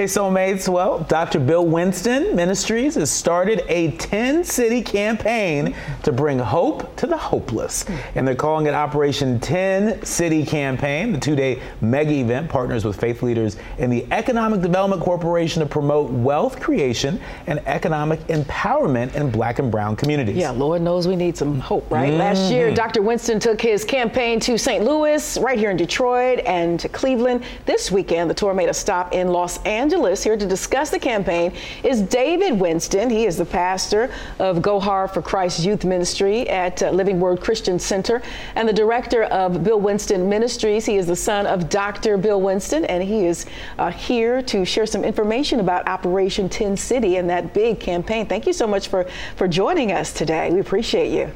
Hey, 0.00 0.06
Soulmates. 0.06 0.66
Well, 0.66 1.00
Dr. 1.00 1.38
Bill 1.38 1.66
Winston 1.66 2.34
Ministries 2.34 2.94
has 2.94 3.10
started 3.10 3.62
a 3.68 3.90
10 3.98 4.44
city 4.44 4.80
campaign 4.80 5.74
to 6.04 6.10
bring 6.10 6.38
hope 6.38 6.96
to 6.96 7.06
the 7.06 7.18
hopeless. 7.18 7.84
And 8.14 8.26
they're 8.26 8.34
calling 8.34 8.64
it 8.64 8.72
Operation 8.72 9.38
10 9.40 10.02
City 10.02 10.46
Campaign. 10.46 11.12
The 11.12 11.20
two 11.20 11.36
day 11.36 11.60
mega 11.82 12.12
event 12.12 12.48
partners 12.48 12.82
with 12.82 12.98
faith 12.98 13.22
leaders 13.22 13.58
in 13.76 13.90
the 13.90 14.10
Economic 14.10 14.62
Development 14.62 15.02
Corporation 15.02 15.60
to 15.60 15.66
promote 15.66 16.10
wealth 16.10 16.60
creation 16.60 17.20
and 17.46 17.58
economic 17.66 18.20
empowerment 18.28 19.14
in 19.16 19.30
black 19.30 19.58
and 19.58 19.70
brown 19.70 19.96
communities. 19.96 20.34
Yeah, 20.34 20.52
Lord 20.52 20.80
knows 20.80 21.08
we 21.08 21.14
need 21.14 21.36
some 21.36 21.60
hope, 21.60 21.90
right? 21.90 22.08
Mm-hmm. 22.08 22.18
Last 22.18 22.50
year, 22.50 22.74
Dr. 22.74 23.02
Winston 23.02 23.38
took 23.38 23.60
his 23.60 23.84
campaign 23.84 24.40
to 24.40 24.56
St. 24.56 24.82
Louis, 24.82 25.36
right 25.36 25.58
here 25.58 25.70
in 25.70 25.76
Detroit, 25.76 26.38
and 26.46 26.80
to 26.80 26.88
Cleveland. 26.88 27.44
This 27.66 27.92
weekend, 27.92 28.30
the 28.30 28.34
tour 28.34 28.54
made 28.54 28.70
a 28.70 28.74
stop 28.74 29.12
in 29.12 29.28
Los 29.28 29.62
Angeles. 29.64 29.89
Angeles. 29.90 30.22
Here 30.22 30.36
to 30.36 30.46
discuss 30.46 30.90
the 30.90 31.00
campaign 31.00 31.52
is 31.82 32.00
David 32.00 32.60
Winston. 32.60 33.10
He 33.10 33.26
is 33.26 33.36
the 33.36 33.44
pastor 33.44 34.08
of 34.38 34.62
Go 34.62 34.78
Hard 34.78 35.10
for 35.10 35.20
Christ 35.20 35.64
Youth 35.64 35.84
Ministry 35.84 36.48
at 36.48 36.80
uh, 36.80 36.90
Living 36.90 37.18
Word 37.18 37.40
Christian 37.40 37.76
Center 37.76 38.22
and 38.54 38.68
the 38.68 38.72
director 38.72 39.24
of 39.24 39.64
Bill 39.64 39.80
Winston 39.80 40.28
Ministries. 40.28 40.86
He 40.86 40.96
is 40.96 41.08
the 41.08 41.16
son 41.16 41.44
of 41.44 41.68
Dr. 41.68 42.16
Bill 42.18 42.40
Winston, 42.40 42.84
and 42.84 43.02
he 43.02 43.26
is 43.26 43.46
uh, 43.80 43.90
here 43.90 44.42
to 44.42 44.64
share 44.64 44.86
some 44.86 45.02
information 45.02 45.58
about 45.58 45.88
Operation 45.88 46.48
10 46.48 46.76
City 46.76 47.16
and 47.16 47.28
that 47.28 47.52
big 47.52 47.80
campaign. 47.80 48.26
Thank 48.26 48.46
you 48.46 48.52
so 48.52 48.68
much 48.68 48.86
for, 48.86 49.08
for 49.34 49.48
joining 49.48 49.90
us 49.90 50.12
today. 50.12 50.52
We 50.52 50.60
appreciate 50.60 51.10
you. 51.10 51.32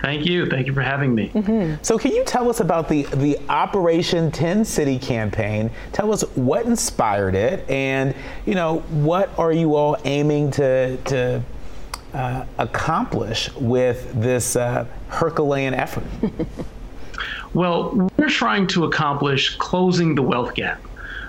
Thank 0.00 0.26
you. 0.26 0.46
Thank 0.46 0.66
you 0.66 0.72
for 0.72 0.82
having 0.82 1.14
me. 1.14 1.30
Mm-hmm. 1.30 1.82
So, 1.82 1.98
can 1.98 2.12
you 2.12 2.24
tell 2.24 2.48
us 2.48 2.60
about 2.60 2.88
the, 2.88 3.02
the 3.16 3.38
Operation 3.48 4.30
10 4.30 4.64
City 4.64 4.98
campaign? 4.98 5.70
Tell 5.92 6.12
us 6.12 6.22
what 6.36 6.66
inspired 6.66 7.34
it, 7.34 7.68
and 7.68 8.14
you 8.46 8.54
know 8.54 8.78
what 8.90 9.36
are 9.38 9.52
you 9.52 9.74
all 9.74 9.96
aiming 10.04 10.52
to 10.52 10.96
to 10.96 11.42
uh, 12.14 12.44
accomplish 12.58 13.52
with 13.54 14.12
this 14.20 14.56
uh, 14.56 14.86
Herculean 15.08 15.74
effort? 15.74 16.04
well, 17.54 18.10
we're 18.16 18.28
trying 18.28 18.66
to 18.68 18.84
accomplish 18.84 19.56
closing 19.56 20.14
the 20.14 20.22
wealth 20.22 20.54
gap. 20.54 20.80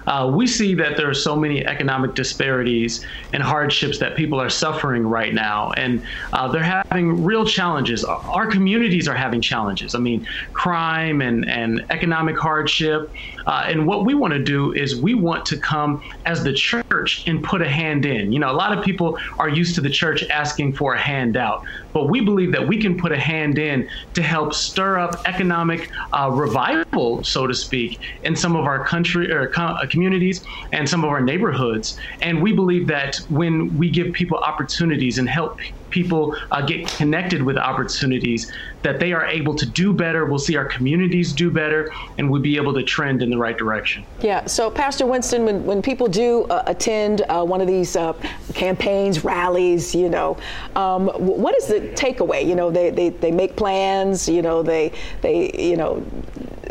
Uh, 0.08 0.32
we 0.34 0.48
see 0.48 0.74
that 0.76 0.98
there 0.98 1.10
are 1.10 1.14
so 1.14 1.36
many 1.36 1.66
economic 1.66 2.16
disparities 2.16 3.06
and 3.34 3.44
hardships 3.44 4.00
that 4.00 4.16
people 4.16 4.40
are 4.40 4.50
suffering 4.50 5.04
right 5.06 5.34
now, 5.34 5.72
and 5.72 6.04
uh, 6.34 6.48
they're 6.52 6.84
having 6.90 7.24
real 7.24 7.46
challenges. 7.46 8.04
Our 8.04 8.48
communities 8.48 9.08
are 9.08 9.16
having 9.16 9.42
challenges. 9.42 9.96
I 9.96 10.00
mean, 10.00 10.26
crime 10.54 11.22
and, 11.22 11.48
and 11.50 11.86
economic 11.90 12.38
hardship. 12.38 13.14
Uh, 13.50 13.64
and 13.66 13.88
what 13.88 14.06
we 14.06 14.14
want 14.14 14.32
to 14.32 14.44
do 14.44 14.72
is 14.74 15.02
we 15.02 15.16
want 15.16 15.44
to 15.44 15.60
come 15.60 16.00
as 16.28 16.44
the 16.44 16.54
church 16.54 17.24
and 17.26 17.44
put 17.44 17.64
a 17.64 17.68
hand 17.68 18.06
in. 18.06 18.32
You 18.32 18.38
know, 18.38 18.52
a 18.52 18.54
lot 18.54 18.78
of 18.78 18.84
people 18.86 19.18
are 19.40 19.50
used 19.50 19.74
to 19.74 19.82
the 19.82 19.90
church 19.90 20.24
asking 20.30 20.76
for 20.76 20.94
a 20.94 21.02
handout, 21.02 21.60
but 21.92 22.12
we 22.12 22.22
believe 22.22 22.52
that 22.52 22.68
we 22.68 22.80
can 22.80 22.96
put 22.96 23.12
a 23.12 23.20
hand 23.20 23.58
in 23.58 23.90
to 24.14 24.22
help 24.22 24.54
stir 24.54 25.00
up 25.00 25.16
economic 25.26 25.90
uh, 26.14 26.30
revival, 26.32 27.24
so 27.24 27.48
to 27.48 27.56
speak, 27.56 28.00
in 28.22 28.36
some 28.36 28.56
of 28.56 28.66
our 28.66 28.86
country 28.86 29.32
or 29.32 29.52
uh, 29.58 29.88
communities 29.90 30.46
and 30.72 30.88
some 30.88 31.04
of 31.04 31.10
our 31.10 31.22
neighborhoods. 31.22 31.98
And 32.22 32.44
we 32.44 32.54
believe 32.54 32.86
that 32.90 33.16
when 33.30 33.76
we 33.76 33.90
give 33.90 34.14
people 34.14 34.38
opportunities 34.38 35.18
and 35.18 35.28
help 35.28 35.58
people 35.90 36.36
uh, 36.52 36.62
get 36.62 36.88
connected 36.88 37.42
with 37.42 37.58
opportunities, 37.58 38.52
that 38.82 39.00
they 39.00 39.12
are 39.12 39.26
able 39.26 39.56
to 39.56 39.66
do 39.66 39.94
better. 39.94 40.26
We'll 40.26 40.40
see 40.40 40.56
our 40.56 40.66
communities 40.66 41.34
do 41.34 41.52
better, 41.52 41.92
and 42.18 42.30
we'll 42.30 42.42
be 42.42 42.56
able 42.56 42.74
to 42.74 42.84
trend 42.84 43.22
in 43.22 43.30
the 43.30 43.38
right 43.38 43.58
direction. 43.58 44.06
Yeah. 44.22 44.46
So, 44.46 44.72
Pastor 44.72 45.06
Winston, 45.06 45.46
when, 45.46 45.66
when 45.66 45.82
people 45.82 46.08
do 46.08 46.44
uh, 46.46 46.64
attend 46.68 47.22
uh, 47.22 47.44
one 47.44 47.62
of 47.62 47.68
these 47.68 47.96
uh, 47.96 48.14
campaigns, 48.54 49.24
rallies, 49.24 49.94
you 49.94 50.10
know, 50.10 50.38
um, 50.76 51.08
what 51.08 51.56
is 51.58 51.68
the 51.68 51.82
takeaway? 51.96 52.46
You 52.46 52.56
know, 52.56 52.72
they, 52.72 52.90
they, 52.90 53.10
they 53.10 53.32
make 53.32 53.56
plans. 53.56 54.28
You 54.30 54.42
know, 54.42 54.64
they 54.64 54.92
they 55.22 55.52
you 55.58 55.76
know 55.76 56.06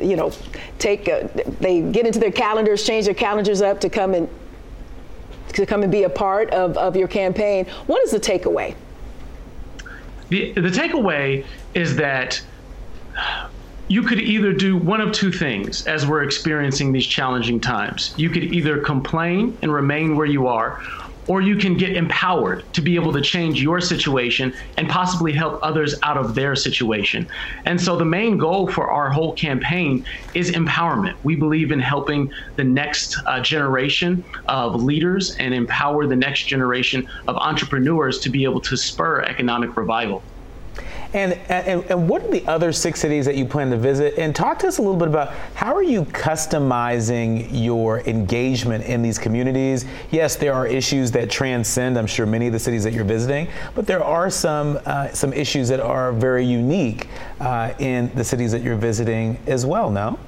you 0.00 0.16
know 0.16 0.32
take 0.78 1.08
uh, 1.08 1.28
they 1.60 1.80
get 1.80 2.06
into 2.06 2.18
their 2.18 2.32
calendars, 2.32 2.84
change 2.84 3.04
their 3.04 3.14
calendars 3.14 3.62
up 3.62 3.80
to 3.80 3.90
come 3.90 4.14
and 4.14 4.28
to 5.52 5.66
come 5.66 5.82
and 5.82 5.90
be 5.90 6.04
a 6.04 6.10
part 6.10 6.50
of, 6.50 6.76
of 6.76 6.96
your 6.96 7.08
campaign. 7.08 7.66
What 7.86 8.02
is 8.04 8.10
the 8.10 8.20
takeaway? 8.20 8.74
The, 10.28 10.52
the 10.52 10.68
takeaway 10.68 11.44
is 11.74 11.96
that 11.96 12.40
you 13.88 14.02
could 14.02 14.20
either 14.20 14.52
do 14.52 14.76
one 14.76 15.00
of 15.00 15.12
two 15.12 15.32
things 15.32 15.86
as 15.86 16.06
we're 16.06 16.22
experiencing 16.22 16.92
these 16.92 17.06
challenging 17.06 17.58
times. 17.58 18.12
You 18.16 18.28
could 18.28 18.44
either 18.44 18.80
complain 18.80 19.56
and 19.62 19.72
remain 19.72 20.14
where 20.14 20.26
you 20.26 20.46
are, 20.46 20.82
or 21.28 21.42
you 21.42 21.56
can 21.56 21.76
get 21.76 21.94
empowered 21.96 22.64
to 22.72 22.80
be 22.80 22.94
able 22.96 23.12
to 23.12 23.20
change 23.20 23.62
your 23.62 23.80
situation 23.80 24.52
and 24.76 24.88
possibly 24.88 25.32
help 25.32 25.60
others 25.62 25.94
out 26.02 26.16
of 26.16 26.34
their 26.34 26.56
situation. 26.56 27.28
And 27.66 27.80
so 27.80 27.96
the 27.96 28.04
main 28.04 28.38
goal 28.38 28.66
for 28.68 28.90
our 28.90 29.10
whole 29.10 29.34
campaign 29.34 30.04
is 30.34 30.50
empowerment. 30.50 31.14
We 31.22 31.36
believe 31.36 31.70
in 31.70 31.80
helping 31.80 32.30
the 32.56 32.64
next 32.64 33.14
uh, 33.26 33.40
generation 33.40 34.24
of 34.46 34.82
leaders 34.82 35.34
and 35.38 35.54
empower 35.54 36.06
the 36.06 36.16
next 36.16 36.46
generation 36.46 37.06
of 37.26 37.36
entrepreneurs 37.36 38.18
to 38.20 38.30
be 38.30 38.44
able 38.44 38.62
to 38.62 38.76
spur 38.76 39.22
economic 39.22 39.76
revival. 39.76 40.24
And, 41.14 41.32
and, 41.48 41.84
and 41.84 42.08
what 42.08 42.22
are 42.22 42.30
the 42.30 42.46
other 42.46 42.70
six 42.70 43.00
cities 43.00 43.24
that 43.24 43.34
you 43.34 43.46
plan 43.46 43.70
to 43.70 43.78
visit? 43.78 44.18
And 44.18 44.36
talk 44.36 44.58
to 44.58 44.68
us 44.68 44.76
a 44.76 44.82
little 44.82 44.96
bit 44.96 45.08
about 45.08 45.32
how 45.54 45.74
are 45.74 45.82
you 45.82 46.04
customizing 46.04 47.48
your 47.50 48.00
engagement 48.00 48.84
in 48.84 49.00
these 49.00 49.18
communities? 49.18 49.86
Yes, 50.10 50.36
there 50.36 50.52
are 50.52 50.66
issues 50.66 51.10
that 51.12 51.30
transcend, 51.30 51.98
I'm 51.98 52.06
sure, 52.06 52.26
many 52.26 52.46
of 52.48 52.52
the 52.52 52.58
cities 52.58 52.84
that 52.84 52.92
you're 52.92 53.04
visiting, 53.04 53.48
but 53.74 53.86
there 53.86 54.04
are 54.04 54.28
some 54.28 54.78
uh, 54.84 55.08
some 55.12 55.32
issues 55.32 55.68
that 55.68 55.80
are 55.80 56.12
very 56.12 56.44
unique 56.44 57.08
uh, 57.40 57.72
in 57.78 58.14
the 58.14 58.24
cities 58.24 58.52
that 58.52 58.62
you're 58.62 58.76
visiting 58.76 59.38
as 59.46 59.64
well. 59.64 59.90
No. 59.90 60.18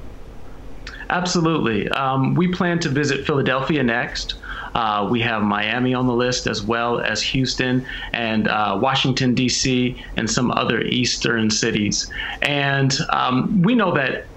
Absolutely. 1.11 1.89
Um, 1.91 2.35
we 2.35 2.49
plan 2.49 2.79
to 2.79 2.89
visit 2.89 3.27
Philadelphia 3.27 3.83
next. 3.83 4.37
Uh, 4.75 5.09
we 5.11 5.21
have 5.21 5.43
Miami 5.43 5.95
on 5.95 6.07
the 6.07 6.15
list 6.15 6.47
as 6.47 6.63
well 6.63 7.01
as 7.01 7.23
Houston 7.23 7.85
and 8.13 8.49
uh, 8.49 8.79
Washington, 8.81 9.35
D.C., 9.35 10.01
and 10.17 10.31
some 10.31 10.51
other 10.53 10.83
eastern 10.83 11.51
cities. 11.51 12.09
And 12.43 12.97
um, 13.13 13.63
we 13.63 13.75
know 13.75 13.95
that 13.95 14.29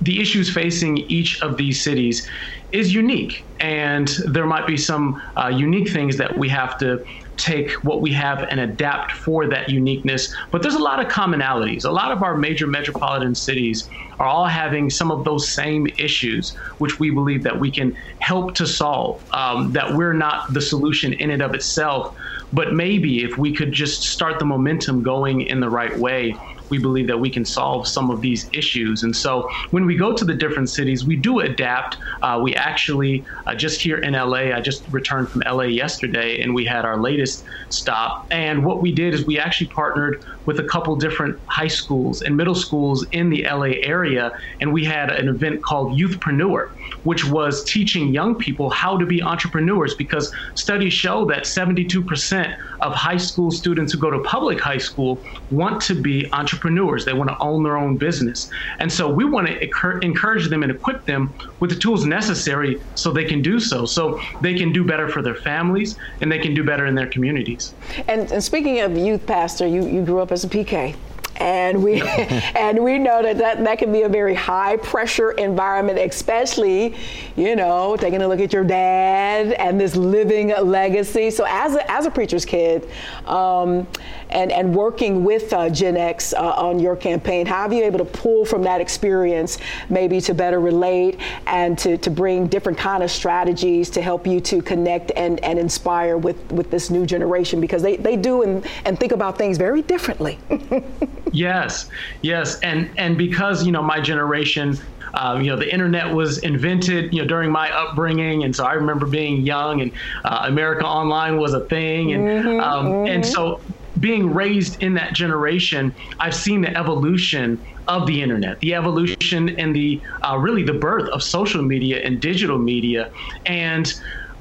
the 0.00 0.20
issues 0.20 0.52
facing 0.52 0.98
each 0.98 1.42
of 1.42 1.56
these 1.56 1.82
cities 1.82 2.26
is 2.72 2.92
unique, 2.92 3.46
and 3.60 4.08
there 4.26 4.46
might 4.46 4.66
be 4.66 4.76
some 4.76 5.20
uh, 5.36 5.48
unique 5.48 5.88
things 5.90 6.16
that 6.18 6.36
we 6.38 6.48
have 6.48 6.76
to 6.78 7.02
take 7.36 7.70
what 7.84 8.00
we 8.00 8.12
have 8.12 8.42
and 8.50 8.60
adapt 8.60 9.12
for 9.12 9.48
that 9.48 9.68
uniqueness. 9.68 10.34
But 10.50 10.62
there's 10.62 10.74
a 10.74 10.82
lot 10.82 11.04
of 11.04 11.10
commonalities. 11.10 11.84
A 11.84 11.90
lot 11.90 12.12
of 12.12 12.22
our 12.22 12.36
major 12.36 12.66
metropolitan 12.66 13.34
cities 13.34 13.88
are 14.18 14.26
all 14.26 14.46
having 14.46 14.90
some 14.90 15.10
of 15.10 15.24
those 15.24 15.48
same 15.48 15.86
issues, 15.98 16.54
which 16.78 16.98
we 16.98 17.10
believe 17.10 17.42
that 17.42 17.58
we 17.58 17.70
can 17.70 17.96
help 18.18 18.54
to 18.54 18.66
solve. 18.66 19.22
Um, 19.32 19.72
that 19.72 19.94
we're 19.94 20.14
not 20.14 20.52
the 20.52 20.60
solution 20.60 21.12
in 21.12 21.30
and 21.30 21.42
of 21.42 21.54
itself, 21.54 22.16
but 22.52 22.72
maybe 22.72 23.24
if 23.24 23.36
we 23.36 23.54
could 23.54 23.72
just 23.72 24.04
start 24.04 24.38
the 24.38 24.44
momentum 24.44 25.02
going 25.02 25.42
in 25.42 25.60
the 25.60 25.68
right 25.68 25.96
way, 25.98 26.34
we 26.70 26.78
believe 26.78 27.06
that 27.08 27.18
we 27.18 27.30
can 27.30 27.44
solve 27.44 27.86
some 27.86 28.10
of 28.10 28.20
these 28.20 28.48
issues. 28.52 29.02
And 29.02 29.14
so 29.14 29.48
when 29.70 29.86
we 29.86 29.96
go 29.96 30.12
to 30.12 30.24
the 30.24 30.34
different 30.34 30.68
cities, 30.68 31.06
we 31.06 31.16
do 31.16 31.40
adapt. 31.40 31.96
Uh, 32.22 32.40
we 32.42 32.54
actually, 32.54 33.24
uh, 33.46 33.54
just 33.54 33.80
here 33.80 33.98
in 33.98 34.14
LA, 34.14 34.54
I 34.54 34.60
just 34.60 34.86
returned 34.88 35.30
from 35.30 35.42
LA 35.46 35.64
yesterday 35.64 36.40
and 36.40 36.54
we 36.54 36.64
had 36.64 36.84
our 36.84 37.00
latest 37.00 37.44
stop. 37.68 38.26
And 38.30 38.64
what 38.64 38.82
we 38.82 38.92
did 38.92 39.14
is 39.14 39.26
we 39.26 39.38
actually 39.38 39.68
partnered 39.68 40.22
with 40.44 40.58
a 40.58 40.64
couple 40.64 40.96
different 40.96 41.40
high 41.46 41.66
schools 41.68 42.22
and 42.22 42.36
middle 42.36 42.54
schools 42.54 43.06
in 43.12 43.30
the 43.30 43.44
LA 43.44 43.72
area. 43.82 44.32
And 44.60 44.72
we 44.72 44.84
had 44.84 45.10
an 45.10 45.28
event 45.28 45.62
called 45.62 45.98
Youthpreneur, 45.98 46.68
which 47.02 47.24
was 47.24 47.64
teaching 47.64 48.12
young 48.12 48.36
people 48.36 48.70
how 48.70 48.96
to 48.96 49.06
be 49.06 49.22
entrepreneurs 49.22 49.94
because 49.94 50.32
studies 50.54 50.92
show 50.92 51.26
that 51.26 51.44
72% 51.44 52.54
of 52.80 52.94
high 52.94 53.16
school 53.16 53.50
students 53.50 53.92
who 53.92 53.98
go 53.98 54.10
to 54.10 54.20
public 54.20 54.60
high 54.60 54.78
school 54.78 55.22
want 55.50 55.80
to 55.82 56.00
be 56.00 56.28
entrepreneurs. 56.32 56.55
They 56.60 57.12
want 57.12 57.30
to 57.30 57.38
own 57.38 57.62
their 57.62 57.76
own 57.76 57.96
business. 57.96 58.50
And 58.78 58.92
so 58.92 59.08
we 59.08 59.24
want 59.24 59.46
to 59.46 59.98
encourage 60.02 60.48
them 60.48 60.62
and 60.62 60.72
equip 60.72 61.04
them 61.04 61.32
with 61.60 61.70
the 61.70 61.76
tools 61.76 62.04
necessary 62.04 62.80
so 62.94 63.12
they 63.12 63.24
can 63.24 63.42
do 63.42 63.60
so, 63.60 63.86
so 63.86 64.20
they 64.40 64.54
can 64.54 64.72
do 64.72 64.84
better 64.84 65.08
for 65.08 65.22
their 65.22 65.34
families 65.34 65.96
and 66.20 66.30
they 66.30 66.38
can 66.38 66.54
do 66.54 66.64
better 66.64 66.86
in 66.86 66.94
their 66.94 67.06
communities. 67.06 67.74
And, 68.08 68.30
and 68.32 68.42
speaking 68.42 68.80
of 68.80 68.96
youth, 68.96 69.26
Pastor, 69.26 69.66
you, 69.66 69.86
you 69.86 70.04
grew 70.04 70.20
up 70.20 70.32
as 70.32 70.44
a 70.44 70.48
PK 70.48 70.96
and 71.38 71.82
we 71.82 72.00
and 72.54 72.82
we 72.82 72.98
know 72.98 73.22
that, 73.22 73.38
that 73.38 73.62
that 73.62 73.78
can 73.78 73.92
be 73.92 74.02
a 74.02 74.08
very 74.08 74.34
high 74.34 74.76
pressure 74.78 75.32
environment 75.32 75.98
especially 75.98 76.94
you 77.36 77.56
know 77.56 77.96
taking 77.96 78.22
a 78.22 78.28
look 78.28 78.40
at 78.40 78.52
your 78.52 78.64
dad 78.64 79.52
and 79.52 79.80
this 79.80 79.96
living 79.96 80.48
legacy 80.62 81.30
so 81.30 81.44
as 81.48 81.74
a, 81.74 81.90
as 81.90 82.06
a 82.06 82.10
preacher's 82.10 82.44
kid 82.44 82.88
um, 83.26 83.86
and 84.30 84.52
and 84.52 84.74
working 84.74 85.24
with 85.24 85.52
uh, 85.52 85.68
Gen 85.70 85.96
X 85.96 86.32
uh, 86.32 86.50
on 86.52 86.78
your 86.78 86.96
campaign 86.96 87.46
how 87.46 87.62
have 87.62 87.72
you 87.72 87.84
able 87.84 87.98
to 87.98 88.04
pull 88.04 88.44
from 88.44 88.62
that 88.62 88.80
experience 88.80 89.58
maybe 89.88 90.20
to 90.20 90.34
better 90.34 90.60
relate 90.60 91.18
and 91.46 91.78
to, 91.78 91.96
to 91.98 92.10
bring 92.10 92.46
different 92.46 92.78
kind 92.78 93.02
of 93.02 93.10
strategies 93.10 93.90
to 93.90 94.02
help 94.02 94.26
you 94.26 94.40
to 94.40 94.62
connect 94.62 95.12
and, 95.16 95.42
and 95.44 95.58
inspire 95.58 96.16
with 96.16 96.50
with 96.52 96.70
this 96.70 96.90
new 96.90 97.06
generation 97.06 97.60
because 97.60 97.82
they, 97.82 97.96
they 97.96 98.16
do 98.16 98.42
and, 98.42 98.66
and 98.84 98.98
think 98.98 99.12
about 99.12 99.38
things 99.38 99.58
very 99.58 99.82
differently 99.82 100.38
Yes, 101.32 101.90
yes, 102.22 102.58
and 102.60 102.90
and 102.96 103.18
because 103.18 103.66
you 103.66 103.72
know 103.72 103.82
my 103.82 104.00
generation 104.00 104.78
um, 105.14 105.40
you 105.40 105.50
know, 105.50 105.56
the 105.56 105.72
internet 105.72 106.12
was 106.12 106.38
invented, 106.38 107.12
you 107.12 107.22
know, 107.22 107.28
during 107.28 107.50
my 107.50 107.70
upbringing, 107.70 108.44
and 108.44 108.54
so 108.54 108.64
I 108.64 108.74
remember 108.74 109.06
being 109.06 109.46
young, 109.46 109.80
and 109.80 109.92
uh, 110.24 110.42
America 110.44 110.84
Online 110.84 111.38
was 111.38 111.54
a 111.54 111.60
thing, 111.60 112.12
and 112.12 112.24
mm-hmm, 112.24 112.60
um, 112.60 112.86
mm-hmm. 112.86 113.06
and 113.06 113.24
so 113.24 113.60
being 113.98 114.32
raised 114.32 114.82
in 114.82 114.94
that 114.94 115.14
generation, 115.14 115.94
I've 116.20 116.34
seen 116.34 116.60
the 116.62 116.76
evolution 116.76 117.62
of 117.88 118.06
the 118.06 118.22
internet, 118.22 118.60
the 118.60 118.74
evolution 118.74 119.48
and 119.58 119.74
the 119.74 120.02
uh, 120.28 120.36
really 120.38 120.62
the 120.62 120.74
birth 120.74 121.08
of 121.10 121.22
social 121.22 121.62
media 121.62 122.00
and 122.04 122.20
digital 122.20 122.58
media, 122.58 123.08
and 123.46 123.92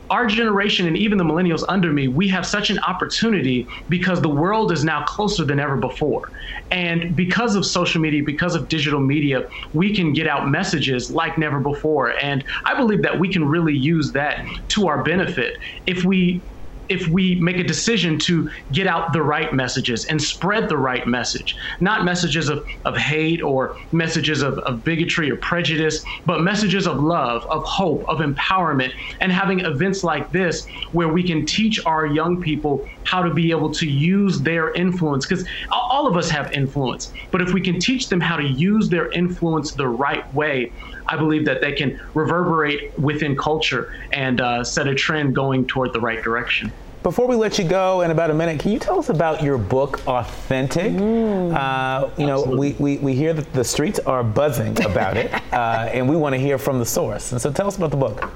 our 0.10 0.28
generation 0.28 0.88
and 0.88 0.98
even 0.98 1.18
the 1.18 1.24
millennials 1.24 1.63
under 1.68 1.91
me, 1.91 2.08
we 2.08 2.28
have 2.28 2.46
such 2.46 2.70
an 2.70 2.80
opportunity 2.88 3.68
because 3.89 4.22
the 4.22 4.30
world 4.30 4.72
is 4.72 4.84
now 4.84 5.04
closer 5.06 5.44
than 5.44 5.60
ever 5.60 5.78
before. 5.78 6.22
And 6.70 7.15
because 7.15 7.56
of 7.56 7.65
social 7.65 8.02
media, 8.02 8.22
because 8.26 8.56
of 8.56 8.68
digital 8.68 9.00
media, 9.00 9.41
we 9.74 9.96
can 9.96 10.13
get 10.13 10.28
out 10.28 10.50
messages 10.50 11.10
like 11.10 11.38
never 11.38 11.60
before. 11.60 12.13
And 12.22 12.44
I 12.65 12.76
believe 12.76 13.02
that 13.02 13.20
we 13.20 13.32
can 13.32 13.46
really 13.46 13.74
use 13.74 14.12
that 14.13 14.38
to 14.70 14.88
our 14.88 15.04
benefit 15.04 15.54
if 15.88 16.04
we 16.04 16.44
if 16.89 17.08
we 17.08 17.36
make 17.41 17.58
a 17.58 17.63
decision 17.63 18.17
to 18.19 18.50
get 18.71 18.88
out 18.88 19.13
the 19.13 19.21
right 19.21 19.54
messages 19.54 20.06
and 20.06 20.21
spread 20.21 20.69
the 20.69 20.78
right 20.78 21.08
message, 21.08 21.56
not 21.79 22.06
messages 22.06 22.50
of, 22.50 22.63
of 22.86 22.98
hate 22.98 23.42
or 23.42 23.75
messages 23.92 24.42
of, 24.42 24.58
of 24.60 24.83
bigotry 24.83 25.31
or 25.31 25.38
prejudice, 25.38 26.04
but 26.25 26.42
messages 26.42 26.88
of 26.88 27.00
love, 27.00 27.46
of 27.50 27.63
hope, 27.63 28.04
of 28.08 28.19
empowerment, 28.19 28.92
and 29.19 29.31
having 29.31 29.60
events 29.62 30.04
like 30.04 30.31
this 30.31 30.65
where 30.92 31.10
we 31.10 31.23
can 31.23 31.46
teach 31.46 31.79
our 31.86 32.06
young 32.06 32.42
people 32.42 32.86
how 33.04 33.21
to 33.21 33.33
be 33.33 33.52
able 33.52 33.71
to 33.71 33.88
use 33.88 34.42
their 34.42 34.73
influence. 34.73 35.25
Because 35.25 35.48
all 35.71 36.08
of 36.08 36.17
us 36.17 36.29
have 36.29 36.52
influence, 36.52 37.12
but 37.31 37.42
if 37.42 37.54
we 37.54 37.62
can 37.62 37.79
teach 37.79 38.10
them 38.10 38.19
how 38.19 38.36
to 38.36 38.48
use 38.48 38.90
their 38.90 39.10
influence 39.12 39.73
the 39.73 39.88
right 39.88 40.31
way, 40.33 40.71
I 41.08 41.17
believe 41.17 41.45
that 41.45 41.62
they 41.62 41.73
can 41.73 41.99
reverberate 42.13 42.97
within 42.99 43.35
culture 43.35 43.93
and 44.12 44.41
uh, 44.41 44.63
set 44.63 44.87
a 44.87 44.95
trend 44.95 45.35
going 45.35 45.65
toward 45.67 45.93
the 45.93 45.99
right 45.99 46.21
direction. 46.21 46.71
Before 47.03 47.27
we 47.27 47.35
let 47.35 47.60
you 47.60 47.65
go 47.65 48.01
in 48.01 48.10
about 48.10 48.31
a 48.31 48.33
minute, 48.33 48.60
can 48.60 48.71
you 48.71 48.79
tell 48.79 48.97
us 48.97 49.10
about 49.10 49.43
your 49.43 49.60
book, 49.60 50.01
Authentic? 50.08 50.91
Mm, 50.91 51.53
uh, 51.53 52.10
you 52.17 52.25
know, 52.25 52.41
we, 52.43 52.71
we, 52.79 52.97
we 52.97 53.13
hear 53.13 53.31
that 53.31 53.53
the 53.53 53.63
streets 53.63 53.99
are 53.99 54.23
buzzing 54.23 54.83
about 54.83 55.15
it, 55.15 55.31
uh, 55.53 55.87
and 55.93 56.10
we 56.10 56.15
want 56.15 56.33
to 56.33 56.39
hear 56.39 56.58
from 56.58 56.79
the 56.79 56.85
source. 56.85 57.31
And 57.31 57.39
so 57.39 57.51
tell 57.51 57.67
us 57.67 57.77
about 57.77 57.91
the 57.91 57.97
book. 57.97 58.31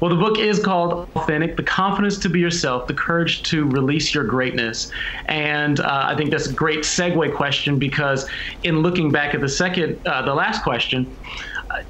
Well, 0.00 0.08
the 0.08 0.16
book 0.16 0.38
is 0.38 0.58
called 0.58 1.08
Authentic 1.14 1.58
The 1.58 1.62
Confidence 1.62 2.16
to 2.20 2.30
Be 2.30 2.40
Yourself, 2.40 2.86
The 2.86 2.94
Courage 2.94 3.42
to 3.50 3.66
Release 3.66 4.14
Your 4.14 4.24
Greatness. 4.24 4.90
And 5.26 5.78
uh, 5.78 6.06
I 6.06 6.16
think 6.16 6.30
that's 6.30 6.46
a 6.46 6.52
great 6.54 6.80
segue 6.80 7.34
question 7.36 7.78
because 7.78 8.26
in 8.62 8.78
looking 8.78 9.12
back 9.12 9.34
at 9.34 9.42
the 9.42 9.48
second, 9.48 10.00
uh, 10.06 10.22
the 10.22 10.34
last 10.34 10.62
question, 10.62 11.14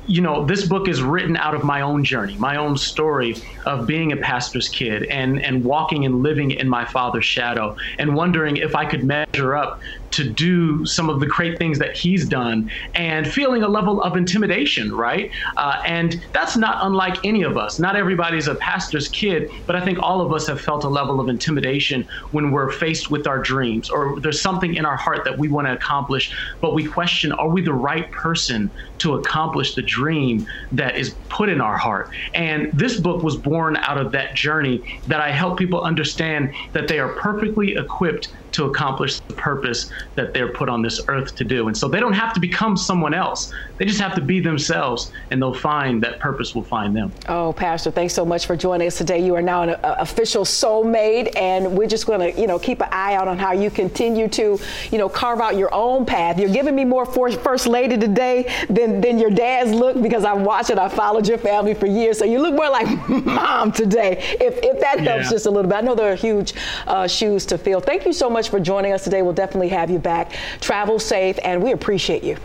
you 0.07 0.21
know, 0.21 0.45
this 0.45 0.67
book 0.67 0.89
is 0.89 1.03
written 1.03 1.37
out 1.37 1.55
of 1.55 1.65
my 1.65 1.81
own 1.81 2.05
journey, 2.05 2.37
my 2.39 2.57
own 2.57 2.77
story 2.77 3.37
of 3.67 3.87
being 3.87 4.13
a 4.13 4.17
pastor's 4.17 4.69
kid 4.69 5.05
and, 5.05 5.41
and 5.43 5.65
walking 5.65 6.05
and 6.05 6.23
living 6.23 6.51
in 6.51 6.69
my 6.69 6.85
father's 6.85 7.25
shadow 7.25 7.77
and 7.99 8.15
wondering 8.15 8.57
if 8.57 8.75
I 8.75 8.85
could 8.85 9.05
measure 9.05 9.55
up 9.57 9.81
to 10.13 10.29
do 10.29 10.85
some 10.85 11.09
of 11.09 11.21
the 11.21 11.27
great 11.27 11.57
things 11.59 11.79
that 11.79 11.97
he's 11.97 12.29
done 12.29 12.69
and 12.95 13.31
feeling 13.31 13.63
a 13.63 13.69
level 13.69 14.03
of 14.03 14.17
intimidation, 14.17 14.93
right? 14.93 15.31
Uh, 15.57 15.77
and 15.87 16.17
that's 16.33 16.57
not 16.57 16.79
unlike 16.81 17.17
any 17.25 17.43
of 17.43 17.57
us. 17.57 17.79
Not 17.79 17.95
everybody's 17.95 18.49
a 18.49 18.57
pastor's 18.57 19.09
kid, 19.09 19.49
but 19.67 19.77
I 19.77 19.85
think 19.85 19.99
all 20.03 20.21
of 20.21 20.33
us 20.33 20.49
have 20.49 20.61
felt 20.61 20.83
a 20.85 20.89
level 20.89 21.21
of 21.21 21.29
intimidation 21.29 22.09
when 22.33 22.51
we're 22.51 22.71
faced 22.71 23.11
with 23.11 23.27
our 23.27 23.39
dreams 23.39 23.89
or 23.89 24.19
there's 24.21 24.43
something 24.43 24.75
in 24.75 24.85
our 24.85 24.97
heart 24.97 25.25
that 25.25 25.39
we 25.39 25.49
want 25.49 25.69
to 25.69 25.73
accomplish, 25.73 26.35
but 26.61 26.75
we 26.75 26.85
question 26.85 27.33
are 27.33 27.49
we 27.49 27.63
the 27.63 27.73
right 27.73 28.11
person 28.11 28.73
to 29.01 29.15
accomplish 29.15 29.75
the 29.75 29.83
dream 29.83 30.47
that 30.73 30.97
is 30.97 31.15
put 31.29 31.49
in 31.49 31.61
our 31.61 31.77
heart? 31.77 32.11
And 32.35 32.73
this 32.73 32.99
book 32.99 33.23
was 33.23 33.37
born 33.37 33.77
out 33.77 33.99
of 33.99 34.13
that 34.13 34.35
journey 34.35 35.01
that 35.07 35.21
I 35.21 35.31
help 35.31 35.59
people 35.59 35.83
understand 35.83 36.55
that 36.73 36.89
they 36.89 36.99
are 36.99 37.13
perfectly 37.15 37.77
equipped 37.77 38.29
to 38.53 38.65
accomplish 38.65 39.21
the 39.21 39.35
purpose 39.35 39.91
that 40.15 40.35
they're 40.35 40.53
put 40.53 40.69
on 40.69 40.83
this 40.83 41.01
earth 41.09 41.35
to 41.37 41.45
do. 41.45 41.69
And 41.69 41.77
so 41.77 41.89
they 41.89 42.01
don't 42.01 42.13
have 42.13 42.33
to 42.35 42.41
become 42.41 42.77
someone 42.77 43.15
else. 43.15 43.53
They 43.79 43.85
just 43.85 44.01
have 44.01 44.15
to 44.17 44.21
be 44.21 44.41
themselves 44.41 45.13
and 45.31 45.41
they'll 45.41 45.55
find 45.55 46.03
that 46.03 46.19
purpose 46.19 46.55
will 46.55 46.65
find 46.65 46.95
them. 46.95 47.13
Oh, 47.29 47.53
Pastor, 47.53 47.91
thanks 47.91 48.15
so 48.15 48.25
much 48.25 48.47
for 48.47 48.57
joining 48.57 48.87
us 48.87 48.99
today. 48.99 49.25
You 49.25 49.35
are 49.37 49.43
now 49.43 49.63
an 49.63 49.71
uh, 49.71 49.97
official 49.99 50.45
soulmate 50.45 51.37
and 51.37 51.77
we're 51.77 51.89
just 51.89 52.07
going 52.07 52.33
to, 52.33 52.41
you 52.41 52.47
know, 52.47 52.59
keep 52.59 52.81
an 52.81 52.89
eye 52.91 53.15
out 53.15 53.29
on 53.29 53.39
how 53.39 53.53
you 53.53 53.71
continue 53.71 54.29
to, 54.29 54.59
you 54.91 54.99
know, 54.99 55.09
carve 55.09 55.41
out 55.41 55.57
your 55.57 55.73
own 55.73 56.05
path. 56.05 56.39
You're 56.39 56.53
giving 56.53 56.75
me 56.75 56.85
more 56.85 57.07
first 57.07 57.67
lady 57.67 57.97
today 57.97 58.53
than, 58.69 58.90
than 59.01 59.19
your 59.19 59.31
dad's 59.31 59.71
look 59.71 60.03
because 60.03 60.25
I've 60.25 60.43
watched 60.43 60.71
it. 60.71 60.79
I 60.79 60.89
followed 60.89 61.29
your 61.29 61.39
family 61.39 61.75
for 61.75 61.87
years. 61.87 62.19
So 62.19 62.25
you 62.25 62.41
look 62.41 62.55
more 62.55 62.69
like 62.69 63.09
mom 63.09 63.71
today. 63.71 64.19
If, 64.41 64.59
if 64.63 64.81
that 64.81 64.99
helps 64.99 65.27
yeah. 65.27 65.31
just 65.31 65.47
a 65.47 65.51
little 65.51 65.71
bit. 65.71 65.77
I 65.77 65.81
know 65.83 65.95
there 65.95 66.13
are 66.13 66.17
huge 66.17 66.55
uh, 66.87 67.07
shoes 67.07 67.47
to 67.47 67.59
fill. 67.59 67.81
Thank 67.81 68.07
you 68.07 68.13
so 68.13 68.29
much 68.29 68.41
much 68.41 68.49
for 68.49 68.59
joining 68.59 68.91
us 68.95 69.05
today. 69.05 69.21
We'll 69.21 69.35
definitely 69.35 69.69
have 69.69 69.91
you 69.91 69.99
back. 69.99 70.33
Travel 70.63 70.99
safe, 70.99 71.39
and 71.45 71.63
we 71.63 71.73
appreciate 71.73 72.25
you. 72.25 72.39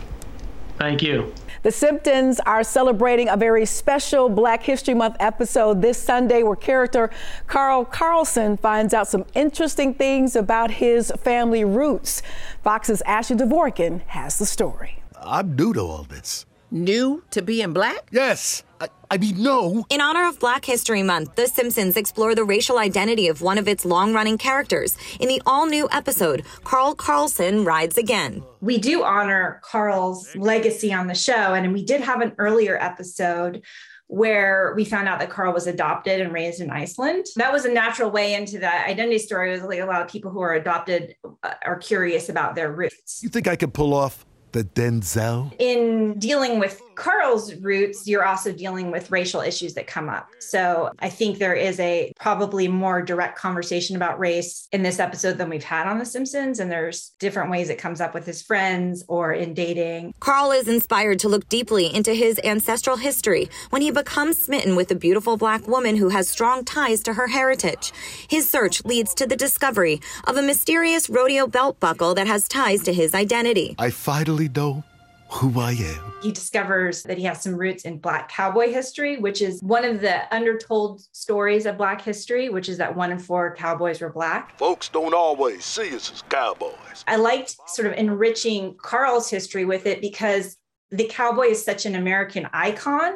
Thank 0.76 1.00
you. 1.00 1.32
The 1.62 1.72
Simpsons 1.72 2.38
are 2.40 2.62
celebrating 2.62 3.30
a 3.30 3.36
very 3.38 3.64
special 3.64 4.28
Black 4.28 4.62
History 4.62 4.92
Month 4.92 5.16
episode 5.18 5.80
this 5.80 5.96
Sunday 5.96 6.42
where 6.42 6.54
character 6.54 7.10
Carl 7.46 7.86
Carlson 7.86 8.58
finds 8.58 8.92
out 8.92 9.08
some 9.08 9.24
interesting 9.34 9.94
things 9.94 10.36
about 10.36 10.72
his 10.72 11.10
family 11.24 11.64
roots. 11.64 12.20
Fox's 12.62 13.00
Ashley 13.06 13.36
Dvorkin 13.36 14.02
has 14.08 14.38
the 14.38 14.44
story. 14.44 15.02
I'm 15.26 15.56
new 15.56 15.72
to 15.74 15.80
all 15.80 16.04
this. 16.04 16.46
New 16.70 17.22
to 17.30 17.42
being 17.42 17.72
black? 17.72 18.08
Yes. 18.10 18.62
I, 18.80 18.88
I 19.10 19.18
mean, 19.18 19.42
no. 19.42 19.84
In 19.88 20.00
honor 20.00 20.26
of 20.28 20.38
Black 20.38 20.64
History 20.64 21.02
Month, 21.02 21.36
The 21.36 21.46
Simpsons 21.46 21.96
explore 21.96 22.34
the 22.34 22.44
racial 22.44 22.78
identity 22.78 23.28
of 23.28 23.40
one 23.40 23.56
of 23.56 23.68
its 23.68 23.84
long 23.84 24.12
running 24.12 24.36
characters. 24.36 24.96
In 25.20 25.28
the 25.28 25.40
all 25.46 25.66
new 25.66 25.88
episode, 25.92 26.44
Carl 26.64 26.94
Carlson 26.94 27.64
rides 27.64 27.96
again. 27.96 28.44
We 28.60 28.78
do 28.78 29.04
honor 29.04 29.60
Carl's 29.64 30.34
legacy 30.36 30.92
on 30.92 31.06
the 31.06 31.14
show, 31.14 31.54
and 31.54 31.72
we 31.72 31.84
did 31.84 32.00
have 32.00 32.20
an 32.20 32.32
earlier 32.38 32.76
episode 32.80 33.62
where 34.08 34.72
we 34.76 34.84
found 34.84 35.08
out 35.08 35.18
that 35.18 35.30
Carl 35.30 35.52
was 35.52 35.66
adopted 35.66 36.20
and 36.20 36.32
raised 36.32 36.60
in 36.60 36.70
Iceland. 36.70 37.26
That 37.36 37.52
was 37.52 37.64
a 37.64 37.72
natural 37.72 38.10
way 38.10 38.34
into 38.34 38.58
that 38.60 38.88
identity 38.88 39.18
story. 39.18 39.50
It 39.50 39.60
was 39.60 39.62
like 39.62 39.80
a 39.80 39.86
lot 39.86 40.02
of 40.02 40.08
people 40.08 40.30
who 40.30 40.40
are 40.40 40.54
adopted 40.54 41.16
uh, 41.42 41.54
are 41.64 41.78
curious 41.78 42.28
about 42.28 42.54
their 42.54 42.72
roots. 42.72 43.20
You 43.22 43.28
think 43.28 43.48
I 43.48 43.56
could 43.56 43.74
pull 43.74 43.94
off 43.94 44.24
the 44.56 44.64
Denzel? 44.64 45.54
In 45.58 46.18
dealing 46.18 46.58
with 46.58 46.80
Carl's 46.94 47.54
roots, 47.56 48.08
you're 48.08 48.24
also 48.24 48.52
dealing 48.52 48.90
with 48.90 49.10
racial 49.10 49.42
issues 49.42 49.74
that 49.74 49.86
come 49.86 50.08
up. 50.08 50.30
So 50.40 50.90
I 50.98 51.10
think 51.10 51.38
there 51.38 51.54
is 51.54 51.78
a 51.78 52.10
probably 52.18 52.68
more 52.68 53.02
direct 53.02 53.38
conversation 53.38 53.96
about 53.96 54.18
race 54.18 54.66
in 54.72 54.82
this 54.82 54.98
episode 54.98 55.36
than 55.36 55.50
we've 55.50 55.62
had 55.62 55.86
on 55.86 55.98
The 55.98 56.06
Simpsons. 56.06 56.58
And 56.58 56.72
there's 56.72 57.12
different 57.18 57.50
ways 57.50 57.68
it 57.68 57.76
comes 57.76 58.00
up 58.00 58.14
with 58.14 58.24
his 58.24 58.40
friends 58.40 59.04
or 59.08 59.32
in 59.32 59.52
dating. 59.52 60.14
Carl 60.20 60.52
is 60.52 60.68
inspired 60.68 61.18
to 61.20 61.28
look 61.28 61.48
deeply 61.50 61.94
into 61.94 62.14
his 62.14 62.40
ancestral 62.42 62.96
history 62.96 63.50
when 63.68 63.82
he 63.82 63.90
becomes 63.90 64.38
smitten 64.38 64.74
with 64.74 64.90
a 64.90 64.94
beautiful 64.94 65.36
black 65.36 65.68
woman 65.68 65.96
who 65.96 66.08
has 66.08 66.30
strong 66.30 66.64
ties 66.64 67.02
to 67.02 67.12
her 67.12 67.26
heritage. 67.26 67.92
His 68.28 68.48
search 68.48 68.82
leads 68.86 69.14
to 69.16 69.26
the 69.26 69.36
discovery 69.36 70.00
of 70.26 70.38
a 70.38 70.42
mysterious 70.42 71.10
rodeo 71.10 71.46
belt 71.46 71.78
buckle 71.78 72.14
that 72.14 72.26
has 72.26 72.48
ties 72.48 72.82
to 72.84 72.92
his 72.94 73.14
identity. 73.14 73.74
I 73.78 73.90
finally 73.90 74.45
know 74.48 74.84
who 75.28 75.60
I 75.60 75.72
am. 75.72 76.12
He 76.22 76.30
discovers 76.30 77.02
that 77.02 77.18
he 77.18 77.24
has 77.24 77.42
some 77.42 77.54
roots 77.54 77.84
in 77.84 77.98
Black 77.98 78.28
cowboy 78.28 78.72
history, 78.72 79.18
which 79.18 79.42
is 79.42 79.60
one 79.60 79.84
of 79.84 80.00
the 80.00 80.32
undertold 80.34 81.02
stories 81.12 81.66
of 81.66 81.76
Black 81.76 82.00
history, 82.00 82.48
which 82.48 82.68
is 82.68 82.78
that 82.78 82.94
one 82.94 83.10
in 83.10 83.18
four 83.18 83.54
cowboys 83.54 84.00
were 84.00 84.12
Black. 84.12 84.56
Folks 84.56 84.88
don't 84.88 85.14
always 85.14 85.64
see 85.64 85.94
us 85.94 86.12
as 86.12 86.22
cowboys. 86.22 87.04
I 87.06 87.16
liked 87.16 87.56
sort 87.66 87.86
of 87.86 87.94
enriching 87.94 88.76
Carl's 88.76 89.28
history 89.28 89.64
with 89.64 89.86
it 89.86 90.00
because 90.00 90.56
the 90.90 91.08
cowboy 91.08 91.46
is 91.46 91.64
such 91.64 91.86
an 91.86 91.96
American 91.96 92.48
icon. 92.52 93.14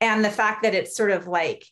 And 0.00 0.24
the 0.24 0.30
fact 0.30 0.62
that 0.64 0.74
it's 0.74 0.96
sort 0.96 1.12
of 1.12 1.28
like 1.28 1.64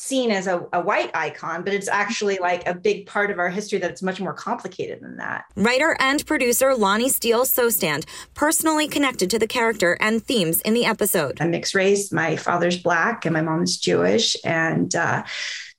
seen 0.00 0.30
as 0.30 0.46
a, 0.46 0.66
a, 0.72 0.80
white 0.80 1.10
icon, 1.14 1.62
but 1.62 1.72
it's 1.72 1.88
actually 1.88 2.38
like 2.38 2.66
a 2.66 2.74
big 2.74 3.06
part 3.06 3.30
of 3.30 3.38
our 3.38 3.50
history 3.50 3.78
that's 3.78 4.02
much 4.02 4.20
more 4.20 4.32
complicated 4.32 5.00
than 5.00 5.16
that. 5.16 5.44
Writer 5.56 5.96
and 6.00 6.24
producer 6.26 6.72
Loni 6.72 7.08
Steele 7.10 7.44
Sosthand 7.44 8.06
personally 8.34 8.88
connected 8.88 9.30
to 9.30 9.38
the 9.38 9.46
character 9.46 9.96
and 10.00 10.24
themes 10.24 10.60
in 10.62 10.74
the 10.74 10.84
episode. 10.84 11.38
I'm 11.40 11.50
mixed 11.50 11.74
race. 11.74 12.10
My 12.10 12.36
father's 12.36 12.78
black 12.78 13.24
and 13.24 13.34
my 13.34 13.42
mom 13.42 13.62
is 13.62 13.78
Jewish. 13.78 14.36
And, 14.44 14.94
uh, 14.94 15.24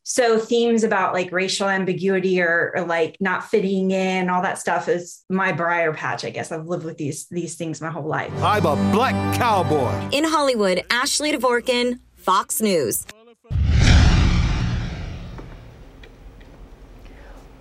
so 0.03 0.39
themes 0.39 0.83
about 0.83 1.13
like 1.13 1.31
racial 1.31 1.69
ambiguity 1.69 2.41
or, 2.41 2.73
or, 2.75 2.83
like 2.83 3.15
not 3.19 3.45
fitting 3.45 3.91
in 3.91 4.29
all 4.29 4.41
that 4.41 4.57
stuff 4.57 4.89
is 4.89 5.23
my 5.29 5.51
briar 5.51 5.93
patch 5.93 6.25
i 6.25 6.29
guess 6.29 6.51
i've 6.51 6.65
lived 6.65 6.83
with 6.83 6.97
these 6.97 7.27
these 7.27 7.55
things 7.55 7.79
my 7.79 7.89
whole 7.89 8.07
life 8.07 8.33
i'm 8.41 8.65
a 8.65 8.75
black 8.91 9.13
cowboy 9.35 9.91
in 10.11 10.23
hollywood 10.23 10.83
ashley 10.89 11.31
dvorkin 11.31 11.99
fox 12.15 12.59
news 12.59 13.05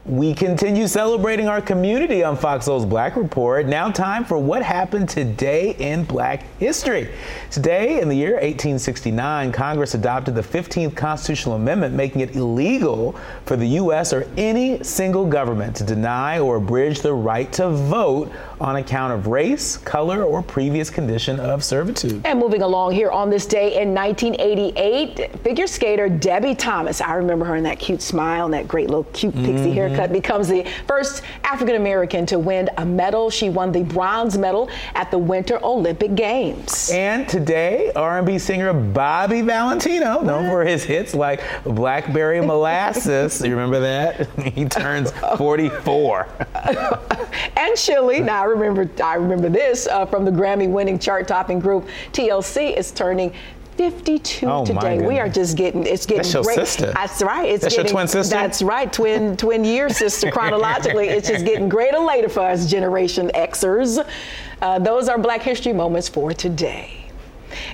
We 0.07 0.33
continue 0.33 0.87
celebrating 0.87 1.47
our 1.47 1.61
community 1.61 2.25
on 2.25 2.35
Fox 2.35 2.65
Soul's 2.65 2.87
Black 2.87 3.17
Report. 3.17 3.67
Now, 3.67 3.91
time 3.91 4.25
for 4.25 4.39
what 4.39 4.63
happened 4.63 5.11
today 5.11 5.77
in 5.79 6.05
Black 6.05 6.45
history. 6.59 7.11
Today, 7.51 8.01
in 8.01 8.09
the 8.09 8.17
year 8.17 8.33
1869, 8.33 9.53
Congress 9.53 9.93
adopted 9.93 10.35
the 10.35 10.41
15th 10.41 10.97
Constitutional 10.97 11.57
Amendment, 11.57 11.95
making 11.95 12.23
it 12.23 12.35
illegal 12.35 13.15
for 13.45 13.57
the 13.57 13.67
U.S. 13.67 14.15
or 14.15 14.27
any 14.39 14.83
single 14.83 15.27
government 15.27 15.77
to 15.77 15.85
deny 15.85 16.39
or 16.39 16.57
abridge 16.57 17.03
the 17.03 17.13
right 17.13 17.53
to 17.53 17.69
vote 17.69 18.33
on 18.59 18.77
account 18.77 19.13
of 19.13 19.27
race, 19.27 19.77
color, 19.77 20.25
or 20.25 20.43
previous 20.43 20.89
condition 20.89 21.39
of 21.39 21.63
servitude. 21.63 22.25
And 22.25 22.39
moving 22.39 22.63
along 22.63 22.93
here 22.93 23.11
on 23.11 23.29
this 23.29 23.45
day 23.45 23.81
in 23.83 23.93
1988, 23.95 25.41
figure 25.41 25.67
skater 25.67 26.09
Debbie 26.09 26.55
Thomas, 26.55 27.03
I 27.03 27.15
remember 27.15 27.45
her 27.45 27.57
in 27.57 27.65
that 27.65 27.79
cute 27.79 28.01
smile 28.01 28.47
and 28.47 28.55
that 28.55 28.67
great 28.67 28.89
little 28.89 29.05
cute 29.13 29.35
pixie 29.35 29.51
mm-hmm. 29.51 29.90
Haircut, 29.91 30.13
becomes 30.13 30.49
the 30.49 30.67
first 30.87 31.23
African 31.45 31.77
American 31.77 32.27
to 32.27 32.39
win 32.39 32.69
a 32.79 32.85
medal. 32.85 33.31
She 33.31 33.49
won 33.49 33.73
the 33.73 33.83
bronze 33.83 34.39
medal 34.39 34.71
at 34.95 35.11
the 35.11 35.19
Winter 35.19 35.63
Olympic 35.65 36.15
Games. 36.15 36.91
And 36.93 37.29
today, 37.29 37.93
R&B 37.95 38.39
singer 38.39 38.73
Bobby 38.73 39.43
Valentino, 39.43 40.21
known 40.21 40.49
for 40.49 40.65
his 40.65 40.85
hits 40.85 41.15
like 41.15 41.43
Blackberry 41.65 42.41
Molasses, 42.45 43.41
you 43.41 43.51
remember 43.51 43.81
that? 43.81 44.29
he 44.55 44.65
turns 44.65 45.11
44. 45.37 46.29
and 47.57 47.77
Chili, 47.77 48.21
now 48.21 48.43
I 48.43 48.45
remember, 48.45 48.89
I 49.03 49.15
remember 49.15 49.49
this 49.49 49.87
uh, 49.87 50.07
from 50.07 50.25
the 50.25 50.31
Grammy-winning 50.31 50.99
chart-topping 50.99 51.61
group 51.61 51.89
TLC 52.13 52.77
is 52.77 52.91
turning 52.91 53.33
52 53.81 54.47
oh, 54.47 54.67
today. 54.67 55.01
We 55.01 55.19
are 55.19 55.29
just 55.31 55.57
getting 55.57 55.87
it's 55.87 56.05
getting 56.05 56.19
that's 56.19 56.35
your 56.35 56.43
great. 56.43 56.57
sister. 56.57 56.93
That's 56.93 57.23
right. 57.23 57.49
It's 57.49 57.63
that's 57.63 57.77
getting, 57.77 57.89
your 57.89 57.95
twin 57.95 58.09
sister. 58.09 58.35
That's 58.35 58.61
right, 58.61 58.93
twin 58.93 59.37
twin 59.39 59.65
year 59.65 59.89
sister. 59.89 60.31
Chronologically, 60.31 61.09
it's 61.09 61.27
just 61.27 61.47
getting 61.47 61.69
greater 61.77 61.99
later 61.99 62.29
for 62.29 62.41
us 62.41 62.71
Generation 62.71 63.31
Xers. 63.35 64.07
Uh, 64.61 64.79
those 64.81 65.09
are 65.09 65.17
Black 65.19 65.41
History 65.41 65.73
moments 65.73 66.11
for 66.11 66.35
today. 66.35 67.00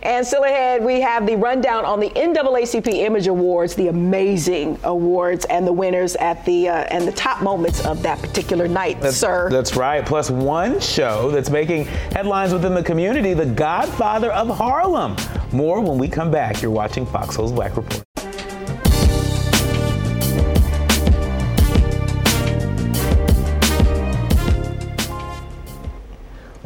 And 0.03 0.27
still 0.27 0.45
ahead, 0.45 0.83
we 0.83 1.01
have 1.01 1.27
the 1.27 1.37
rundown 1.37 1.85
on 1.85 2.01
the 2.01 2.11
NAACP 2.11 2.87
Image 2.89 3.27
Awards, 3.27 3.75
the 3.75 3.89
amazing 3.89 4.79
awards, 4.85 5.45
and 5.47 5.67
the 5.67 5.73
winners 5.73 6.17
at 6.17 6.45
the 6.45 6.69
uh, 6.69 6.75
and 6.91 7.07
the 7.07 7.13
top 7.13 7.43
moments 7.43 7.85
of 7.85 8.03
that 8.03 8.19
particular 8.21 8.69
night, 8.69 9.01
that's, 9.01 9.17
sir. 9.17 9.49
That's 9.51 9.77
right. 9.77 10.05
Plus 10.05 10.31
one 10.31 10.81
show 10.81 11.31
that's 11.31 11.51
making 11.51 11.85
headlines 11.85 12.53
within 12.53 12.75
the 12.75 12.83
community, 12.83 13.35
The 13.35 13.47
Godfather 13.47 14.33
of 14.33 14.49
Harlem. 14.49 15.17
More 15.53 15.81
when 15.81 15.99
we 15.99 16.09
come 16.09 16.31
back. 16.31 16.63
You're 16.63 16.71
watching 16.71 17.07
Fox 17.07 17.37
Soul's 17.37 17.53
Black 17.53 17.77
Report. 17.77 18.06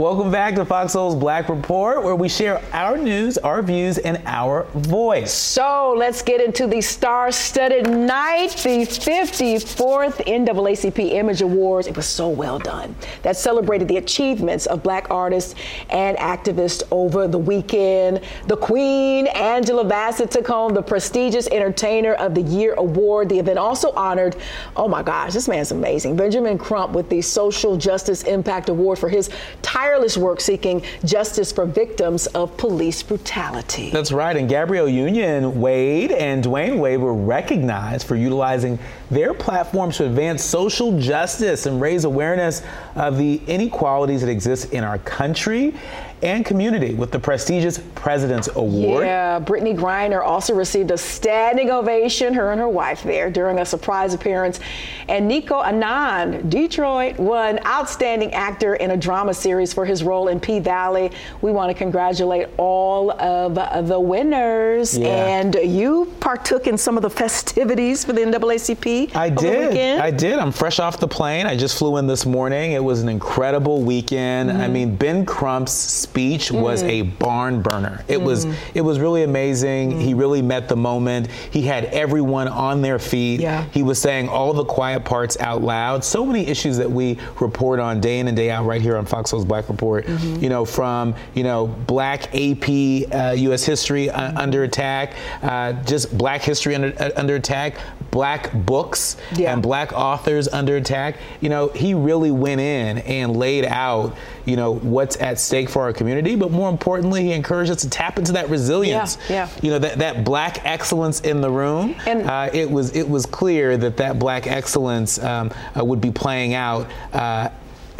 Welcome 0.00 0.30
back 0.30 0.54
to 0.54 0.64
Fox 0.64 0.94
Soul's 0.94 1.14
Black 1.14 1.50
Report, 1.50 2.02
where 2.02 2.16
we 2.16 2.26
share 2.26 2.62
our 2.72 2.96
news, 2.96 3.36
our 3.36 3.60
views, 3.60 3.98
and 3.98 4.22
our 4.24 4.62
voice. 4.72 5.30
So 5.30 5.94
let's 5.94 6.22
get 6.22 6.40
into 6.40 6.66
the 6.66 6.80
star 6.80 7.30
studded 7.30 7.90
night, 7.90 8.52
the 8.52 8.86
54th 8.86 10.24
NAACP 10.24 11.12
Image 11.12 11.42
Awards. 11.42 11.86
It 11.86 11.94
was 11.94 12.06
so 12.06 12.30
well 12.30 12.58
done. 12.58 12.96
That 13.20 13.36
celebrated 13.36 13.88
the 13.88 13.98
achievements 13.98 14.64
of 14.64 14.82
black 14.82 15.10
artists 15.10 15.54
and 15.90 16.16
activists 16.16 16.82
over 16.90 17.28
the 17.28 17.36
weekend. 17.36 18.22
The 18.46 18.56
Queen, 18.56 19.26
Angela 19.26 19.84
Bassett, 19.84 20.30
took 20.30 20.46
home 20.46 20.72
the 20.72 20.80
prestigious 20.80 21.46
Entertainer 21.48 22.14
of 22.14 22.34
the 22.34 22.40
Year 22.40 22.72
award. 22.78 23.28
The 23.28 23.38
event 23.38 23.58
also 23.58 23.92
honored, 23.92 24.36
oh 24.76 24.88
my 24.88 25.02
gosh, 25.02 25.34
this 25.34 25.46
man's 25.46 25.72
amazing, 25.72 26.16
Benjamin 26.16 26.56
Crump 26.56 26.94
with 26.94 27.10
the 27.10 27.20
Social 27.20 27.76
Justice 27.76 28.22
Impact 28.22 28.70
Award 28.70 28.98
for 28.98 29.10
his 29.10 29.28
tireless 29.60 29.89
tireless 29.90 30.16
work 30.16 30.40
seeking 30.40 30.80
justice 31.04 31.50
for 31.50 31.66
victims 31.66 32.28
of 32.28 32.56
police 32.56 33.02
brutality. 33.02 33.90
That's 33.90 34.12
right. 34.12 34.36
And 34.36 34.48
Gabrielle 34.48 34.88
Union 34.88 35.60
Wade 35.60 36.12
and 36.12 36.44
Dwyane 36.44 36.78
Wade 36.78 37.00
were 37.00 37.12
recognized 37.12 38.06
for 38.06 38.14
utilizing 38.14 38.78
their 39.10 39.34
platforms 39.34 39.96
to 39.96 40.06
advance 40.06 40.44
social 40.44 40.96
justice 41.00 41.66
and 41.66 41.80
raise 41.80 42.04
awareness 42.04 42.62
of 42.94 43.18
the 43.18 43.40
inequalities 43.48 44.20
that 44.20 44.30
exist 44.30 44.72
in 44.72 44.84
our 44.84 44.98
country 44.98 45.74
and 46.22 46.44
community 46.44 46.94
with 46.94 47.10
the 47.10 47.18
prestigious 47.18 47.78
President's 47.94 48.48
Award. 48.54 49.04
Yeah, 49.04 49.40
Brittney 49.40 49.76
Griner 49.76 50.22
also 50.22 50.54
received 50.54 50.90
a 50.90 50.98
standing 50.98 51.70
ovation, 51.70 52.34
her 52.34 52.52
and 52.52 52.60
her 52.60 52.68
wife 52.68 53.02
there, 53.02 53.30
during 53.30 53.58
a 53.58 53.66
surprise 53.66 54.14
appearance. 54.14 54.60
And 55.08 55.30
Nicco 55.30 55.64
Annan, 55.64 56.48
Detroit, 56.48 57.18
won 57.18 57.58
Outstanding 57.66 58.32
Actor 58.34 58.76
in 58.76 58.92
a 58.92 58.96
Drama 58.96 59.34
Series 59.34 59.72
for 59.72 59.84
his 59.84 60.02
role 60.02 60.28
in 60.28 60.40
P 60.40 60.60
Valley. 60.60 61.10
We 61.42 61.52
want 61.52 61.70
to 61.70 61.74
congratulate 61.74 62.48
all 62.56 63.10
of 63.12 63.88
the 63.88 64.00
winners. 64.00 64.96
Yeah. 64.96 65.08
And 65.08 65.54
you 65.54 66.12
partook 66.20 66.66
in 66.66 66.78
some 66.78 66.96
of 66.96 67.02
the 67.02 67.10
festivities 67.10 68.04
for 68.04 68.12
the 68.12 68.20
NAACP. 68.20 69.14
I 69.16 69.30
did. 69.30 69.98
I 70.00 70.10
did. 70.10 70.38
I'm 70.38 70.52
fresh 70.52 70.78
off 70.78 71.00
the 71.00 71.08
plane. 71.08 71.46
I 71.46 71.56
just 71.56 71.78
flew 71.78 71.96
in 71.96 72.06
this 72.06 72.26
morning. 72.26 72.72
It 72.72 72.82
was 72.82 73.02
an 73.02 73.08
incredible 73.08 73.82
weekend. 73.82 74.50
Mm-hmm. 74.50 74.60
I 74.60 74.68
mean, 74.68 74.96
Ben 74.96 75.26
Crump's 75.26 75.72
speech 76.10 76.48
mm. 76.48 76.60
was 76.60 76.82
a 76.82 77.02
barn 77.02 77.62
burner. 77.62 78.04
It 78.08 78.18
mm. 78.18 78.24
was 78.24 78.46
it 78.74 78.80
was 78.80 78.98
really 78.98 79.22
amazing. 79.22 79.92
Mm. 79.92 80.00
He 80.00 80.14
really 80.14 80.42
met 80.42 80.68
the 80.68 80.76
moment. 80.76 81.28
He 81.28 81.62
had 81.62 81.84
everyone 81.86 82.48
on 82.48 82.82
their 82.82 82.98
feet. 82.98 83.40
Yeah. 83.40 83.64
He 83.72 83.84
was 83.84 84.00
saying 84.00 84.28
all 84.28 84.52
the 84.52 84.64
quiet 84.64 85.04
parts 85.04 85.38
out 85.38 85.62
loud. 85.62 86.04
So 86.04 86.26
many 86.26 86.46
issues 86.46 86.76
that 86.78 86.90
we 86.90 87.16
report 87.38 87.78
on 87.78 88.00
day 88.00 88.18
in 88.18 88.26
and 88.26 88.36
day 88.36 88.50
out 88.50 88.66
right 88.66 88.82
here 88.82 88.96
on 88.96 89.06
Fox 89.06 89.30
Soul's 89.30 89.44
Black 89.44 89.68
Report. 89.68 90.04
Mm-hmm. 90.04 90.42
You 90.42 90.48
know, 90.48 90.64
from 90.64 91.14
you 91.34 91.44
know 91.44 91.68
Black 91.68 92.34
AP 92.34 92.68
uh, 92.68 93.34
U.S. 93.36 93.64
history 93.64 94.10
uh, 94.10 94.20
mm-hmm. 94.20 94.38
under 94.38 94.64
attack, 94.64 95.14
uh, 95.42 95.74
just 95.84 96.16
Black 96.18 96.42
history 96.42 96.74
under 96.74 96.92
uh, 96.98 97.10
under 97.14 97.36
attack, 97.36 97.76
Black 98.10 98.52
books 98.52 99.16
yeah. 99.36 99.52
and 99.52 99.62
Black 99.62 99.92
authors 99.92 100.48
under 100.48 100.76
attack. 100.76 101.18
You 101.40 101.50
know, 101.50 101.68
he 101.68 101.94
really 101.94 102.32
went 102.32 102.60
in 102.60 102.98
and 102.98 103.36
laid 103.36 103.64
out 103.64 104.16
you 104.50 104.56
know 104.56 104.74
what's 104.74 105.16
at 105.20 105.38
stake 105.38 105.68
for 105.68 105.82
our 105.82 105.92
community, 106.00 106.34
but 106.34 106.50
more 106.50 106.70
importantly, 106.70 107.24
he 107.24 107.32
encouraged 107.32 107.70
us 107.70 107.82
to 107.82 107.90
tap 107.90 108.18
into 108.18 108.32
that 108.32 108.48
resilience. 108.48 109.18
Yeah, 109.28 109.34
yeah. 109.34 109.48
You 109.60 109.70
know 109.72 109.78
that 109.80 109.98
that 109.98 110.24
black 110.24 110.64
excellence 110.64 111.20
in 111.20 111.42
the 111.42 111.50
room. 111.50 111.94
And 112.06 112.22
uh, 112.22 112.48
it 112.54 112.70
was 112.70 112.96
it 112.96 113.06
was 113.06 113.26
clear 113.26 113.76
that 113.76 113.98
that 113.98 114.18
black 114.18 114.46
excellence 114.46 115.22
um, 115.22 115.52
uh, 115.78 115.84
would 115.84 116.00
be 116.00 116.10
playing 116.10 116.54
out 116.54 116.86
uh, 117.12 117.50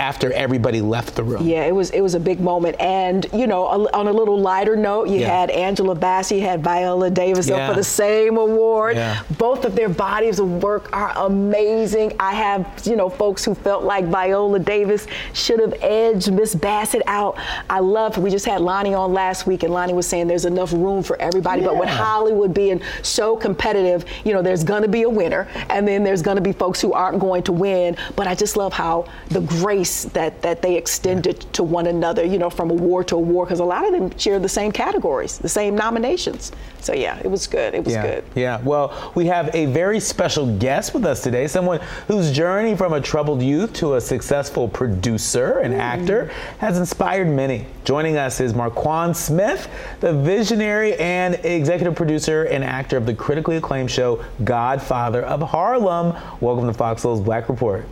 after 0.01 0.33
everybody 0.33 0.81
left 0.81 1.15
the 1.15 1.23
room. 1.23 1.47
Yeah, 1.47 1.65
it 1.65 1.75
was 1.75 1.91
it 1.91 2.01
was 2.01 2.15
a 2.15 2.21
big 2.21 2.41
moment. 2.41 2.81
And 2.81 3.27
you 3.35 3.47
know, 3.47 3.67
on 3.67 4.09
a 4.09 4.13
little 4.13 4.41
lighter 4.41 4.75
note, 4.75 5.09
you 5.09 5.21
yeah. 5.21 5.41
had 5.41 5.51
Angela 5.51 5.95
Bassett, 5.95 6.39
you 6.39 6.45
had 6.45 6.65
Viola 6.65 7.11
Davis 7.11 7.49
yeah. 7.49 7.57
up 7.57 7.71
for 7.71 7.77
the 7.77 7.85
same 7.85 8.39
award. 8.39 8.97
Yeah. 8.97 9.23
Both 9.37 9.67
of 9.67 9.77
their 9.77 9.91
bodies 9.91 10.39
of 10.39 10.63
work 10.63 10.89
are 10.97 11.13
amazing. 11.27 12.17
I 12.19 12.33
have 12.33 12.81
you 12.85 12.97
know 12.97 13.11
folks 13.11 13.45
who 13.45 13.55
felt 13.55 13.85
like 13.85 14.07
Viola 14.07 14.59
Davis 14.59 15.07
should 15.35 15.61
have 15.61 15.75
edged 15.83 16.33
Miss 16.33 16.55
Bassett 16.55 17.03
out. 17.07 17.37
I 17.69 17.81
love. 17.81 18.17
We 18.17 18.31
just 18.31 18.47
had 18.47 18.63
Loni 18.63 18.99
on 18.99 19.13
last 19.13 19.47
week, 19.47 19.65
and 19.65 19.73
Loni 19.73 19.95
was 19.95 20.07
saying 20.07 20.29
there's 20.29 20.47
enough 20.47 20.73
room 20.73 21.03
for 21.03 21.21
everybody. 21.21 21.63
But 21.63 21.77
with 21.77 21.91
Hollywood 21.91 22.55
being 22.55 22.81
so 23.03 23.37
competitive, 23.37 24.07
you 24.25 24.33
know, 24.33 24.41
there's 24.41 24.65
going 24.65 24.83
to 24.83 24.89
be 24.89 25.03
a 25.03 25.11
winner, 25.11 25.47
and 25.69 25.87
then 25.87 26.03
there's 26.05 26.23
going 26.23 26.37
to 26.37 26.43
be 26.43 26.53
folks 26.53 26.81
who 26.81 26.95
aren't 26.95 27.19
going 27.19 27.43
to 27.43 27.53
win. 27.53 27.97
But 28.17 28.27
I 28.27 28.35
just 28.35 28.57
love 28.57 28.73
how 28.73 29.05
the 29.29 29.41
grace 29.41 29.90
that, 30.13 30.43
that 30.43 30.63
they 30.63 30.77
extended 30.77 31.41
to 31.53 31.63
one 31.63 31.87
another, 31.87 32.25
you 32.25 32.39
know, 32.39 32.51
from 32.51 32.71
award 32.71 33.09
to 33.09 33.17
award, 33.17 33.49
because 33.49 33.61
a 33.61 33.65
lot 33.65 33.87
of 33.87 33.93
them 33.93 34.17
share 34.19 34.39
the 34.39 34.49
same 34.49 34.73
categories, 34.73 35.39
the 35.39 35.49
same 35.49 35.75
nominations. 35.75 36.53
So, 36.81 36.95
yeah, 36.95 37.21
it 37.23 37.29
was 37.29 37.47
good. 37.47 37.75
It 37.75 37.85
was 37.85 37.95
yeah. 37.95 38.03
good. 38.03 38.25
Yeah. 38.35 38.61
Well, 38.63 39.13
we 39.15 39.27
have 39.27 39.55
a 39.55 39.67
very 39.67 40.01
special 40.01 40.57
guest 40.59 40.95
with 40.95 41.05
us 41.05 41.23
today, 41.23 41.47
someone 41.47 41.81
whose 42.09 42.33
journey 42.33 42.75
from 42.75 42.93
a 42.93 43.01
troubled 43.01 43.43
youth 43.43 43.73
to 43.75 43.95
a 43.95 44.01
successful 44.01 44.69
producer 44.69 45.59
and 45.59 45.75
mm. 45.75 45.79
actor 45.79 46.33
has 46.59 46.79
inspired 46.79 47.29
many. 47.29 47.67
Joining 47.85 48.17
us 48.17 48.41
is 48.41 48.55
Markuann 48.55 49.15
Smith, 49.15 49.69
the 50.01 50.13
visionary 50.13 50.95
and 50.97 51.35
executive 51.45 51.95
producer 51.95 52.45
and 52.45 52.65
actor 52.65 52.97
of 52.97 53.07
the 53.07 53.15
critically 53.15 53.57
acclaimed 53.57 53.91
show 53.91 54.25
Godfather 54.45 55.23
of 55.23 55.43
Harlem. 55.43 56.17
Welcome 56.41 56.67
to 56.67 56.73
Fox 56.73 57.03
Soul's 57.03 57.21
Black 57.21 57.49
Report. 57.49 57.87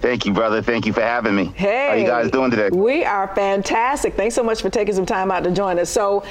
Thank 0.00 0.24
you, 0.24 0.32
brother. 0.32 0.62
Thank 0.62 0.86
you 0.86 0.94
for 0.94 1.02
having 1.02 1.36
me. 1.36 1.52
Hey. 1.54 1.88
How 1.88 1.94
you 1.94 2.06
guys 2.06 2.30
doing 2.30 2.50
today? 2.50 2.70
We 2.72 3.04
are 3.04 3.28
fantastic. 3.34 4.14
Thanks 4.14 4.34
so 4.34 4.42
much 4.42 4.62
for 4.62 4.70
taking 4.70 4.94
some 4.94 5.04
time 5.04 5.30
out 5.30 5.44
to 5.44 5.50
join 5.50 5.78
us. 5.78 5.90
So, 5.90 6.24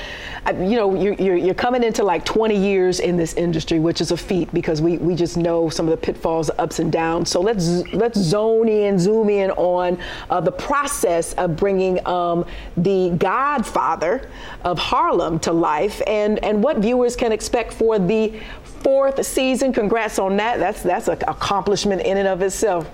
you 0.47 0.75
know, 0.75 0.95
you're, 0.95 1.13
you're, 1.13 1.37
you're, 1.37 1.53
coming 1.53 1.83
into 1.83 2.03
like 2.03 2.25
20 2.25 2.55
years 2.55 2.99
in 2.99 3.15
this 3.15 3.33
industry, 3.33 3.79
which 3.79 4.01
is 4.01 4.09
a 4.11 4.17
feat 4.17 4.51
because 4.53 4.81
we, 4.81 4.97
we 4.97 5.13
just 5.13 5.37
know 5.37 5.69
some 5.69 5.87
of 5.87 5.91
the 5.91 5.97
pitfalls, 5.97 6.49
ups 6.57 6.79
and 6.79 6.91
downs. 6.91 7.29
So 7.29 7.41
let's 7.41 7.83
let's 7.93 8.17
zone 8.17 8.69
in, 8.69 8.97
zoom 8.97 9.29
in 9.29 9.51
on 9.51 9.99
uh, 10.31 10.41
the 10.41 10.51
process 10.51 11.33
of 11.33 11.55
bringing 11.55 12.05
um, 12.07 12.45
the 12.77 13.11
Godfather 13.17 14.29
of 14.63 14.79
Harlem 14.79 15.37
to 15.39 15.51
life 15.51 16.01
and, 16.07 16.43
and 16.43 16.63
what 16.63 16.77
viewers 16.77 17.15
can 17.15 17.31
expect 17.31 17.73
for 17.73 17.99
the 17.99 18.39
fourth 18.63 19.23
season. 19.23 19.73
Congrats 19.73 20.17
on 20.17 20.37
that. 20.37 20.57
That's, 20.57 20.81
that's 20.81 21.07
an 21.07 21.19
accomplishment 21.27 22.01
in 22.01 22.17
and 22.17 22.27
of 22.27 22.41
itself. 22.41 22.89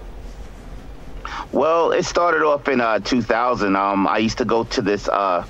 Well, 1.52 1.92
it 1.92 2.06
started 2.06 2.44
off 2.44 2.68
in 2.68 2.82
uh, 2.82 3.00
2000. 3.00 3.76
Um, 3.76 4.08
I 4.08 4.18
used 4.20 4.38
to 4.40 4.46
go 4.46 4.64
to 4.66 4.82
this. 4.82 5.08
Uh, 5.08 5.46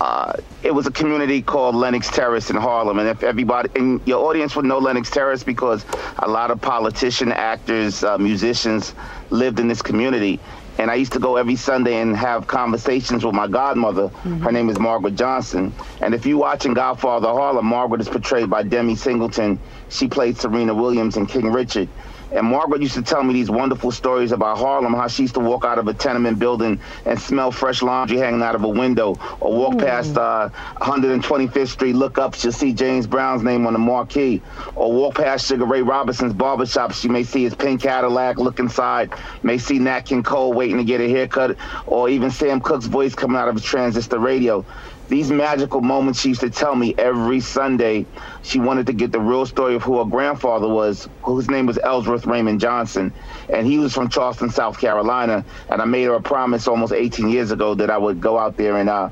uh, 0.00 0.34
it 0.62 0.72
was 0.72 0.86
a 0.86 0.90
community 0.90 1.42
called 1.42 1.74
Lenox 1.74 2.08
Terrace 2.10 2.50
in 2.50 2.56
Harlem, 2.56 2.98
and 2.98 3.08
if 3.08 3.22
everybody 3.22 3.68
in 3.74 4.00
your 4.04 4.28
audience 4.28 4.54
would 4.56 4.64
know 4.64 4.78
Lenox 4.78 5.10
Terrace 5.10 5.42
because 5.42 5.84
a 6.18 6.28
lot 6.28 6.50
of 6.50 6.60
politician, 6.60 7.32
actors, 7.32 8.04
uh, 8.04 8.18
musicians 8.18 8.94
lived 9.30 9.58
in 9.60 9.68
this 9.68 9.82
community. 9.82 10.40
And 10.78 10.90
I 10.90 10.94
used 10.94 11.12
to 11.12 11.18
go 11.18 11.36
every 11.36 11.56
Sunday 11.56 12.00
and 12.00 12.16
have 12.16 12.46
conversations 12.46 13.24
with 13.24 13.34
my 13.34 13.46
godmother. 13.46 14.08
Mm-hmm. 14.08 14.40
Her 14.40 14.52
name 14.52 14.70
is 14.70 14.78
Margaret 14.78 15.16
Johnson. 15.16 15.72
And 16.00 16.14
if 16.14 16.24
you're 16.24 16.38
watching 16.38 16.72
Godfather 16.72 17.28
Harlem, 17.28 17.66
Margaret 17.66 18.00
is 18.00 18.08
portrayed 18.08 18.48
by 18.48 18.62
Demi 18.62 18.96
Singleton. 18.96 19.58
She 19.90 20.08
played 20.08 20.38
Serena 20.38 20.74
Williams 20.74 21.16
in 21.16 21.26
King 21.26 21.52
Richard. 21.52 21.88
And 22.32 22.46
Margaret 22.46 22.80
used 22.80 22.94
to 22.94 23.02
tell 23.02 23.22
me 23.22 23.34
these 23.34 23.50
wonderful 23.50 23.90
stories 23.90 24.32
about 24.32 24.58
Harlem, 24.58 24.94
how 24.94 25.08
she 25.08 25.22
used 25.22 25.34
to 25.34 25.40
walk 25.40 25.64
out 25.64 25.78
of 25.78 25.86
a 25.88 25.94
tenement 25.94 26.38
building 26.38 26.80
and 27.04 27.20
smell 27.20 27.50
fresh 27.50 27.82
laundry 27.82 28.18
hanging 28.18 28.42
out 28.42 28.54
of 28.54 28.64
a 28.64 28.68
window, 28.68 29.18
or 29.40 29.52
walk 29.52 29.74
mm. 29.74 29.80
past 29.80 30.16
uh, 30.16 30.48
125th 30.80 31.68
Street, 31.68 31.94
look 31.94 32.18
up, 32.18 32.34
she'll 32.34 32.52
see 32.52 32.72
James 32.72 33.06
Brown's 33.06 33.42
name 33.42 33.66
on 33.66 33.74
the 33.74 33.78
marquee, 33.78 34.40
or 34.74 34.92
walk 34.92 35.16
past 35.16 35.46
Sugar 35.46 35.64
Ray 35.64 35.82
Robinson's 35.82 36.32
barbershop, 36.32 36.92
she 36.92 37.08
may 37.08 37.22
see 37.22 37.44
his 37.44 37.54
pink 37.54 37.82
Cadillac, 37.82 38.38
look 38.38 38.58
inside, 38.58 39.12
may 39.42 39.58
see 39.58 39.78
Nat 39.78 40.02
King 40.02 40.22
Cole 40.22 40.52
waiting 40.52 40.78
to 40.78 40.84
get 40.84 41.00
a 41.00 41.08
haircut, 41.08 41.56
or 41.86 42.08
even 42.08 42.30
Sam 42.30 42.60
Cooke's 42.60 42.86
voice 42.86 43.14
coming 43.14 43.36
out 43.36 43.48
of 43.48 43.56
a 43.56 43.60
transistor 43.60 44.18
radio 44.18 44.64
these 45.08 45.30
magical 45.30 45.80
moments 45.80 46.20
she 46.20 46.30
used 46.30 46.40
to 46.40 46.50
tell 46.50 46.74
me 46.74 46.94
every 46.96 47.40
Sunday. 47.40 48.06
She 48.42 48.58
wanted 48.58 48.86
to 48.86 48.92
get 48.92 49.12
the 49.12 49.20
real 49.20 49.44
story 49.46 49.74
of 49.74 49.82
who 49.82 49.98
her 49.98 50.04
grandfather 50.04 50.68
was, 50.68 51.08
whose 51.22 51.50
name 51.50 51.66
was 51.66 51.78
Ellsworth 51.78 52.26
Raymond 52.26 52.60
Johnson. 52.60 53.12
And 53.48 53.66
he 53.66 53.78
was 53.78 53.92
from 53.92 54.08
Charleston, 54.08 54.50
South 54.50 54.78
Carolina. 54.78 55.44
And 55.68 55.82
I 55.82 55.84
made 55.84 56.04
her 56.04 56.14
a 56.14 56.22
promise 56.22 56.66
almost 56.66 56.92
18 56.92 57.28
years 57.28 57.50
ago 57.50 57.74
that 57.74 57.90
I 57.90 57.98
would 57.98 58.20
go 58.20 58.38
out 58.38 58.56
there 58.56 58.78
and 58.78 58.88
uh, 58.88 59.10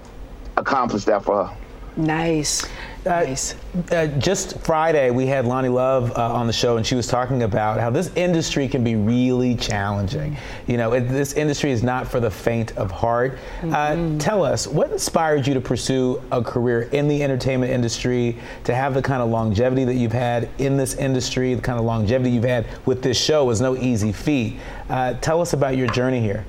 accomplish 0.57 1.05
that 1.05 1.25
for 1.25 1.47
her. 1.47 1.57
Nice. 1.97 2.67
Uh, 3.07 3.09
nice. 3.09 3.55
Uh, 3.93 4.07
just 4.19 4.59
Friday, 4.61 5.11
we 5.11 5.27
had 5.27 5.47
Loni 5.47 5.73
Love 5.73 6.17
uh, 6.19 6.35
on 6.35 6.47
the 6.47 6.53
show, 6.53 6.77
and 6.77 6.87
she 6.87 6.95
was 6.95 7.07
talking 7.07 7.45
about 7.45 7.81
how 7.81 7.89
this 7.89 8.15
industry 8.15 8.69
can 8.69 8.85
be 8.85 8.95
really 8.95 9.55
challenging. 9.55 10.37
You 10.67 10.77
know, 10.77 10.93
it, 10.93 11.09
this 11.09 11.33
industry 11.33 11.71
is 11.71 11.83
not 11.83 12.07
for 12.07 12.21
the 12.21 12.31
faint 12.31 12.77
of 12.77 12.91
heart. 12.91 13.39
Uh, 13.63 13.67
mm-hmm. 13.67 14.19
tell 14.19 14.45
us, 14.45 14.67
what 14.67 14.91
inspired 14.91 15.47
you 15.47 15.55
to 15.55 15.63
pursue 15.63 16.23
a 16.31 16.43
career 16.43 16.83
in 16.93 17.09
the 17.09 17.23
entertainment 17.23 17.73
industry, 17.73 18.37
to 18.65 18.75
have 18.75 18.93
the 18.93 19.03
kind 19.03 19.23
of 19.23 19.31
longevity 19.31 19.85
that 19.85 19.95
you've 19.95 20.13
had 20.13 20.51
in 20.59 20.77
this 20.77 20.95
industry, 20.97 21.55
the 21.55 21.63
kind 21.63 21.79
of 21.79 21.87
longevity 21.87 22.31
you've 22.31 22.45
had 22.45 22.67
with 22.85 23.03
this 23.03 23.19
show 23.19 23.47
was 23.47 23.63
no 23.63 23.77
easy 23.79 24.13
feat. 24.13 24.59
Uh, 24.91 25.15
tell 25.15 25.41
us 25.41 25.55
about 25.55 25.75
your 25.75 25.89
journey 25.89 26.21
here. 26.21 26.45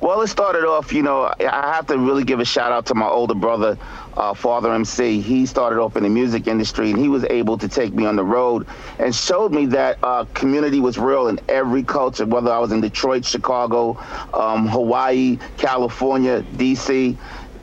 Well, 0.00 0.20
it 0.20 0.28
started 0.28 0.64
off, 0.64 0.92
you 0.92 1.02
know, 1.02 1.32
I 1.40 1.72
have 1.74 1.86
to 1.86 1.96
really 1.96 2.22
give 2.22 2.38
a 2.38 2.44
shout 2.44 2.70
out 2.70 2.86
to 2.86 2.94
my 2.94 3.08
older 3.08 3.34
brother, 3.34 3.78
uh, 4.16 4.34
Father 4.34 4.72
MC. 4.72 5.20
He 5.20 5.46
started 5.46 5.78
off 5.78 5.96
in 5.96 6.02
the 6.02 6.08
music 6.08 6.46
industry 6.46 6.90
and 6.90 6.98
he 6.98 7.08
was 7.08 7.24
able 7.24 7.58
to 7.58 7.68
take 7.68 7.94
me 7.94 8.06
on 8.06 8.16
the 8.16 8.24
road 8.24 8.66
and 8.98 9.14
showed 9.14 9.52
me 9.52 9.66
that 9.66 9.98
uh, 10.02 10.24
community 10.34 10.80
was 10.80 10.98
real 10.98 11.28
in 11.28 11.38
every 11.48 11.82
culture, 11.82 12.26
whether 12.26 12.50
I 12.50 12.58
was 12.58 12.72
in 12.72 12.80
Detroit, 12.80 13.24
Chicago, 13.24 13.98
um, 14.34 14.66
Hawaii, 14.68 15.38
California, 15.56 16.42
DC 16.42 17.16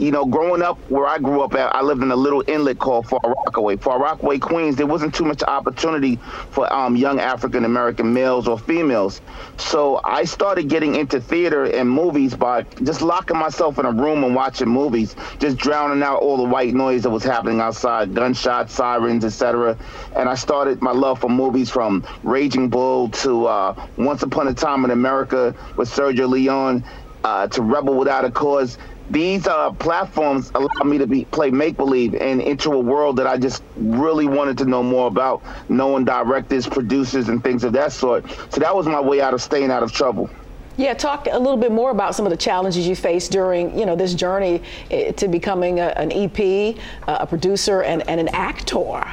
you 0.04 0.12
know, 0.12 0.26
growing 0.26 0.62
up 0.62 0.78
where 0.90 1.08
I 1.08 1.18
grew 1.18 1.42
up 1.42 1.54
at, 1.54 1.74
I 1.74 1.82
lived 1.82 2.04
in 2.04 2.12
a 2.12 2.16
little 2.16 2.44
inlet 2.46 2.78
called 2.78 3.08
Far 3.08 3.22
Rockaway. 3.24 3.78
Far 3.78 4.02
Rockaway, 4.02 4.38
Queens, 4.38 4.76
there 4.76 4.86
wasn't 4.86 5.16
too 5.16 5.24
much 5.24 5.42
opportunity 5.44 6.18
for 6.52 6.72
um, 6.74 6.98
young 6.98 7.22
African 7.22 7.64
American 7.64 8.14
males 8.14 8.46
or 8.46 8.60
females. 8.60 9.22
So 9.58 10.02
I 10.04 10.26
started 10.26 10.68
getting 10.68 10.96
into 10.96 11.22
theater 11.22 11.64
and 11.64 11.90
movies 11.90 12.36
by 12.36 12.64
just 12.84 13.02
locking 13.02 13.38
myself 13.38 13.80
in 13.80 13.86
a 13.86 13.92
room 13.92 14.26
and 14.26 14.36
watching 14.36 14.68
movies, 14.68 15.16
just 15.40 15.56
drowning 15.56 16.04
out 16.04 16.22
all 16.22 16.36
the 16.36 16.44
white 16.44 16.74
noise 16.74 17.04
that 17.04 17.10
was 17.10 17.24
happening 17.24 17.62
outside, 17.62 18.14
gunshots, 18.14 18.74
sirens, 18.74 19.24
etc. 19.24 19.78
And 20.18 20.28
I 20.28 20.36
started 20.36 20.82
my 20.82 20.92
love 20.92 21.22
for 21.22 21.30
movies 21.30 21.70
from 21.70 22.06
Raging 22.24 22.68
Bull 22.68 23.08
to 23.10 23.46
uh, 23.46 23.88
Once 23.96 24.22
Upon 24.22 24.50
a 24.50 24.54
Time 24.54 24.84
in 24.84 24.92
America 24.92 25.56
with 25.78 25.90
Sergio 25.90 26.28
Leone 26.28 26.84
uh, 27.24 27.48
to 27.48 27.62
Rebel 27.62 27.96
Without 27.96 28.26
a 28.26 28.32
Cause 28.32 28.78
these 29.10 29.48
uh, 29.48 29.72
platforms 29.72 30.52
allow 30.56 30.84
me 30.86 30.98
to 30.98 31.08
be 31.08 31.26
play 31.26 31.52
make 31.52 31.78
believe 31.78 32.16
and 32.16 32.42
into 32.42 32.72
a 32.72 32.80
world 32.80 33.18
that 33.18 33.28
I 33.28 33.38
just 33.38 33.64
really 33.76 34.28
wanted 34.28 34.58
to 34.60 34.66
know 34.66 34.82
more 34.82 35.08
about, 35.08 35.42
knowing 35.70 36.06
directors, 36.06 36.68
producers, 36.68 37.30
and 37.30 37.44
things 37.44 37.64
of 37.64 37.74
that 37.74 37.92
sort. 37.92 38.30
So 38.52 38.60
that 38.60 38.76
was 38.76 38.88
my 38.88 39.00
way 39.00 39.22
out 39.22 39.34
of 39.34 39.42
staying 39.42 39.72
out 39.72 39.84
of 39.84 39.92
trouble. 39.92 40.30
Yeah, 40.76 40.96
talk 40.96 41.28
a 41.32 41.38
little 41.38 41.58
bit 41.58 41.72
more 41.72 41.92
about 41.92 42.16
some 42.16 42.26
of 42.26 42.32
the 42.32 42.38
challenges 42.38 42.88
you 42.88 42.96
faced 42.96 43.32
during, 43.32 43.78
you 43.78 43.86
know, 43.86 43.96
this 43.96 44.16
journey 44.16 44.64
eh, 44.90 45.12
to 45.12 45.28
becoming 45.28 45.80
a, 45.80 45.94
an 45.98 46.12
EP, 46.12 46.78
a 47.08 47.28
producer, 47.28 47.84
and, 47.84 48.08
and 48.10 48.20
an 48.20 48.30
actor. 48.30 49.06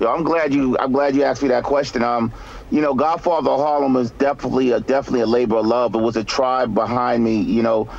Yo, 0.00 0.10
I'm 0.10 0.24
glad 0.24 0.52
you. 0.52 0.78
I'm 0.78 0.92
glad 0.92 1.14
you 1.14 1.22
asked 1.24 1.42
me 1.42 1.48
that 1.48 1.62
question. 1.62 2.02
Um, 2.02 2.32
you 2.70 2.80
know, 2.80 2.94
Godfather 2.94 3.50
Harlem 3.50 3.92
was 3.92 4.10
definitely 4.12 4.70
a 4.70 4.80
definitely 4.80 5.20
a 5.20 5.26
labor 5.26 5.56
of 5.56 5.66
love. 5.66 5.94
It 5.94 5.98
was 5.98 6.16
a 6.16 6.24
tribe 6.24 6.74
behind 6.74 7.22
me. 7.22 7.42
You 7.42 7.62
know, 7.62 7.90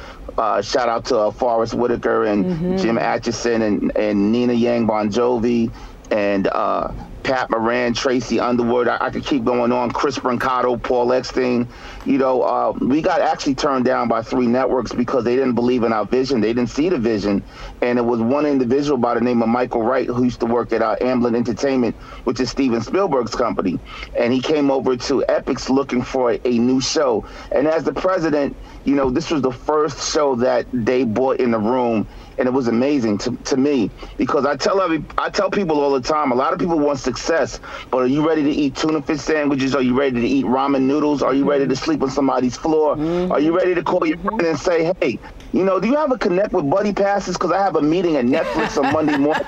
uh, 0.41 0.61
shout 0.61 0.89
out 0.89 1.05
to 1.05 1.17
uh, 1.17 1.31
Forest 1.31 1.75
Whitaker 1.75 2.25
and 2.25 2.43
mm-hmm. 2.43 2.77
Jim 2.77 2.97
Atchison 2.97 3.61
and, 3.61 3.95
and 3.95 4.31
Nina 4.31 4.53
Yang 4.53 4.87
Bongiovi 4.87 5.71
and 6.09 6.47
uh, 6.47 6.91
Pat 7.23 7.49
Moran, 7.49 7.93
Tracy 7.93 8.39
Underwood. 8.39 8.87
I, 8.87 8.97
I, 8.99 9.09
could 9.09 9.25
keep 9.25 9.43
going 9.43 9.71
on. 9.71 9.91
Chris 9.91 10.17
Brancato, 10.17 10.81
Paul 10.81 11.13
Eckstein. 11.13 11.67
You 12.05 12.17
know, 12.17 12.41
uh, 12.41 12.73
we 12.79 13.01
got 13.01 13.21
actually 13.21 13.55
turned 13.55 13.85
down 13.85 14.07
by 14.07 14.21
three 14.21 14.47
networks 14.47 14.91
because 14.91 15.23
they 15.23 15.35
didn't 15.35 15.55
believe 15.55 15.83
in 15.83 15.93
our 15.93 16.05
vision. 16.05 16.41
They 16.41 16.53
didn't 16.53 16.69
see 16.69 16.89
the 16.89 16.97
vision. 16.97 17.43
And 17.81 17.99
it 17.99 18.03
was 18.03 18.19
one 18.21 18.45
individual 18.45 18.97
by 18.97 19.13
the 19.13 19.21
name 19.21 19.41
of 19.41 19.49
Michael 19.49 19.83
Wright 19.83 20.07
who 20.07 20.23
used 20.23 20.39
to 20.39 20.45
work 20.45 20.73
at 20.73 20.81
uh, 20.81 20.95
Amblin 21.01 21.35
Entertainment, 21.35 21.95
which 22.23 22.39
is 22.39 22.49
Steven 22.49 22.81
Spielberg's 22.81 23.35
company. 23.35 23.79
And 24.17 24.33
he 24.33 24.41
came 24.41 24.71
over 24.71 24.97
to 24.97 25.23
Epix 25.29 25.69
looking 25.69 26.01
for 26.01 26.31
a, 26.31 26.41
a 26.45 26.57
new 26.57 26.81
show. 26.81 27.25
And 27.51 27.67
as 27.67 27.83
the 27.83 27.93
president, 27.93 28.55
you 28.83 28.95
know, 28.95 29.09
this 29.09 29.29
was 29.29 29.41
the 29.41 29.51
first 29.51 30.11
show 30.11 30.35
that 30.35 30.65
they 30.73 31.03
bought 31.03 31.39
in 31.39 31.51
the 31.51 31.59
room 31.59 32.07
and 32.41 32.47
it 32.47 32.51
was 32.51 32.67
amazing 32.67 33.19
to, 33.19 33.35
to 33.43 33.55
me 33.55 33.91
because 34.17 34.47
I 34.47 34.55
tell 34.55 34.81
every 34.81 35.03
I 35.19 35.29
tell 35.29 35.51
people 35.51 35.79
all 35.79 35.91
the 35.91 36.01
time. 36.01 36.31
A 36.31 36.35
lot 36.35 36.53
of 36.53 36.59
people 36.59 36.79
want 36.79 36.97
success, 36.97 37.59
but 37.91 37.99
are 37.99 38.07
you 38.07 38.27
ready 38.27 38.41
to 38.41 38.49
eat 38.49 38.75
tuna 38.75 39.03
fish 39.03 39.21
sandwiches? 39.21 39.75
Are 39.75 39.81
you 39.81 39.97
ready 39.97 40.19
to 40.19 40.27
eat 40.27 40.45
ramen 40.45 40.81
noodles? 40.81 41.21
Are 41.21 41.35
you 41.35 41.47
ready 41.47 41.67
to 41.67 41.75
sleep 41.75 42.01
on 42.01 42.09
somebody's 42.09 42.57
floor? 42.57 42.95
Mm-hmm. 42.95 43.31
Are 43.31 43.39
you 43.39 43.55
ready 43.55 43.75
to 43.75 43.83
call 43.83 44.07
your 44.07 44.17
friend 44.17 44.41
and 44.41 44.57
say, 44.57 44.91
hey, 44.99 45.19
you 45.53 45.63
know, 45.63 45.79
do 45.79 45.87
you 45.87 45.95
have 45.95 46.11
a 46.11 46.17
connect 46.17 46.51
with 46.51 46.67
Buddy 46.67 46.93
Passes? 46.93 47.35
Because 47.35 47.51
I 47.51 47.59
have 47.59 47.75
a 47.75 47.81
meeting 47.81 48.15
at 48.15 48.25
Netflix 48.25 48.83
on 48.83 48.91
Monday 48.91 49.17
morning. 49.17 49.45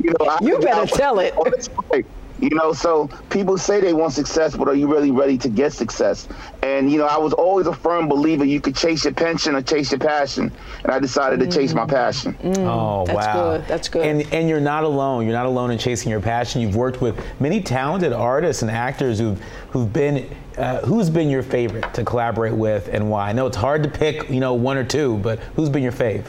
you 0.00 0.14
know, 0.20 0.38
you 0.40 0.60
better 0.60 0.86
tell 0.86 1.18
it. 1.18 1.34
You 2.44 2.50
know, 2.50 2.74
so 2.74 3.08
people 3.30 3.56
say 3.56 3.80
they 3.80 3.94
want 3.94 4.12
success, 4.12 4.54
but 4.54 4.68
are 4.68 4.74
you 4.74 4.86
really 4.86 5.10
ready 5.10 5.38
to 5.38 5.48
get 5.48 5.72
success? 5.72 6.28
And 6.62 6.92
you 6.92 6.98
know, 6.98 7.06
I 7.06 7.16
was 7.16 7.32
always 7.32 7.66
a 7.66 7.72
firm 7.72 8.06
believer 8.06 8.44
you 8.44 8.60
could 8.60 8.76
chase 8.76 9.04
your 9.04 9.14
pension 9.14 9.54
or 9.54 9.62
chase 9.62 9.90
your 9.90 9.98
passion, 9.98 10.52
and 10.82 10.92
I 10.92 10.98
decided 10.98 11.40
to 11.40 11.50
chase 11.50 11.72
my 11.72 11.86
passion. 11.86 12.34
Mm, 12.34 12.58
oh, 12.58 13.06
that's 13.06 13.16
wow, 13.16 13.32
good. 13.32 13.66
That's 13.66 13.88
good. 13.88 14.06
And 14.06 14.34
and 14.34 14.46
you're 14.46 14.60
not 14.60 14.84
alone. 14.84 15.24
You're 15.24 15.32
not 15.32 15.46
alone 15.46 15.70
in 15.70 15.78
chasing 15.78 16.10
your 16.10 16.20
passion. 16.20 16.60
You've 16.60 16.76
worked 16.76 17.00
with 17.00 17.18
many 17.40 17.62
talented 17.62 18.12
artists 18.12 18.60
and 18.60 18.70
actors 18.70 19.18
who've 19.18 19.40
who've 19.70 19.90
been. 19.90 20.28
Uh, 20.58 20.80
who's 20.82 21.10
been 21.10 21.28
your 21.28 21.42
favorite 21.42 21.92
to 21.94 22.04
collaborate 22.04 22.54
with, 22.54 22.86
and 22.92 23.10
why? 23.10 23.28
I 23.28 23.32
know 23.32 23.48
it's 23.48 23.56
hard 23.56 23.82
to 23.82 23.88
pick, 23.88 24.30
you 24.30 24.38
know, 24.38 24.54
one 24.54 24.76
or 24.76 24.84
two, 24.84 25.16
but 25.18 25.40
who's 25.56 25.68
been 25.68 25.82
your 25.82 25.90
fave? 25.90 26.26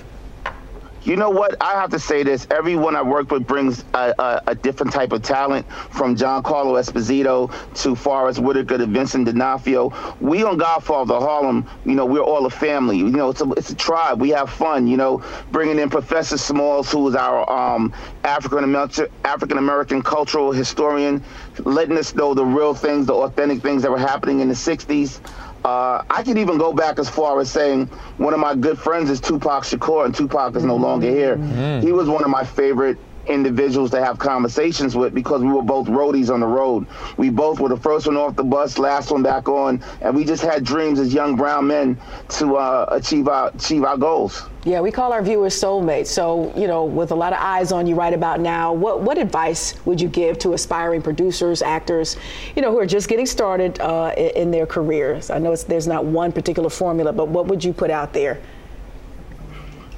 You 1.06 1.16
know 1.16 1.30
what? 1.30 1.56
I 1.62 1.74
have 1.74 1.92
to 1.92 2.00
say 2.00 2.24
this. 2.24 2.48
Everyone 2.50 2.96
I 2.96 3.04
work 3.04 3.30
with 3.30 3.46
brings 3.46 3.86
a, 3.94 4.16
a, 4.18 4.42
a 4.48 4.56
different 4.56 4.92
type 4.92 5.12
of 5.12 5.22
talent, 5.22 5.72
from 5.92 6.16
Giancarlo 6.16 6.80
Esposito 6.82 7.54
to 7.84 7.96
Forest 7.96 8.40
Whitaker 8.40 8.80
to 8.80 8.88
Vincent 8.88 9.26
D'Onofrio. 9.28 9.94
We 10.20 10.44
on 10.44 10.58
Godfather 10.58 11.20
Harlem, 11.20 11.70
you 11.86 11.94
know, 11.94 12.08
we're 12.08 12.22
all 12.22 12.48
a 12.48 12.50
family. 12.50 12.98
You 12.98 13.10
know, 13.10 13.30
it's 13.30 13.42
a, 13.42 13.52
it's 13.52 13.70
a 13.70 13.76
tribe. 13.76 14.20
We 14.20 14.30
have 14.32 14.50
fun, 14.50 14.88
you 14.88 14.98
know, 14.98 15.24
bringing 15.52 15.78
in 15.78 15.92
Professor 15.92 16.40
Smalls, 16.40 16.92
who 16.92 17.08
is 17.08 17.16
our 17.16 17.48
um, 17.52 17.94
African 18.24 18.64
American 18.64 20.02
cultural 20.02 20.52
historian, 20.54 21.24
letting 21.60 22.00
us 22.00 22.16
know 22.16 22.34
the 22.34 22.44
real 22.44 22.74
things, 22.74 23.06
the 23.06 23.14
authentic 23.14 23.62
things 23.62 23.84
that 23.84 23.92
were 23.92 24.00
happening 24.00 24.40
in 24.40 24.48
the 24.48 24.56
60s. 24.56 25.20
Uh, 25.66 26.04
I 26.12 26.22
could 26.22 26.38
even 26.38 26.60
go 26.60 26.74
back 26.74 27.00
as 27.00 27.10
far 27.10 27.40
as 27.40 27.50
saying 27.50 27.88
one 28.18 28.36
of 28.36 28.40
my 28.40 28.54
good 28.54 28.78
friends 28.78 29.10
is 29.10 29.20
Tupac 29.20 29.64
Shakur, 29.64 30.06
and 30.06 30.14
Tupac 30.14 30.56
is 30.56 30.64
no 30.64 30.76
longer 30.76 31.10
here. 31.10 31.38
Mm-hmm. 31.38 31.84
He 31.84 31.92
was 31.92 32.08
one 32.08 32.24
of 32.24 32.30
my 32.30 32.44
favorite 32.44 33.00
individuals 33.28 33.92
to 33.92 34.04
have 34.04 34.20
conversations 34.20 34.96
with 34.96 35.14
because 35.14 35.42
we 35.42 35.52
were 35.52 35.62
both 35.62 35.88
roadies 35.88 36.34
on 36.34 36.40
the 36.40 36.48
road. 36.48 36.88
We 37.18 37.30
both 37.30 37.60
were 37.60 37.70
the 37.70 37.78
first 37.78 38.08
one 38.08 38.18
off 38.18 38.36
the 38.36 38.44
bus, 38.44 38.78
last 38.78 39.12
one 39.12 39.24
back 39.24 39.48
on, 39.48 39.84
and 40.02 40.16
we 40.16 40.24
just 40.24 40.44
had 40.44 40.64
dreams 40.64 41.00
as 41.00 41.14
young 41.14 41.36
brown 41.36 41.68
men 41.68 41.98
to 42.30 42.56
uh, 42.58 42.88
achieve 42.92 43.28
our 43.28 43.52
achieve 43.54 43.84
our 43.84 43.98
goals. 43.98 44.44
Yeah, 44.66 44.82
we 44.82 44.92
call 44.92 45.14
our 45.14 45.22
viewers 45.22 45.54
soulmates. 45.54 46.08
So, 46.08 46.52
you 46.58 46.66
know, 46.66 46.86
with 46.86 47.12
a 47.12 47.16
lot 47.16 47.34
of 47.34 47.40
eyes 47.40 47.72
on 47.72 47.86
you 47.86 47.94
right 47.94 48.14
about 48.14 48.40
now, 48.40 48.74
what, 48.74 49.00
what 49.00 49.20
advice 49.20 49.76
would 49.86 50.02
you 50.02 50.10
give 50.10 50.40
to 50.40 50.54
aspiring 50.54 51.04
producers, 51.04 51.62
actors, 51.62 52.18
you 52.56 52.64
know, 52.64 52.72
who 52.72 52.80
are 52.80 52.88
just 52.88 53.08
getting 53.08 53.28
started 53.28 53.80
uh, 53.80 54.12
in, 54.18 54.30
in, 54.30 54.52
their 54.52 54.66
careers? 54.66 55.30
I 55.30 55.38
know 55.38 55.56
there's 55.56 55.86
not 55.86 56.06
one 56.06 56.32
particular 56.32 56.72
formula, 56.72 57.14
but 57.14 57.28
what 57.28 57.46
would 57.46 57.64
you 57.64 57.74
put 57.74 57.92
out 57.92 58.12
there? 58.12 58.42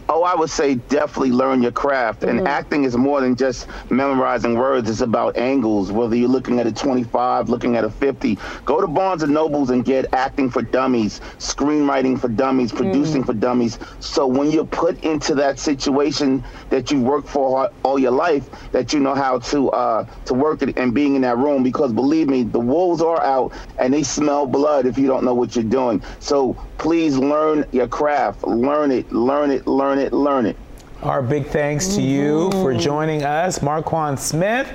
Oh, 0.09 0.23
I 0.23 0.35
would 0.35 0.49
say 0.49 0.75
definitely 0.75 1.31
learn 1.31 1.61
your 1.61 1.71
craft. 1.71 2.21
Mm-hmm. 2.21 2.39
And 2.39 2.47
acting 2.47 2.83
is 2.85 2.95
more 2.95 3.19
than 3.19 3.35
just 3.35 3.67
memorizing 3.89 4.57
words. 4.57 4.89
It's 4.89 5.01
about 5.01 5.35
angles, 5.37 5.91
whether 5.91 6.15
you're 6.15 6.29
looking 6.29 6.59
at 6.59 6.67
a 6.67 6.71
25, 6.71 7.49
looking 7.49 7.75
at 7.75 7.83
a 7.83 7.89
50. 7.89 8.37
Go 8.65 8.79
to 8.79 8.87
Barnes 8.87 9.23
and 9.23 9.33
Nobles 9.33 9.69
and 9.69 9.83
get 9.83 10.13
acting 10.13 10.49
for 10.49 10.61
dummies, 10.61 11.19
screenwriting 11.39 12.19
for 12.19 12.29
dummies, 12.29 12.71
producing 12.71 13.23
mm. 13.23 13.25
for 13.25 13.33
dummies. 13.33 13.79
So 13.99 14.25
when 14.25 14.49
you're 14.49 14.65
put 14.65 15.03
into 15.03 15.35
that 15.35 15.59
situation 15.59 16.43
that 16.69 16.89
you 16.89 17.01
worked 17.01 17.27
for 17.27 17.69
all 17.83 17.99
your 17.99 18.11
life, 18.11 18.49
that 18.71 18.93
you 18.93 18.99
know 18.99 19.15
how 19.15 19.39
to 19.39 19.69
uh, 19.71 20.05
to 20.25 20.33
work 20.33 20.61
it 20.61 20.77
and 20.77 20.93
being 20.93 21.15
in 21.15 21.21
that 21.23 21.37
room. 21.37 21.63
Because 21.63 21.91
believe 21.91 22.29
me, 22.29 22.43
the 22.43 22.59
wolves 22.59 23.01
are 23.01 23.21
out 23.21 23.51
and 23.77 23.93
they 23.93 24.03
smell 24.03 24.47
blood 24.47 24.85
if 24.85 24.97
you 24.97 25.07
don't 25.07 25.25
know 25.25 25.33
what 25.33 25.55
you're 25.55 25.65
doing. 25.65 26.01
So 26.19 26.55
please 26.77 27.17
learn 27.17 27.65
your 27.71 27.87
craft. 27.87 28.45
Learn 28.45 28.91
it, 28.91 29.11
learn 29.11 29.51
it, 29.51 29.67
learn 29.67 29.99
it, 29.99 30.13
learn 30.13 30.45
it. 30.45 30.55
Our 31.03 31.21
big 31.21 31.45
thanks 31.47 31.95
to 31.95 32.01
you 32.01 32.49
for 32.51 32.71
mm-hmm. 32.71 32.79
joining 32.79 33.23
us, 33.23 33.59
Markuann 33.59 34.17
Smith, 34.17 34.67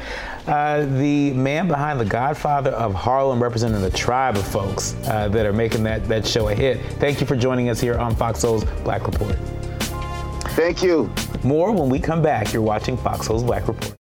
uh, 0.46 0.86
the 0.98 1.32
man 1.32 1.66
behind 1.66 1.98
The 1.98 2.04
Godfather 2.04 2.70
of 2.70 2.94
Harlem, 2.94 3.42
representing 3.42 3.82
the 3.82 3.90
tribe 3.90 4.36
of 4.36 4.46
folks 4.46 4.94
uh, 5.08 5.28
that 5.28 5.46
are 5.46 5.52
making 5.52 5.82
that, 5.84 6.06
that 6.08 6.26
show 6.26 6.48
a 6.48 6.54
hit. 6.54 6.80
Thank 7.00 7.20
you 7.20 7.26
for 7.26 7.34
joining 7.34 7.70
us 7.70 7.80
here 7.80 7.98
on 7.98 8.14
Fox 8.14 8.40
Soul's 8.40 8.64
Black 8.84 9.04
Report. 9.06 9.36
Thank 10.50 10.82
you. 10.82 11.12
More 11.42 11.72
when 11.72 11.88
we 11.88 11.98
come 11.98 12.22
back. 12.22 12.52
You're 12.52 12.62
watching 12.62 12.96
Fox 12.96 13.26
Soul's 13.26 13.42
Black 13.42 13.66
Report. 13.66 13.96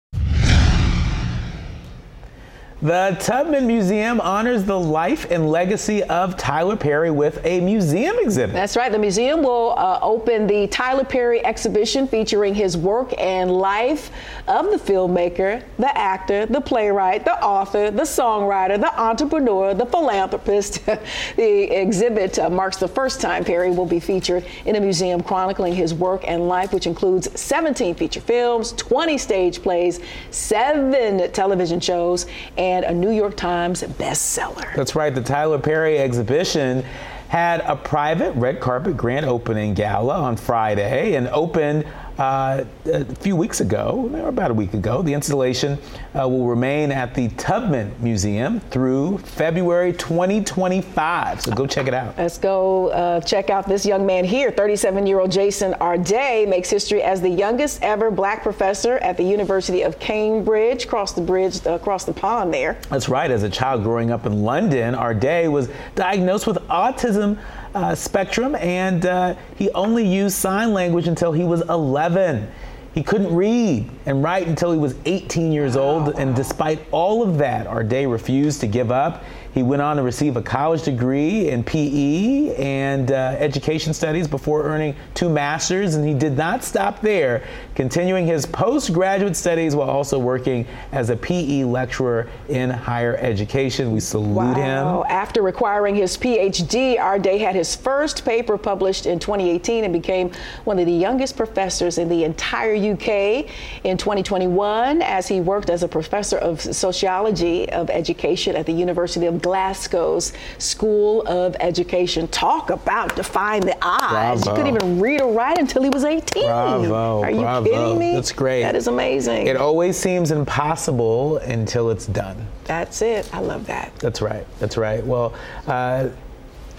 The 2.82 3.16
Tubman 3.20 3.68
Museum 3.68 4.20
honors 4.20 4.64
the 4.64 4.80
life 4.80 5.30
and 5.30 5.52
legacy 5.52 6.02
of 6.06 6.36
Tyler 6.36 6.76
Perry 6.76 7.12
with 7.12 7.40
a 7.46 7.62
museum 7.62 8.16
exhibit. 8.18 8.56
That's 8.56 8.76
right. 8.76 8.92
The 8.92 8.98
museum 8.98 9.44
will 9.44 9.76
uh, 9.78 10.00
open 10.02 10.48
the 10.48 10.66
Tyler 10.66 11.04
Perry 11.04 11.46
exhibition 11.46 12.08
featuring 12.08 12.56
his 12.56 12.76
work 12.76 13.14
and 13.20 13.52
life 13.52 14.10
of 14.48 14.72
the 14.72 14.78
filmmaker, 14.78 15.64
the 15.78 15.96
actor, 15.96 16.48
the 16.48 16.60
playwright, 16.60 17.24
the 17.24 17.40
author, 17.44 17.92
the 17.92 18.02
songwriter, 18.02 18.82
the 18.82 19.00
entrepreneur, 19.00 19.76
the 19.76 19.86
philanthropist. 19.86 20.84
the 21.36 21.80
exhibit 21.80 22.40
uh, 22.40 22.50
marks 22.50 22.78
the 22.78 22.88
first 22.88 23.22
time 23.22 23.46
Perry 23.46 23.70
will 23.70 23.86
be 23.86 24.00
featured 24.00 24.44
in 24.66 24.76
a 24.76 24.82
museum 24.82 25.22
chronicling 25.22 25.76
his 25.76 25.94
work 25.94 26.24
and 26.28 26.48
life, 26.48 26.74
which 26.74 26.88
includes 26.88 27.30
17 27.40 27.94
feature 27.94 28.22
films, 28.22 28.72
20 28.72 29.20
stage 29.20 29.62
plays, 29.62 30.00
seven 30.32 31.32
television 31.32 31.80
shows, 31.80 32.26
and 32.58 32.71
a 32.80 32.94
New 32.94 33.12
York 33.12 33.36
Times 33.36 33.84
bestseller. 33.84 34.76
That's 34.76 34.96
right. 34.96 35.14
The 35.14 35.22
Tyler 35.22 35.60
Perry 35.60 36.00
exhibition 36.00 36.84
had 37.28 37.62
a 37.62 37.76
private 37.76 38.32
red 38.34 38.60
carpet 38.60 38.98
grand 38.98 39.26
opening 39.26 39.74
gala 39.74 40.20
on 40.20 40.36
Friday 40.36 41.16
and 41.16 41.28
opened 41.30 41.86
uh, 42.18 42.66
a 42.86 43.06
few 43.16 43.36
weeks 43.36 43.62
ago, 43.62 44.10
or 44.14 44.28
about 44.28 44.52
a 44.52 44.54
week 44.54 44.74
ago. 44.74 45.02
The 45.02 45.14
installation 45.14 45.78
uh, 46.20 46.28
will 46.28 46.48
remain 46.48 46.92
at 46.92 47.14
the 47.16 47.30
Tubman 47.30 47.94
Museum 48.00 48.60
through 48.60 49.18
February 49.20 49.94
2025. 49.94 51.42
So 51.42 51.52
go 51.54 51.66
check 51.66 51.88
it 51.88 51.94
out. 51.94 52.18
Let's 52.18 52.38
go 52.38 52.90
uh, 52.90 53.22
check 53.22 53.50
out 53.50 53.68
this 53.68 53.86
young 53.86 54.06
man 54.06 54.26
here. 54.26 54.52
37 54.52 55.08
year 55.08 55.20
old 55.20 55.32
Jason 55.32 55.74
Arday 55.76 56.48
makes 56.48 56.70
history 56.70 57.02
as 57.02 57.22
the 57.22 57.30
youngest 57.30 57.82
ever 57.82 58.12
black 58.12 58.44
professor 58.44 58.98
at 58.98 59.18
the 59.18 59.24
University 59.24 59.84
of 59.84 60.00
Cambridge, 60.00 60.86
across 60.86 61.14
the 61.14 61.22
bridge, 61.22 61.66
uh, 61.66 61.72
across 61.72 62.04
the 62.04 62.14
pond 62.14 62.54
there. 62.54 62.78
That's 62.90 63.08
right. 63.08 63.32
As 63.32 63.44
a 63.44 63.50
child 63.50 63.84
growing 63.84 64.12
up 64.12 64.26
in 64.26 64.44
London, 64.44 64.96
Arday 64.96 65.48
was 65.48 65.70
diagnosed 65.96 66.48
with 66.48 66.58
autism 66.68 67.38
uh, 67.74 67.96
spectrum, 67.96 68.56
and 68.56 69.06
uh, 69.06 69.36
he 69.56 69.70
only 69.72 70.06
used 70.06 70.36
sign 70.36 70.74
language 70.74 71.08
until 71.08 71.32
he 71.32 71.44
was 71.44 71.62
11. 71.70 72.50
He 72.94 73.04
couldn't 73.04 73.34
read 73.34 73.90
and 74.06 74.22
write 74.22 74.48
until 74.48 74.74
he 74.74 74.78
was 74.78 74.96
18 75.06 75.52
years 75.52 75.78
old, 75.78 76.10
and 76.20 76.36
despite 76.36 76.80
all 76.92 77.24
of 77.24 77.38
that, 77.38 77.68
Arday 77.68 78.12
refused 78.12 78.60
to 78.62 78.68
give 78.68 78.92
up. 78.92 79.24
He 79.54 79.64
went 79.64 79.82
on 79.82 79.98
to 79.98 80.04
receive 80.04 80.38
a 80.38 80.42
college 80.42 80.84
degree 80.84 81.50
in 81.50 81.64
PE 81.64 82.56
and 82.56 83.12
uh, 83.12 83.36
education 83.38 83.94
studies 83.94 84.28
before 84.28 84.64
earning 84.64 84.96
two 85.14 85.30
masters, 85.30 85.96
and 85.96 86.08
he 86.08 86.14
did 86.14 86.38
not 86.38 86.64
stop 86.64 87.02
there, 87.02 87.44
continuing 87.76 88.26
his 88.26 88.46
postgraduate 88.46 89.36
studies 89.36 89.76
while 89.76 89.90
also 89.90 90.18
working 90.18 90.66
as 90.94 91.10
a 91.10 91.18
PE 91.18 91.66
lecturer 91.66 92.30
in 92.48 92.70
higher 92.70 93.18
education. 93.18 93.92
We 93.92 94.00
salute 94.00 94.58
wow. 94.58 95.04
him. 95.04 95.12
After 95.12 95.42
requiring 95.42 95.96
his 95.96 96.18
PhD, 96.18 96.98
Arday 96.98 97.40
had 97.40 97.56
his 97.56 97.76
first 97.76 98.24
paper 98.24 98.58
published 98.58 99.06
in 99.06 99.20
2018 99.20 99.84
and 99.84 99.92
became 99.92 100.32
one 100.64 100.80
of 100.80 100.86
the 100.86 100.94
youngest 100.94 101.36
professors 101.36 101.98
in 101.98 102.08
the 102.08 102.24
entire 102.24 102.76
UK 102.76 103.48
in 103.84 103.98
2021 103.98 105.02
as 105.02 105.28
he 105.28 105.42
worked 105.42 105.70
as 105.70 105.84
a 105.84 105.88
professor 105.88 106.38
of 106.38 106.62
sociology 106.62 107.70
of 107.72 107.90
education 107.90 108.56
at 108.56 108.66
the 108.66 108.72
University 108.72 109.26
of 109.26 109.41
Glasgow's 109.42 110.34
School 110.58 111.24
of 111.28 111.56
Education. 111.60 112.28
Talk 112.28 112.70
about 112.70 113.16
defying 113.16 113.62
the 113.62 113.78
odds. 113.82 114.44
Bravo. 114.44 114.50
You 114.50 114.56
couldn't 114.56 114.76
even 114.84 115.00
read 115.02 115.22
or 115.22 115.34
write 115.34 115.58
until 115.58 115.84
he 115.84 115.90
was 115.90 116.04
18. 116.04 116.44
Bravo. 116.44 117.24
Are 117.24 117.32
you 117.32 117.42
bravo. 117.42 117.70
kidding 117.70 118.00
me? 118.00 118.14
That's 118.14 118.32
great. 118.32 118.64
That 118.64 118.76
is 118.76 118.88
amazing. 118.88 119.48
It 119.48 119.58
always 119.58 119.98
seems 119.98 120.32
impossible 120.32 121.38
until 121.38 121.90
it's 121.90 122.08
done. 122.08 122.48
That's 122.66 123.02
it. 123.02 123.30
I 123.34 123.42
love 123.42 123.68
that. 123.68 123.94
That's 124.00 124.22
right. 124.22 124.46
That's 124.60 124.78
right. 124.78 125.06
Well, 125.06 125.34
uh, 125.68 126.10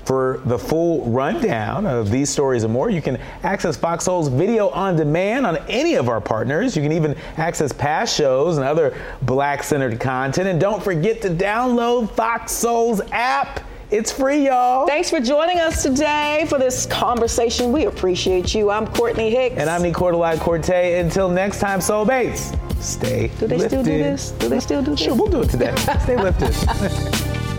for 0.05 0.41
the 0.47 0.59
full 0.59 1.05
rundown 1.05 1.87
of 1.87 2.11
these 2.11 2.29
stories 2.29 2.65
and 2.65 2.73
more, 2.73 2.91
you 2.91 3.03
can 3.03 3.19
access 3.43 3.77
Fox 3.77 4.05
Soul's 4.05 4.29
video 4.29 4.69
on 4.71 4.97
demand 4.97 5.47
on 5.47 5.57
any 5.69 5.95
of 5.95 6.09
our 6.09 6.21
partners. 6.21 6.77
You 6.77 6.83
can 6.83 6.93
even 6.93 7.17
access 7.37 7.73
past 7.73 8.17
shows 8.17 8.57
and 8.57 8.67
other 8.67 8.97
black 9.23 9.63
centered 9.63 10.01
content. 10.01 10.49
And 10.49 10.61
don't 10.61 10.83
forget 10.83 11.23
to 11.23 11.31
download 11.31 12.11
Fox 12.11 12.53
Soul's 12.53 13.01
app. 13.13 13.61
It's 13.91 14.11
free, 14.11 14.47
y'all. 14.47 14.87
Thanks 14.87 15.11
for 15.11 15.21
joining 15.21 15.59
us 15.59 15.83
today 15.83 16.47
for 16.49 16.59
this 16.59 16.87
conversation. 16.87 17.73
We 17.73 17.85
appreciate 17.85 18.55
you. 18.55 18.71
I'm 18.71 18.87
Courtney 18.87 19.31
Hicks. 19.31 19.57
And 19.59 19.69
I'm 19.69 19.83
Nicordelai 19.83 20.41
Corte. 20.41 20.71
Until 20.71 21.29
next 21.29 21.61
time, 21.61 21.83
Soul 21.83 22.07
Soulmates, 22.07 22.83
stay 22.83 23.29
lifted. 23.29 23.41
Do 23.41 23.47
they 23.49 23.59
lifted. 23.59 23.69
still 23.69 23.83
do 23.83 23.99
this? 23.99 24.31
Do 24.31 24.49
they 24.49 24.61
still 24.61 24.83
do 24.83 24.91
this? 24.93 25.01
Sure, 25.01 25.15
we'll 25.15 25.27
do 25.27 25.43
it 25.43 25.51
today. 25.51 25.75
stay 26.01 26.17
lifted. 26.17 27.49